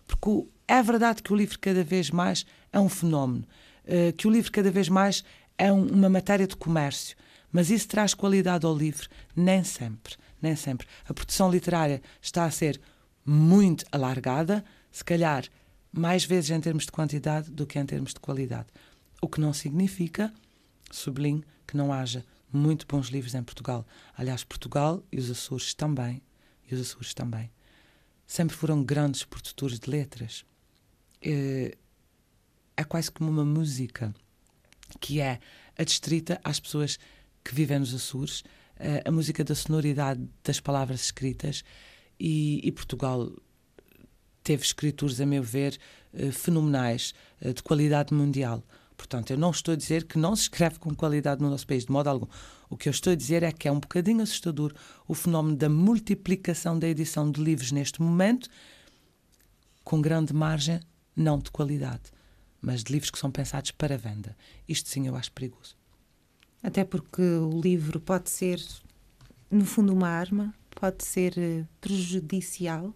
Porque 0.08 0.50
é 0.68 0.82
verdade 0.82 1.22
que 1.22 1.32
o 1.32 1.36
livro 1.36 1.58
cada 1.60 1.84
vez 1.84 2.10
mais 2.10 2.46
é 2.74 2.80
um 2.80 2.90
fenómeno, 2.90 3.46
eh, 3.86 4.12
que 4.12 4.28
o 4.28 4.32
livro 4.32 4.52
cada 4.52 4.72
vez 4.72 4.90
mais 4.90 5.24
é 5.58 5.72
uma 5.72 6.10
matéria 6.10 6.48
de 6.48 6.56
comércio. 6.56 7.16
Mas 7.52 7.70
isso 7.70 7.88
traz 7.88 8.14
qualidade 8.14 8.66
ao 8.66 8.76
livro? 8.76 9.08
Nem 9.36 9.64
sempre. 9.64 10.16
Nem 10.42 10.56
sempre. 10.56 10.88
A 11.08 11.14
produção 11.14 11.52
literária 11.52 12.02
está 12.22 12.46
a 12.46 12.52
ser 12.52 12.80
muito 13.26 13.86
alargada, 13.92 14.64
se 14.92 15.04
calhar 15.04 15.46
mais 15.92 16.24
vezes 16.24 16.50
em 16.52 16.62
termos 16.62 16.86
de 16.86 16.92
quantidade 16.92 17.52
do 17.52 17.68
que 17.68 17.78
em 17.78 17.86
termos 17.86 18.14
de 18.14 18.20
qualidade. 18.20 18.68
O 19.22 19.28
que 19.28 19.42
não 19.42 19.54
significa, 19.54 20.34
sublinho, 20.92 21.44
que 21.68 21.76
não 21.76 21.92
haja 21.92 22.26
muito 22.52 22.88
bons 22.88 23.08
livros 23.08 23.36
em 23.36 23.44
Portugal. 23.44 23.86
Aliás, 24.18 24.44
Portugal 24.44 25.04
e 25.12 25.18
os 25.18 25.30
Açores 25.30 25.74
também 25.74 26.22
e 26.70 26.76
os 26.76 26.82
Açores 26.82 27.14
também, 27.14 27.52
sempre 28.26 28.56
foram 28.56 28.84
grandes 28.84 29.24
produtores 29.24 29.80
de 29.80 29.90
letras. 29.90 30.46
É, 31.22 31.78
é 32.78 32.84
quase 32.84 33.12
como 33.12 33.30
uma 33.30 33.46
música 33.46 34.14
que 35.00 35.20
é 35.20 35.40
adstrita 35.78 36.40
às 36.44 36.60
pessoas 36.60 36.98
que 37.44 37.54
vivem 37.54 37.80
nos 37.80 37.94
Açores, 37.94 38.44
é, 38.78 39.04
a 39.06 39.12
música 39.12 39.44
da 39.44 39.56
sonoridade 39.56 40.28
das 40.44 40.60
palavras 40.60 41.02
escritas, 41.02 41.64
e, 42.20 42.60
e 42.64 42.72
Portugal 42.72 43.32
teve 44.44 44.64
escritores, 44.64 45.22
a 45.22 45.26
meu 45.26 45.44
ver, 45.44 45.78
eh, 46.14 46.32
fenomenais, 46.32 47.14
eh, 47.40 47.54
de 47.54 47.62
qualidade 47.62 48.14
mundial. 48.14 48.64
Portanto, 49.00 49.32
eu 49.32 49.38
não 49.38 49.52
estou 49.52 49.72
a 49.72 49.78
dizer 49.78 50.04
que 50.04 50.20
não 50.20 50.36
se 50.36 50.42
escreve 50.44 50.78
com 50.78 50.94
qualidade 50.94 51.42
no 51.42 51.50
nosso 51.50 51.66
país, 51.66 51.86
de 51.86 51.92
modo 51.92 52.10
algum. 52.10 52.28
O 52.70 52.76
que 52.76 52.90
eu 52.90 52.92
estou 52.92 53.14
a 53.14 53.16
dizer 53.16 53.44
é 53.44 53.52
que 53.52 53.66
é 53.66 53.72
um 53.72 53.80
bocadinho 53.80 54.22
assustador 54.22 54.74
o 55.08 55.14
fenómeno 55.14 55.56
da 55.56 55.70
multiplicação 55.70 56.78
da 56.78 56.86
edição 56.86 57.32
de 57.32 57.42
livros 57.42 57.72
neste 57.72 58.02
momento, 58.02 58.50
com 59.86 60.02
grande 60.02 60.34
margem, 60.34 60.82
não 61.16 61.40
de 61.40 61.50
qualidade, 61.50 62.12
mas 62.62 62.84
de 62.84 62.92
livros 62.92 63.10
que 63.10 63.18
são 63.18 63.32
pensados 63.32 63.72
para 63.72 63.98
venda. 63.98 64.36
Isto 64.68 64.90
sim 64.90 65.08
eu 65.08 65.16
acho 65.16 65.32
perigoso. 65.32 65.78
Até 66.62 66.84
porque 66.84 67.22
o 67.22 67.62
livro 67.62 68.02
pode 68.02 68.30
ser, 68.30 68.62
no 69.50 69.66
fundo, 69.66 69.94
uma 69.94 70.10
arma, 70.10 70.54
pode 70.72 71.06
ser 71.06 71.38
eh, 71.38 71.66
prejudicial. 71.80 72.94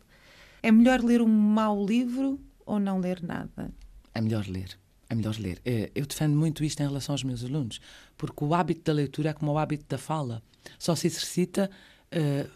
É 0.61 0.69
melhor 0.69 1.01
ler 1.01 1.21
um 1.21 1.29
mau 1.29 1.85
livro 1.85 2.37
ou 2.65 2.77
não 2.77 2.99
ler 2.99 3.23
nada? 3.23 3.73
É 4.13 4.19
melhor 4.19 4.45
ler 4.49 4.82
é 5.13 5.15
melhor 5.15 5.35
ler. 5.39 5.61
É, 5.63 5.91
eu 5.95 6.05
defendo 6.05 6.35
muito 6.35 6.63
isto 6.63 6.81
em 6.81 6.87
relação 6.87 7.13
aos 7.13 7.23
meus 7.23 7.43
alunos, 7.43 7.79
porque 8.17 8.43
o 8.43 8.53
hábito 8.53 8.81
da 8.83 8.93
leitura 8.93 9.29
é 9.29 9.33
como 9.33 9.51
o 9.51 9.57
hábito 9.57 9.85
da 9.87 9.97
fala. 9.97 10.41
Só 10.77 10.95
se 10.95 11.07
exercita 11.07 11.69
uh, 12.11 12.51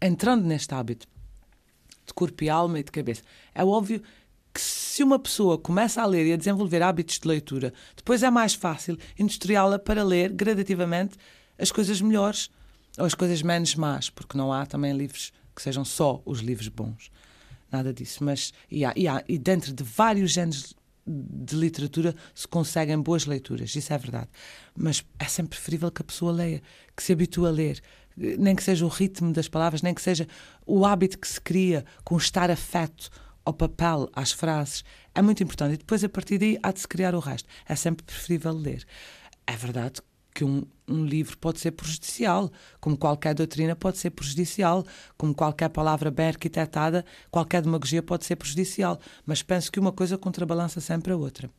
entrando 0.00 0.44
neste 0.44 0.72
hábito 0.74 1.06
de 2.06 2.14
corpo 2.14 2.42
e 2.42 2.48
alma 2.48 2.78
e 2.78 2.82
de 2.82 2.90
cabeça. 2.90 3.22
É 3.54 3.64
óbvio 3.64 4.02
que 4.52 4.60
se 4.60 5.02
uma 5.02 5.18
pessoa 5.18 5.58
começa 5.58 6.02
a 6.02 6.06
ler 6.06 6.26
e 6.26 6.32
a 6.32 6.36
desenvolver 6.36 6.82
hábitos 6.82 7.18
de 7.18 7.28
leitura, 7.28 7.72
depois 7.96 8.22
é 8.22 8.30
mais 8.30 8.54
fácil 8.54 8.98
industriá-la 9.18 9.78
para 9.78 10.02
ler 10.02 10.32
gradativamente 10.32 11.16
as 11.58 11.70
coisas 11.70 12.00
melhores 12.00 12.50
ou 12.98 13.04
as 13.04 13.14
coisas 13.14 13.42
menos 13.42 13.74
más, 13.74 14.10
porque 14.10 14.36
não 14.36 14.52
há 14.52 14.66
também 14.66 14.92
livros 14.92 15.32
que 15.54 15.62
sejam 15.62 15.84
só 15.84 16.20
os 16.24 16.40
livros 16.40 16.68
bons. 16.68 17.10
Nada 17.70 17.92
disso. 17.92 18.24
Mas, 18.24 18.52
e, 18.68 18.84
há, 18.84 18.92
e, 18.96 19.06
há, 19.06 19.22
e 19.28 19.38
dentro 19.38 19.72
de 19.72 19.84
vários 19.84 20.32
géneros 20.32 20.74
de 21.10 21.56
literatura 21.56 22.14
se 22.34 22.46
conseguem 22.46 23.00
boas 23.00 23.26
leituras, 23.26 23.74
isso 23.74 23.92
é 23.92 23.98
verdade. 23.98 24.28
Mas 24.76 25.04
é 25.18 25.24
sempre 25.24 25.50
preferível 25.50 25.90
que 25.90 26.02
a 26.02 26.04
pessoa 26.04 26.32
leia, 26.32 26.62
que 26.96 27.02
se 27.02 27.12
habitue 27.12 27.46
a 27.46 27.50
ler, 27.50 27.82
nem 28.16 28.54
que 28.54 28.62
seja 28.62 28.84
o 28.84 28.88
ritmo 28.88 29.32
das 29.32 29.48
palavras, 29.48 29.82
nem 29.82 29.94
que 29.94 30.02
seja 30.02 30.26
o 30.66 30.84
hábito 30.84 31.18
que 31.18 31.28
se 31.28 31.40
cria 31.40 31.84
com 32.04 32.16
estar 32.16 32.50
afeto 32.50 33.10
ao 33.44 33.54
papel, 33.54 34.08
às 34.12 34.32
frases. 34.32 34.84
É 35.14 35.22
muito 35.22 35.42
importante. 35.42 35.74
E 35.74 35.78
depois, 35.78 36.04
a 36.04 36.08
partir 36.08 36.38
daí, 36.38 36.58
há 36.62 36.70
de 36.70 36.80
se 36.80 36.88
criar 36.88 37.14
o 37.14 37.18
resto. 37.18 37.48
É 37.66 37.74
sempre 37.74 38.04
preferível 38.04 38.52
ler. 38.52 38.84
É 39.46 39.56
verdade 39.56 40.00
que 40.34 40.44
um, 40.44 40.62
um, 40.88 41.04
livro 41.04 41.36
pode 41.38 41.60
ser 41.60 41.72
prejudicial, 41.72 42.50
como 42.80 42.96
qualquer 42.96 43.34
doutrina 43.34 43.74
pode 43.74 43.98
ser 43.98 44.10
prejudicial, 44.10 44.84
como 45.16 45.34
qualquer 45.34 45.68
palavra 45.68 46.10
bem 46.10 46.28
arquitetada, 46.28 47.04
qualquer 47.30 47.62
demagogia 47.62 48.02
pode 48.02 48.24
ser 48.24 48.36
prejudicial. 48.36 48.98
Mas 49.26 49.42
penso 49.42 49.70
que 49.70 49.80
uma 49.80 49.92
coisa 49.92 50.16
contrabalança 50.16 50.80
sempre 50.80 51.12
a 51.12 51.16
outra. 51.16 51.50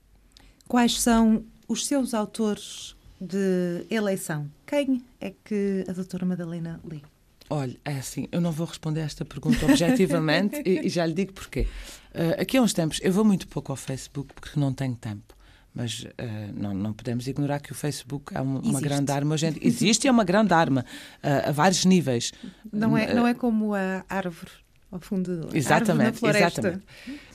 Quais 0.68 1.02
são 1.02 1.44
os 1.68 1.86
seus 1.86 2.14
autores 2.14 2.96
de 3.20 3.86
eleição? 3.90 4.50
Quem 4.66 5.04
é 5.20 5.34
que 5.44 5.86
a 5.88 5.94
doutora 5.94 6.26
Madalena 6.26 6.80
lê? 6.84 7.02
Olha, 7.50 7.78
é 7.84 7.98
assim, 7.98 8.30
eu 8.32 8.40
não 8.40 8.54
vou 8.54 8.66
responder 8.66 9.02
esta 9.02 9.26
pergunta 9.26 9.66
objetivamente 9.66 10.62
e, 10.66 10.88
e, 10.88 10.90
já 10.90 11.06
lhe 11.06 11.14
digo 11.14 11.34
porquê. 11.34 11.68
Uh, 12.16 12.42
aqui 12.42 12.56
há 12.56 12.62
uns 12.62 12.72
tempos, 12.72 13.00
eu 13.04 13.12
vou 13.12 13.26
muito 13.26 13.46
pouco 13.46 13.74
ao 13.74 13.76
Facebook 13.76 14.34
porque 14.34 14.58
não 14.58 14.74
tenho 14.74 14.96
tempo. 14.96 15.36
Mas 15.74 16.04
uh, 16.04 16.08
não, 16.54 16.74
não 16.74 16.94
podemos 16.94 17.28
ignorar 17.28 17.60
que 17.60 17.72
o 17.72 17.76
Facebook 17.76 18.36
é 18.36 18.42
uma, 18.42 18.60
uma 18.60 18.82
grande 18.82 19.12
arma. 19.12 19.38
Gente, 19.38 19.66
existe 19.66 20.08
é 20.08 20.12
uma 20.12 20.24
grande 20.24 20.54
arma 20.54 20.86
uh, 21.24 21.50
a 21.50 21.52
vários 21.52 21.86
níveis. 21.86 22.34
Não 22.72 22.98
é, 22.98 23.14
não 23.14 23.26
é 23.26 23.34
como 23.34 23.74
a 23.74 24.04
árvore 24.10 24.52
ao 24.92 25.00
fundo 25.00 25.48
exatamente, 25.54 26.24
Exatamente. 26.26 26.84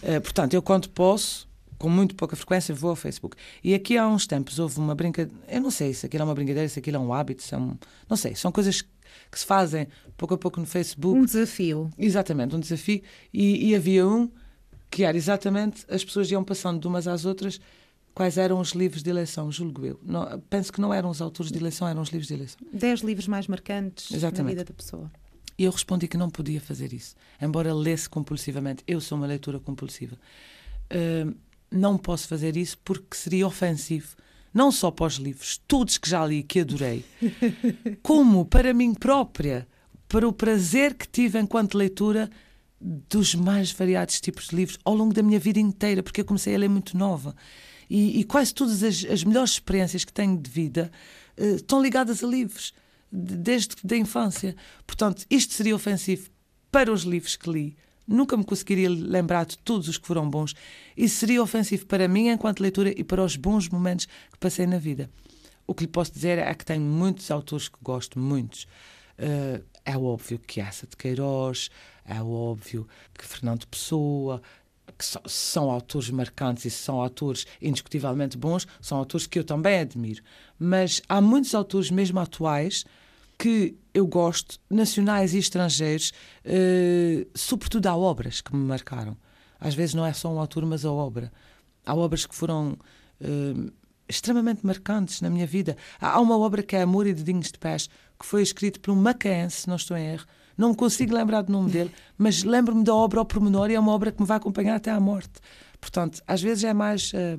Uh, 0.02 0.20
portanto, 0.20 0.52
eu 0.52 0.60
quando 0.60 0.90
posso, 0.90 1.48
com 1.78 1.88
muito 1.88 2.14
pouca 2.14 2.36
frequência, 2.36 2.74
vou 2.74 2.90
ao 2.90 2.96
Facebook. 2.96 3.36
E 3.64 3.72
aqui 3.72 3.96
há 3.96 4.06
uns 4.06 4.26
tempos 4.26 4.58
houve 4.58 4.78
uma 4.78 4.94
brincadeira. 4.94 5.40
Eu 5.48 5.62
não 5.62 5.70
sei 5.70 5.94
se 5.94 6.04
aquilo 6.04 6.22
é 6.22 6.24
uma 6.26 6.34
brincadeira, 6.34 6.68
se 6.68 6.78
aquilo 6.78 6.98
é 6.98 7.00
um 7.00 7.14
hábito, 7.14 7.42
são, 7.42 7.78
não 8.08 8.16
sei, 8.16 8.34
são 8.34 8.52
coisas 8.52 8.82
que 8.82 9.38
se 9.38 9.46
fazem 9.46 9.88
pouco 10.16 10.34
a 10.34 10.38
pouco 10.38 10.60
no 10.60 10.66
Facebook. 10.66 11.18
Um 11.18 11.24
desafio. 11.24 11.90
Exatamente, 11.98 12.54
um 12.54 12.60
desafio. 12.60 13.00
E, 13.32 13.70
e 13.70 13.74
havia 13.74 14.06
um 14.06 14.30
que 14.90 15.04
era 15.04 15.16
exatamente 15.16 15.84
as 15.88 16.04
pessoas 16.04 16.30
iam 16.30 16.44
passando 16.44 16.80
de 16.80 16.86
umas 16.86 17.08
às 17.08 17.24
outras 17.24 17.60
quais 18.16 18.38
eram 18.38 18.58
os 18.58 18.70
livros 18.70 19.02
de 19.02 19.10
eleição, 19.10 19.52
julgo 19.52 19.84
eu. 19.84 20.00
Não, 20.02 20.40
penso 20.48 20.72
que 20.72 20.80
não 20.80 20.92
eram 20.92 21.10
os 21.10 21.20
autores 21.20 21.52
de 21.52 21.58
eleição, 21.58 21.86
eram 21.86 22.00
os 22.00 22.08
livros 22.08 22.26
de 22.28 22.32
eleição. 22.32 22.58
Dez 22.72 23.00
livros 23.00 23.28
mais 23.28 23.46
marcantes 23.46 24.10
Exatamente. 24.10 24.42
na 24.42 24.48
vida 24.48 24.64
da 24.64 24.72
pessoa. 24.72 25.12
E 25.58 25.64
eu 25.64 25.70
respondi 25.70 26.08
que 26.08 26.16
não 26.16 26.30
podia 26.30 26.58
fazer 26.58 26.94
isso, 26.94 27.14
embora 27.40 27.74
lesse 27.74 28.08
compulsivamente. 28.08 28.82
Eu 28.86 29.02
sou 29.02 29.18
uma 29.18 29.26
leitura 29.26 29.60
compulsiva. 29.60 30.16
Uh, 30.90 31.36
não 31.70 31.98
posso 31.98 32.26
fazer 32.26 32.56
isso 32.56 32.78
porque 32.82 33.14
seria 33.14 33.46
ofensivo. 33.46 34.16
Não 34.52 34.72
só 34.72 34.90
para 34.90 35.08
os 35.08 35.16
livros, 35.16 35.60
todos 35.68 35.98
que 35.98 36.08
já 36.08 36.24
li, 36.24 36.42
que 36.42 36.60
adorei, 36.60 37.04
como 38.02 38.46
para 38.46 38.72
mim 38.72 38.94
própria, 38.94 39.68
para 40.08 40.26
o 40.26 40.32
prazer 40.32 40.94
que 40.94 41.06
tive 41.06 41.38
enquanto 41.38 41.76
leitura 41.76 42.30
dos 42.80 43.34
mais 43.34 43.70
variados 43.72 44.18
tipos 44.22 44.48
de 44.48 44.56
livros 44.56 44.78
ao 44.82 44.94
longo 44.94 45.12
da 45.12 45.22
minha 45.22 45.38
vida 45.38 45.60
inteira, 45.60 46.02
porque 46.02 46.22
eu 46.22 46.24
comecei 46.24 46.54
a 46.54 46.58
ler 46.58 46.68
muito 46.70 46.96
nova. 46.96 47.36
E, 47.88 48.20
e 48.20 48.24
quase 48.24 48.52
todas 48.52 48.82
as, 48.82 49.04
as, 49.04 49.24
melhores 49.24 49.52
experiências 49.52 50.04
que 50.04 50.12
tenho 50.12 50.36
de 50.36 50.50
vida 50.50 50.90
uh, 51.38 51.56
estão 51.56 51.80
ligadas 51.80 52.22
a 52.22 52.26
livros, 52.26 52.74
desde 53.10 53.76
a 53.90 53.96
infância. 53.96 54.56
Portanto, 54.86 55.24
isto 55.30 55.54
seria 55.54 55.74
ofensivo 55.74 56.28
para 56.70 56.92
os 56.92 57.02
livros 57.02 57.36
que 57.36 57.50
li. 57.50 57.76
Nunca 58.06 58.36
me 58.36 58.44
conseguiria 58.44 58.88
lembrar 58.88 59.46
de 59.46 59.58
todos 59.58 59.88
os 59.88 59.98
que 59.98 60.06
foram 60.06 60.28
bons. 60.28 60.54
Isso 60.96 61.16
seria 61.16 61.42
ofensivo 61.42 61.86
para 61.86 62.06
mim 62.06 62.28
enquanto 62.28 62.60
leitura 62.60 62.92
e 62.96 63.02
para 63.02 63.24
os 63.24 63.36
bons 63.36 63.68
momentos 63.68 64.06
que 64.06 64.38
passei 64.38 64.66
na 64.66 64.78
vida. 64.78 65.10
O 65.66 65.74
que 65.74 65.82
lhe 65.84 65.88
posso 65.88 66.12
dizer 66.12 66.38
é 66.38 66.54
que 66.54 66.64
tenho 66.64 66.82
muitos 66.82 67.30
autores 67.30 67.68
que 67.68 67.78
gosto, 67.82 68.18
muitos. 68.18 68.64
Uh, 69.18 69.64
é 69.84 69.96
óbvio 69.96 70.38
que 70.38 70.60
essa 70.60 70.86
de 70.86 70.96
Queiroz, 70.96 71.70
é 72.04 72.22
óbvio 72.22 72.86
que 73.14 73.24
Fernando 73.24 73.66
Pessoa, 73.66 74.40
que 74.98 75.04
são, 75.04 75.22
são, 75.26 75.70
autores 75.70 76.10
marcantes 76.10 76.64
e 76.64 76.70
são 76.70 77.00
autores 77.00 77.46
indiscutivelmente 77.60 78.36
bons, 78.36 78.66
são 78.80 78.98
autores 78.98 79.26
que 79.26 79.38
eu 79.38 79.44
também 79.44 79.80
admiro. 79.80 80.22
Mas 80.58 81.02
há 81.08 81.20
muitos 81.20 81.54
autores, 81.54 81.90
mesmo 81.90 82.18
atuais, 82.18 82.84
que 83.38 83.76
eu 83.92 84.06
gosto, 84.06 84.58
nacionais 84.70 85.34
e 85.34 85.38
estrangeiros, 85.38 86.12
uh, 86.44 87.26
sobretudo 87.34 87.86
há 87.86 87.96
obras 87.96 88.40
que 88.40 88.54
me 88.54 88.64
marcaram. 88.64 89.16
Às 89.60 89.74
vezes 89.74 89.94
não 89.94 90.04
é 90.04 90.12
só 90.12 90.32
um 90.32 90.38
autor, 90.38 90.64
mas 90.64 90.84
a 90.84 90.92
obra. 90.92 91.32
Há 91.84 91.94
obras 91.94 92.26
que 92.26 92.34
foram 92.34 92.78
uh, 93.20 93.72
extremamente 94.08 94.64
marcantes 94.64 95.20
na 95.20 95.30
minha 95.30 95.46
vida. 95.46 95.76
Há 96.00 96.20
uma 96.20 96.38
obra 96.38 96.62
que 96.62 96.76
é 96.76 96.82
Amor 96.82 97.06
e 97.06 97.14
Dedinhos 97.14 97.52
de 97.52 97.58
Pés, 97.58 97.88
que 98.18 98.26
foi 98.26 98.42
escrito 98.42 98.80
por 98.80 98.90
um 98.90 98.96
macaense, 98.96 99.62
se 99.62 99.68
não 99.68 99.76
estou 99.76 99.96
em 99.96 100.06
erro, 100.12 100.26
Não 100.56 100.70
me 100.70 100.76
consigo 100.76 101.14
lembrar 101.14 101.42
do 101.42 101.52
nome 101.52 101.70
dele, 101.70 101.90
mas 102.16 102.42
lembro-me 102.42 102.82
da 102.82 102.94
obra 102.94 103.20
ao 103.20 103.26
pormenor 103.26 103.70
e 103.70 103.74
é 103.74 103.80
uma 103.80 103.92
obra 103.92 104.10
que 104.10 104.20
me 104.20 104.26
vai 104.26 104.38
acompanhar 104.38 104.76
até 104.76 104.90
à 104.90 104.98
morte. 104.98 105.40
Portanto, 105.80 106.22
às 106.26 106.40
vezes 106.40 106.64
é 106.64 106.72
mais 106.72 107.12
uh, 107.12 107.38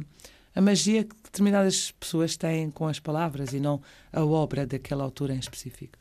a 0.55 0.61
magia 0.61 1.03
que 1.03 1.15
determinadas 1.23 1.91
pessoas 1.91 2.37
têm 2.37 2.69
com 2.69 2.87
as 2.87 2.99
palavras 2.99 3.53
e 3.53 3.59
não 3.59 3.81
a 4.11 4.23
obra 4.23 4.65
daquele 4.65 5.01
autor 5.01 5.29
em 5.31 5.39
específico. 5.39 5.97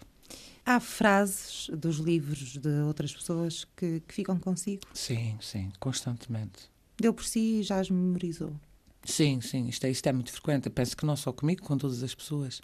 Há 0.64 0.80
frases 0.80 1.70
dos 1.72 1.98
livros 1.98 2.58
de 2.58 2.80
outras 2.86 3.14
pessoas 3.14 3.64
que, 3.76 4.00
que 4.00 4.14
ficam 4.14 4.38
consigo? 4.38 4.82
Sim, 4.92 5.36
sim, 5.40 5.70
constantemente. 5.78 6.70
Deu 6.98 7.14
por 7.14 7.24
si 7.24 7.60
e 7.60 7.62
já 7.62 7.78
as 7.78 7.88
memorizou? 7.88 8.52
Sim, 9.04 9.40
sim, 9.40 9.68
isto 9.68 9.84
é, 9.84 9.90
isto 9.90 10.06
é 10.08 10.12
muito 10.12 10.32
frequente. 10.32 10.66
Eu 10.66 10.72
penso 10.72 10.96
que 10.96 11.06
não 11.06 11.14
só 11.14 11.32
comigo, 11.32 11.62
com 11.62 11.78
todas 11.78 12.02
as 12.02 12.14
pessoas. 12.14 12.60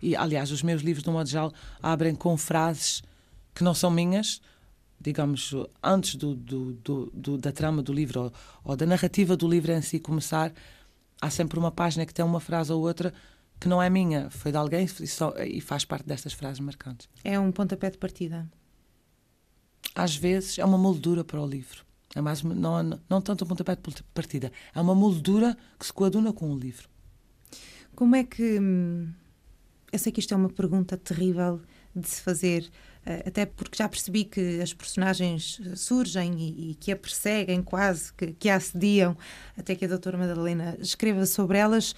E, 0.00 0.14
aliás, 0.14 0.52
os 0.52 0.62
meus 0.62 0.82
livros, 0.82 1.02
de 1.02 1.10
um 1.10 1.14
modo 1.14 1.28
geral, 1.28 1.52
abrem 1.82 2.14
com 2.14 2.36
frases 2.36 3.02
que 3.54 3.62
não 3.62 3.74
são 3.74 3.90
minhas, 3.90 4.40
digamos, 5.00 5.54
antes 5.82 6.16
do, 6.16 6.34
do, 6.34 6.72
do, 6.72 7.10
do 7.14 7.38
da 7.38 7.52
trama 7.52 7.82
do 7.82 7.92
livro 7.92 8.22
ou, 8.22 8.32
ou, 8.64 8.76
da 8.76 8.86
narrativa 8.86 9.36
do 9.36 9.48
livro 9.48 9.72
em 9.72 9.82
si 9.82 9.98
começar, 10.00 10.52
há 11.20 11.30
sempre 11.30 11.58
uma 11.58 11.70
página 11.70 12.04
que 12.06 12.14
tem 12.14 12.24
uma 12.24 12.40
frase 12.40 12.72
ou 12.72 12.82
outra 12.82 13.12
que 13.60 13.68
não 13.68 13.80
é 13.80 13.88
minha, 13.88 14.28
foi 14.30 14.50
de 14.50 14.58
alguém 14.58 14.84
e, 14.84 15.06
só, 15.06 15.32
e 15.38 15.60
faz 15.60 15.84
parte 15.84 16.06
destas 16.06 16.32
frases 16.32 16.60
marcantes. 16.60 17.08
É 17.22 17.38
um 17.38 17.52
pontapé 17.52 17.90
de 17.90 17.98
partida? 17.98 18.50
Às 19.94 20.16
vezes 20.16 20.58
é 20.58 20.64
uma 20.64 20.76
moldura 20.76 21.22
para 21.22 21.40
o 21.40 21.46
livro. 21.46 21.84
É 22.14 22.20
mais 22.20 22.42
não, 22.42 22.82
não, 22.82 23.00
não 23.08 23.20
tanto 23.20 23.44
um 23.44 23.48
pontapé 23.48 23.76
de 23.76 24.02
partida, 24.14 24.52
é 24.74 24.80
uma 24.80 24.94
moldura 24.94 25.56
que 25.78 25.86
se 25.86 25.92
coaduna 25.92 26.32
com 26.32 26.52
o 26.52 26.58
livro. 26.58 26.88
Como 27.94 28.14
é 28.16 28.24
que. 28.24 28.58
Hum, 28.58 29.12
eu 29.92 29.98
sei 29.98 30.10
que 30.10 30.20
isto 30.20 30.34
é 30.34 30.36
uma 30.36 30.48
pergunta 30.48 30.96
terrível 30.96 31.60
de 31.94 32.08
se 32.08 32.20
fazer, 32.20 32.70
eh, 33.06 33.24
até 33.26 33.46
porque 33.46 33.76
já 33.76 33.88
percebi 33.88 34.24
que 34.24 34.60
as 34.60 34.72
personagens 34.72 35.60
surgem 35.76 36.34
e, 36.38 36.70
e 36.70 36.74
que 36.74 36.90
a 36.92 36.96
perseguem 36.96 37.62
quase, 37.62 38.12
que, 38.12 38.32
que 38.32 38.48
a 38.48 38.56
assediam, 38.56 39.16
até 39.56 39.74
que 39.74 39.84
a 39.84 39.88
doutora 39.88 40.18
Madalena 40.18 40.76
escreva 40.80 41.26
sobre 41.26 41.58
elas, 41.58 41.94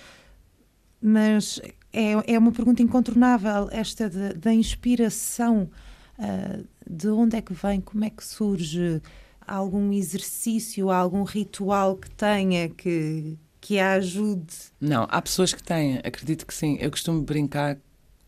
mas 1.00 1.61
é, 1.92 2.35
é 2.35 2.38
uma 2.38 2.52
pergunta 2.52 2.82
incontornável 2.82 3.68
esta 3.70 4.09
da 4.09 4.52
inspiração. 4.52 5.70
Uh, 6.18 6.66
de 6.88 7.09
onde 7.09 7.37
é 7.37 7.42
que 7.42 7.52
vem? 7.52 7.78
Como 7.80 8.02
é 8.02 8.09
que 8.09 8.24
surge? 8.24 9.02
algum 9.46 9.92
exercício, 9.92 10.90
algum 10.90 11.22
ritual 11.22 11.96
que 11.96 12.11
tenha 12.11 12.68
que, 12.68 13.38
que 13.61 13.78
a 13.78 13.92
ajude? 13.92 14.52
Não, 14.80 15.06
há 15.09 15.22
pessoas 15.22 15.54
que 15.54 15.62
têm, 15.62 15.98
acredito 15.98 16.46
que 16.46 16.54
sim. 16.54 16.76
Eu 16.80 16.90
costumo 16.90 17.22
brincar 17.22 17.78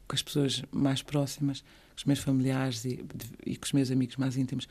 com 0.09 0.15
as 0.15 0.23
pessoas 0.23 0.63
mais 0.73 1.03
próximas, 1.03 1.61
com 1.61 1.97
os 1.99 2.05
meus 2.05 2.19
familiares 2.19 2.85
e, 2.85 3.05
e 3.45 3.57
com 3.57 3.67
os 3.67 3.73
meus 3.73 3.91
amigos 3.91 4.17
mais 4.17 4.37
íntimos 4.37 4.67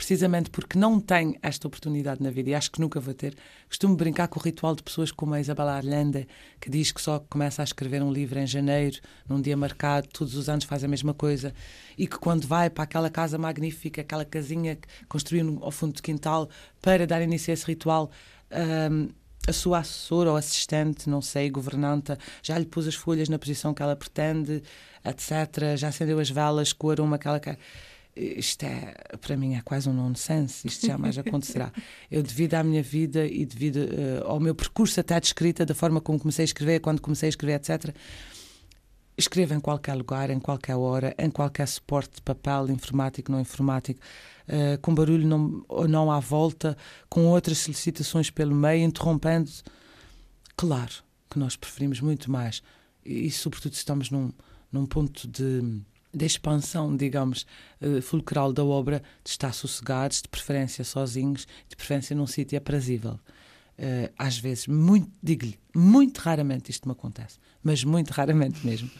precisamente 0.00 0.48
porque 0.48 0.78
não 0.78 0.98
tenho 0.98 1.36
esta 1.42 1.68
oportunidade 1.68 2.22
na 2.22 2.30
vida 2.30 2.48
e 2.48 2.54
acho 2.54 2.70
que 2.70 2.80
nunca 2.80 2.98
vou 2.98 3.12
ter, 3.12 3.36
costumo 3.68 3.94
brincar 3.94 4.28
com 4.28 4.40
o 4.40 4.42
ritual 4.42 4.74
de 4.74 4.82
pessoas 4.82 5.12
como 5.12 5.34
a 5.34 5.40
Isabela 5.40 5.76
Arlanda, 5.76 6.26
que 6.58 6.70
diz 6.70 6.90
que 6.90 7.02
só 7.02 7.18
começa 7.18 7.60
a 7.60 7.64
escrever 7.64 8.02
um 8.02 8.10
livro 8.10 8.38
em 8.38 8.46
janeiro, 8.46 8.98
num 9.28 9.42
dia 9.42 9.54
marcado, 9.58 10.08
todos 10.08 10.34
os 10.36 10.48
anos 10.48 10.64
faz 10.64 10.82
a 10.82 10.88
mesma 10.88 11.12
coisa, 11.12 11.52
e 11.98 12.06
que 12.06 12.16
quando 12.16 12.46
vai 12.46 12.70
para 12.70 12.84
aquela 12.84 13.10
casa 13.10 13.36
magnífica, 13.36 14.00
aquela 14.00 14.24
casinha 14.24 14.74
que 14.76 14.88
construiu 15.06 15.58
ao 15.60 15.70
fundo 15.70 15.92
do 15.92 16.02
quintal, 16.02 16.48
para 16.80 17.06
dar 17.06 17.20
início 17.20 17.50
a 17.50 17.54
esse 17.54 17.66
ritual, 17.66 18.10
um, 18.90 19.10
a 19.50 19.52
sua 19.52 19.78
assessora 19.78 20.30
ou 20.30 20.36
assistente, 20.36 21.08
não 21.08 21.20
sei, 21.20 21.50
governanta, 21.50 22.18
já 22.42 22.58
lhe 22.58 22.66
pôs 22.66 22.86
as 22.86 22.94
folhas 22.94 23.28
na 23.28 23.38
posição 23.38 23.74
que 23.74 23.82
ela 23.82 23.94
pretende, 23.94 24.62
etc. 25.04 25.76
Já 25.76 25.88
acendeu 25.88 26.18
as 26.18 26.30
velas 26.30 26.72
com 26.72 26.86
o 26.86 26.90
aroma 26.90 27.18
que 27.18 27.28
ela 27.28 27.38
quer 27.38 27.58
isto 28.16 28.64
é, 28.64 28.94
para 29.20 29.36
mim, 29.36 29.54
é 29.54 29.62
quase 29.62 29.88
um 29.88 29.92
nonsense, 29.92 30.66
isto 30.66 30.86
jamais 30.86 31.16
acontecerá. 31.16 31.72
Eu, 32.10 32.22
devido 32.22 32.54
à 32.54 32.62
minha 32.62 32.82
vida 32.82 33.24
e 33.24 33.46
devido 33.46 33.76
uh, 33.76 34.26
ao 34.26 34.40
meu 34.40 34.54
percurso 34.54 35.00
até 35.00 35.18
de 35.18 35.26
escrita, 35.26 35.64
da 35.64 35.74
forma 35.74 36.00
como 36.00 36.18
comecei 36.18 36.42
a 36.42 36.44
escrever, 36.44 36.80
quando 36.80 37.00
comecei 37.00 37.28
a 37.28 37.30
escrever, 37.30 37.54
etc., 37.54 37.94
escrevo 39.20 39.54
em 39.54 39.60
qualquer 39.60 39.94
lugar, 39.94 40.30
em 40.30 40.40
qualquer 40.40 40.76
hora, 40.76 41.14
em 41.18 41.30
qualquer 41.30 41.66
suporte 41.68 42.16
de 42.16 42.22
papel, 42.22 42.70
informático, 42.70 43.30
não 43.30 43.40
informático, 43.40 44.00
uh, 44.48 44.78
com 44.80 44.94
barulho 44.94 45.26
não, 45.26 45.64
não 45.88 46.10
à 46.10 46.18
volta, 46.18 46.76
com 47.08 47.26
outras 47.26 47.58
solicitações 47.58 48.30
pelo 48.30 48.54
meio, 48.54 48.84
interrompendo. 48.84 49.50
Claro 50.56 50.92
que 51.30 51.38
nós 51.38 51.56
preferimos 51.56 52.00
muito 52.00 52.30
mais, 52.30 52.62
e, 53.04 53.26
e 53.26 53.30
sobretudo 53.30 53.72
se 53.72 53.78
estamos 53.78 54.10
num, 54.10 54.32
num 54.72 54.86
ponto 54.86 55.28
de 55.28 56.26
expansão, 56.26 56.96
digamos, 56.96 57.46
uh, 57.80 58.02
fulcral 58.02 58.52
da 58.52 58.64
obra, 58.64 59.02
de 59.22 59.30
estar 59.30 59.52
sossegados, 59.52 60.22
de 60.22 60.28
preferência 60.28 60.84
sozinhos, 60.84 61.46
de 61.68 61.76
preferência 61.76 62.16
num 62.16 62.26
sítio 62.26 62.58
aprazível. 62.58 63.18
Uh, 63.80 64.12
às 64.18 64.38
vezes, 64.38 64.66
muito, 64.66 65.10
digo-lhe, 65.22 65.58
muito 65.74 66.18
raramente 66.18 66.70
isto 66.70 66.86
me 66.86 66.92
acontece, 66.92 67.38
mas 67.62 67.82
muito 67.82 68.10
raramente 68.10 68.64
mesmo. 68.66 68.90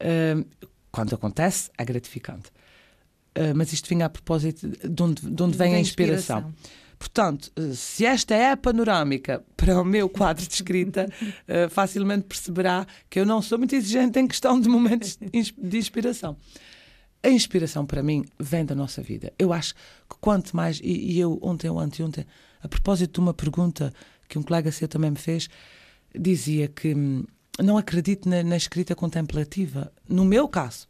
Uh, 0.00 0.44
quando 0.90 1.14
acontece, 1.14 1.70
é 1.78 1.84
gratificante. 1.84 2.50
mas 3.54 3.72
isto 3.72 3.88
vinha 3.88 4.06
a 4.06 4.08
propósito 4.08 4.66
de 4.66 5.02
onde, 5.02 5.30
de 5.30 5.42
onde 5.42 5.56
vem 5.56 5.74
a 5.74 5.78
inspiração. 5.78 6.38
inspiração. 6.38 6.54
Portanto, 6.98 7.52
se 7.74 8.04
esta 8.04 8.34
é 8.34 8.50
a 8.50 8.56
panorâmica 8.56 9.44
para 9.56 9.80
o 9.80 9.84
meu 9.84 10.08
quadro 10.08 10.44
de 10.44 10.52
escrita, 10.52 11.08
uh, 11.08 11.68
facilmente 11.70 12.24
perceberá 12.24 12.86
que 13.08 13.20
eu 13.20 13.26
não 13.26 13.40
sou 13.40 13.58
muito 13.58 13.74
exigente 13.74 14.18
em 14.18 14.26
questão 14.26 14.60
de 14.60 14.68
momentos 14.68 15.16
de 15.16 15.78
inspiração. 15.78 16.36
A 17.22 17.28
inspiração, 17.28 17.84
para 17.84 18.02
mim, 18.02 18.24
vem 18.38 18.64
da 18.64 18.74
nossa 18.74 19.02
vida. 19.02 19.32
Eu 19.38 19.52
acho 19.52 19.74
que 19.74 20.16
quanto 20.20 20.56
mais. 20.56 20.80
E, 20.82 21.12
e 21.12 21.20
eu, 21.20 21.38
ontem 21.42 21.68
ou 21.68 21.78
anteontem, 21.78 22.24
a 22.62 22.68
propósito 22.68 23.14
de 23.14 23.20
uma 23.20 23.34
pergunta 23.34 23.92
que 24.28 24.38
um 24.38 24.42
colega 24.42 24.70
seu 24.70 24.86
também 24.86 25.10
me 25.10 25.16
fez, 25.16 25.48
dizia 26.14 26.68
que 26.68 26.94
hum, 26.94 27.24
não 27.58 27.76
acredito 27.76 28.28
na, 28.28 28.42
na 28.42 28.56
escrita 28.56 28.94
contemplativa. 28.94 29.92
No 30.08 30.24
meu 30.24 30.48
caso, 30.48 30.88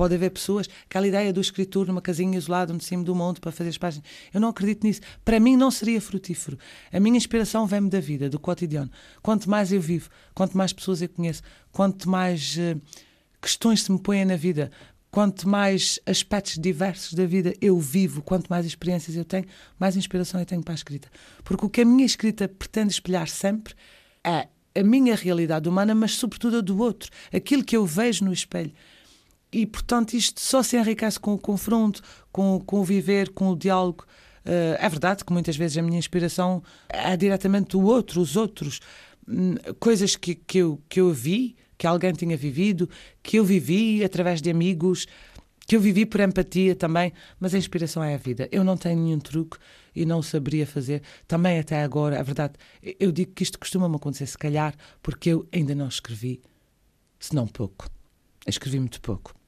Pode 0.00 0.14
haver 0.14 0.30
pessoas, 0.30 0.66
aquela 0.88 1.06
ideia 1.06 1.30
do 1.30 1.42
escritor 1.42 1.86
numa 1.86 2.00
casinha 2.00 2.38
isolada 2.38 2.72
no 2.72 2.80
cimo 2.80 3.04
do 3.04 3.14
monte 3.14 3.38
para 3.38 3.52
fazer 3.52 3.68
as 3.68 3.76
páginas. 3.76 4.08
Eu 4.32 4.40
não 4.40 4.48
acredito 4.48 4.86
nisso. 4.86 5.02
Para 5.22 5.38
mim 5.38 5.58
não 5.58 5.70
seria 5.70 6.00
frutífero. 6.00 6.58
A 6.90 6.98
minha 6.98 7.18
inspiração 7.18 7.66
vem-me 7.66 7.90
da 7.90 8.00
vida, 8.00 8.30
do 8.30 8.40
cotidiano. 8.40 8.90
Quanto 9.20 9.50
mais 9.50 9.70
eu 9.70 9.78
vivo, 9.78 10.08
quanto 10.34 10.56
mais 10.56 10.72
pessoas 10.72 11.02
eu 11.02 11.08
conheço, 11.10 11.42
quanto 11.70 12.08
mais 12.08 12.56
uh, 12.56 12.80
questões 13.42 13.82
se 13.82 13.92
me 13.92 13.98
põem 13.98 14.24
na 14.24 14.36
vida, 14.36 14.70
quanto 15.10 15.48
mais 15.48 15.98
aspectos 16.06 16.58
diversos 16.58 17.14
da 17.14 17.26
vida 17.26 17.54
eu 17.60 17.78
vivo, 17.78 18.22
quanto 18.22 18.48
mais 18.48 18.64
experiências 18.64 19.16
eu 19.16 19.24
tenho, 19.24 19.46
mais 19.78 19.96
inspiração 19.96 20.38
eu 20.40 20.46
tenho 20.46 20.62
para 20.62 20.74
a 20.74 20.76
escrita. 20.76 21.08
Porque 21.44 21.66
o 21.66 21.68
que 21.68 21.80
a 21.80 21.84
minha 21.84 22.06
escrita 22.06 22.48
pretende 22.48 22.92
espelhar 22.92 23.28
sempre 23.28 23.74
é 24.22 24.48
a 24.74 24.82
minha 24.82 25.16
realidade 25.16 25.68
humana, 25.68 25.94
mas 25.94 26.12
sobretudo 26.12 26.58
a 26.58 26.60
do 26.60 26.78
outro, 26.78 27.10
aquilo 27.32 27.64
que 27.64 27.76
eu 27.76 27.84
vejo 27.84 28.24
no 28.24 28.32
espelho. 28.32 28.72
E, 29.52 29.66
portanto, 29.66 30.14
isto 30.14 30.40
só 30.40 30.62
se 30.62 30.76
enriquece 30.76 31.18
com 31.18 31.34
o 31.34 31.38
confronto, 31.38 32.02
com, 32.30 32.60
com 32.60 32.80
o 32.80 32.84
viver, 32.84 33.30
com 33.30 33.50
o 33.50 33.56
diálogo. 33.56 34.04
Uh, 34.44 34.78
é 34.78 34.88
verdade 34.88 35.24
que 35.24 35.32
muitas 35.32 35.56
vezes 35.56 35.76
a 35.76 35.82
minha 35.82 35.98
inspiração 35.98 36.62
é 36.88 37.16
diretamente 37.16 37.76
o 37.76 37.82
outro, 37.82 38.20
os 38.20 38.36
outros. 38.36 38.80
Hum, 39.28 39.56
coisas 39.80 40.14
que, 40.14 40.36
que, 40.36 40.58
eu, 40.58 40.80
que 40.88 41.00
eu 41.00 41.12
vi, 41.12 41.56
que 41.80 41.86
alguém 41.86 42.12
tinha 42.12 42.36
vivido, 42.36 42.86
que 43.22 43.38
eu 43.38 43.44
vivi 43.44 44.04
através 44.04 44.42
de 44.42 44.50
amigos, 44.50 45.06
que 45.66 45.74
eu 45.74 45.80
vivi 45.80 46.04
por 46.04 46.20
empatia 46.20 46.76
também, 46.76 47.10
mas 47.38 47.54
a 47.54 47.58
inspiração 47.58 48.04
é 48.04 48.14
a 48.14 48.18
vida. 48.18 48.46
Eu 48.52 48.62
não 48.62 48.76
tenho 48.76 49.00
nenhum 49.00 49.18
truque 49.18 49.56
e 49.96 50.04
não 50.04 50.20
saberia 50.20 50.66
fazer. 50.66 51.00
Também 51.26 51.58
até 51.58 51.82
agora, 51.82 52.16
é 52.16 52.22
verdade, 52.22 52.52
eu 52.98 53.10
digo 53.10 53.32
que 53.32 53.42
isto 53.42 53.58
costuma-me 53.58 53.96
acontecer, 53.96 54.26
se 54.26 54.36
calhar, 54.36 54.74
porque 55.02 55.30
eu 55.30 55.48
ainda 55.50 55.74
não 55.74 55.88
escrevi, 55.88 56.42
se 57.18 57.34
não 57.34 57.46
pouco. 57.46 57.86
Eu 58.44 58.50
escrevi 58.50 58.78
muito 58.78 59.00
pouco 59.00 59.40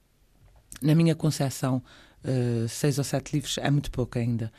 na 0.81 0.95
minha 0.95 1.15
concepção, 1.15 1.83
uh, 2.25 2.69
seis 2.69 2.99
ou 2.99 3.05
sete 3.05 3.35
livros 3.35 3.59
é 3.59 3.71
muito 3.71 3.91
pouco 3.91 4.19
ainda. 4.19 4.53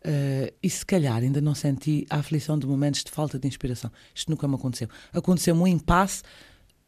Uh, 0.00 0.50
e 0.62 0.70
se 0.70 0.84
calhar 0.86 1.16
ainda 1.16 1.40
não 1.40 1.54
senti 1.54 2.06
a 2.08 2.16
aflição 2.16 2.58
de 2.58 2.66
momentos 2.66 3.04
de 3.04 3.10
falta 3.10 3.38
de 3.38 3.46
inspiração. 3.46 3.92
Isto 4.14 4.30
nunca 4.30 4.48
me 4.48 4.54
aconteceu. 4.54 4.88
Aconteceu-me 5.12 5.60
um 5.60 5.66
impasse 5.66 6.22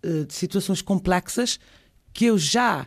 de 0.03 0.35
situações 0.35 0.83
complexas 0.83 1.59
que 2.13 2.27
eu 2.27 2.39
já 2.39 2.87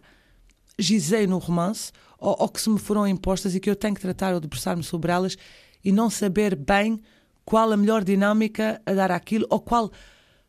gizei 0.78 1.26
no 1.26 1.38
romance 1.38 1.92
ou, 2.20 2.36
ou, 2.40 2.50
que 2.50 2.62
se 2.62 2.70
me 2.70 2.80
foram 2.80 3.08
impostas 3.08 3.56
e 3.56 3.60
que 3.60 3.70
eu 3.70 3.76
tenho 3.76 3.96
que 3.96 4.02
tratar 4.02 4.34
ou 4.34 4.40
debruçar-me 4.40 4.84
sobre 4.84 5.12
elas 5.12 5.38
e 5.84 5.92
não 5.92 6.10
saber 6.10 6.56
bem 6.56 7.02
qual 7.46 7.72
a 7.72 7.78
melhor 7.78 8.04
dinâmica 8.04 8.82
a 8.86 8.94
dar 8.94 9.12
àquilo 9.12 9.46
ou 9.50 9.60
qual 9.60 9.92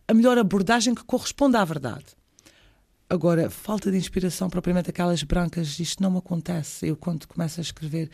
a 0.08 0.14
melhor 0.14 0.38
abordagem 0.38 0.94
que 0.94 1.04
corresponda 1.04 1.60
à 1.60 1.64
verdade. 1.64 2.04
Agora, 3.08 3.50
falta 3.50 3.90
de 3.90 3.96
inspiração, 3.96 4.50
propriamente 4.50 4.90
aquelas 4.90 5.22
brancas, 5.22 5.78
isto 5.78 6.02
não 6.02 6.10
me 6.10 6.18
acontece. 6.18 6.88
Eu, 6.88 6.96
quando 6.96 7.26
começo 7.28 7.60
a 7.60 7.62
escrever, 7.62 8.10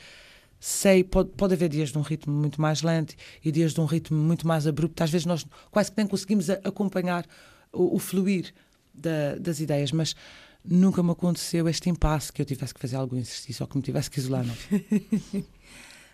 sei, 0.60 1.02
pode, 1.02 1.30
pode 1.30 1.54
haver 1.54 1.68
dias 1.68 1.90
de 1.90 1.98
um 1.98 2.02
ritmo 2.02 2.34
muito 2.34 2.60
mais 2.60 2.82
lento 2.82 3.14
e 3.42 3.50
dias 3.50 3.72
de 3.72 3.80
um 3.80 3.86
ritmo 3.86 4.18
muito 4.18 4.46
mais 4.46 4.66
abrupto. 4.66 5.02
Às 5.02 5.10
vezes 5.10 5.26
nós 5.26 5.46
quase 5.70 5.90
que 5.90 5.96
nem 5.96 6.06
conseguimos 6.06 6.50
acompanhar 6.50 7.24
o, 7.72 7.96
o 7.96 7.98
fluir 7.98 8.52
da, 8.94 9.36
das 9.38 9.60
ideias, 9.60 9.92
mas 9.92 10.14
nunca 10.64 11.02
me 11.02 11.10
aconteceu 11.10 11.68
este 11.68 11.90
impasse 11.90 12.32
que 12.32 12.40
eu 12.40 12.46
tivesse 12.46 12.74
que 12.74 12.80
fazer 12.80 12.96
algum 12.96 13.16
exercício 13.16 13.62
ou 13.62 13.68
que 13.68 13.76
me 13.76 13.82
tivesse 13.82 14.10
que 14.10 14.18
isolar. 14.18 14.44
Não. 14.44 14.54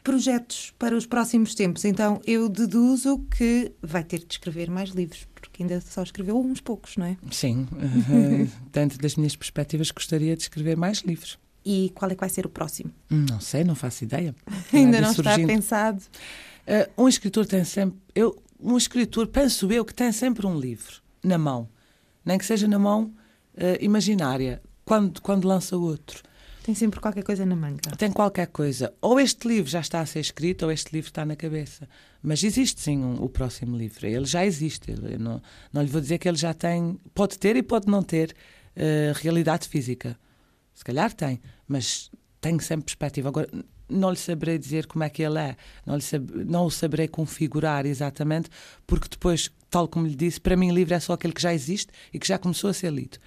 Projetos 0.02 0.72
para 0.78 0.96
os 0.96 1.04
próximos 1.04 1.54
tempos. 1.54 1.84
Então, 1.84 2.20
eu 2.24 2.48
deduzo 2.48 3.18
que 3.36 3.72
vai 3.82 4.02
ter 4.02 4.20
de 4.20 4.26
escrever 4.30 4.70
mais 4.70 4.90
livros, 4.90 5.26
porque 5.34 5.62
ainda 5.62 5.80
só 5.80 6.02
escreveu 6.02 6.38
uns 6.38 6.60
poucos, 6.60 6.96
não 6.96 7.04
é? 7.04 7.16
Sim, 7.30 7.68
uh, 7.72 8.50
dentro 8.72 8.98
das 8.98 9.16
minhas 9.16 9.36
perspectivas, 9.36 9.90
gostaria 9.90 10.34
de 10.34 10.42
escrever 10.42 10.76
mais 10.76 10.98
livros. 11.00 11.38
E 11.64 11.90
qual 11.94 12.10
é 12.10 12.14
que 12.14 12.20
vai 12.20 12.30
ser 12.30 12.46
o 12.46 12.48
próximo? 12.48 12.90
Não 13.10 13.40
sei, 13.40 13.64
não 13.64 13.74
faço 13.74 14.04
ideia. 14.04 14.34
ainda 14.72 15.00
não 15.00 15.12
surgindo. 15.12 15.40
está 15.40 15.46
pensado. 15.46 16.02
Uh, 16.66 17.02
um 17.02 17.08
escritor 17.08 17.44
tem 17.44 17.64
sempre. 17.64 17.98
Eu, 18.14 18.40
um 18.58 18.78
escritor, 18.78 19.26
penso 19.26 19.70
eu, 19.70 19.84
que 19.84 19.92
tem 19.92 20.10
sempre 20.10 20.46
um 20.46 20.58
livro 20.58 21.02
na 21.28 21.38
mão, 21.38 21.68
nem 22.24 22.38
que 22.38 22.44
seja 22.44 22.66
na 22.66 22.78
mão 22.78 23.14
uh, 23.54 23.78
imaginária, 23.80 24.60
quando, 24.84 25.20
quando 25.20 25.46
lança 25.46 25.76
outro. 25.76 26.22
Tem 26.62 26.74
sempre 26.74 27.00
qualquer 27.00 27.22
coisa 27.22 27.46
na 27.46 27.56
manga. 27.56 27.96
Tem 27.96 28.12
qualquer 28.12 28.46
coisa. 28.48 28.92
Ou 29.00 29.18
este 29.18 29.48
livro 29.48 29.70
já 29.70 29.80
está 29.80 30.00
a 30.00 30.06
ser 30.06 30.20
escrito, 30.20 30.66
ou 30.66 30.72
este 30.72 30.92
livro 30.92 31.08
está 31.08 31.24
na 31.24 31.34
cabeça. 31.34 31.88
Mas 32.22 32.44
existe 32.44 32.80
sim 32.80 32.98
um, 32.98 33.22
o 33.22 33.28
próximo 33.28 33.74
livro. 33.74 34.06
Ele 34.06 34.26
já 34.26 34.44
existe. 34.44 34.90
Eu 34.90 35.18
não, 35.18 35.40
não 35.72 35.80
lhe 35.80 35.88
vou 35.88 35.98
dizer 35.98 36.18
que 36.18 36.28
ele 36.28 36.36
já 36.36 36.52
tem. 36.52 37.00
Pode 37.14 37.38
ter 37.38 37.56
e 37.56 37.62
pode 37.62 37.86
não 37.86 38.02
ter 38.02 38.36
uh, 38.76 39.12
realidade 39.14 39.66
física. 39.66 40.18
Se 40.74 40.84
calhar 40.84 41.10
tem, 41.14 41.40
mas 41.66 42.10
tem 42.38 42.58
sempre 42.58 42.84
perspectiva. 42.84 43.30
Agora, 43.30 43.48
não 43.88 44.10
lhe 44.10 44.16
saberei 44.16 44.58
dizer 44.58 44.86
como 44.86 45.04
é 45.04 45.08
que 45.08 45.22
ele 45.22 45.38
é, 45.38 45.56
não, 45.86 45.96
lhe 45.96 46.02
sab... 46.02 46.30
não 46.44 46.66
o 46.66 46.70
saberei 46.70 47.08
configurar 47.08 47.86
exatamente, 47.86 48.50
porque 48.86 49.08
depois, 49.08 49.50
tal 49.70 49.88
como 49.88 50.06
lhe 50.06 50.14
disse, 50.14 50.40
para 50.40 50.56
mim, 50.56 50.72
livro 50.72 50.94
é 50.94 51.00
só 51.00 51.12
aquele 51.12 51.32
que 51.32 51.42
já 51.42 51.52
existe 51.52 51.92
e 52.12 52.18
que 52.18 52.26
já 52.26 52.38
começou 52.38 52.70
a 52.70 52.72
ser 52.72 52.92
lido. 52.92 53.18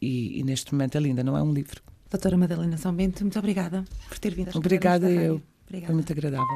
E, 0.00 0.38
e 0.38 0.42
neste 0.42 0.72
momento 0.72 0.96
ele 0.96 1.08
ainda 1.08 1.24
não 1.24 1.36
é 1.36 1.42
um 1.42 1.52
livro. 1.52 1.82
Doutora 2.10 2.36
Madalena 2.36 2.76
São 2.76 2.94
Bento, 2.94 3.22
muito 3.22 3.38
obrigada 3.38 3.84
por 4.08 4.18
ter 4.18 4.34
vindo. 4.34 4.50
Obrigada 4.56 5.10
eu. 5.10 5.42
Obrigada. 5.66 5.86
Foi 5.86 5.94
muito 5.94 6.12
agradável. 6.12 6.46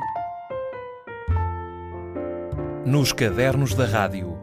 Nos 2.86 3.12
cadernos 3.12 3.74
da 3.74 3.86
rádio. 3.86 4.38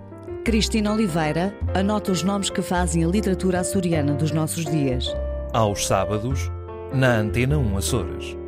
Cristina 0.45 0.93
Oliveira 0.93 1.57
anota 1.73 2.11
os 2.11 2.23
nomes 2.23 2.49
que 2.49 2.61
fazem 2.61 3.03
a 3.03 3.07
literatura 3.07 3.59
açoriana 3.59 4.13
dos 4.13 4.31
nossos 4.31 4.65
dias. 4.65 5.07
Aos 5.53 5.85
sábados, 5.85 6.49
na 6.93 7.17
Antena 7.17 7.57
1 7.57 7.77
Açores. 7.77 8.38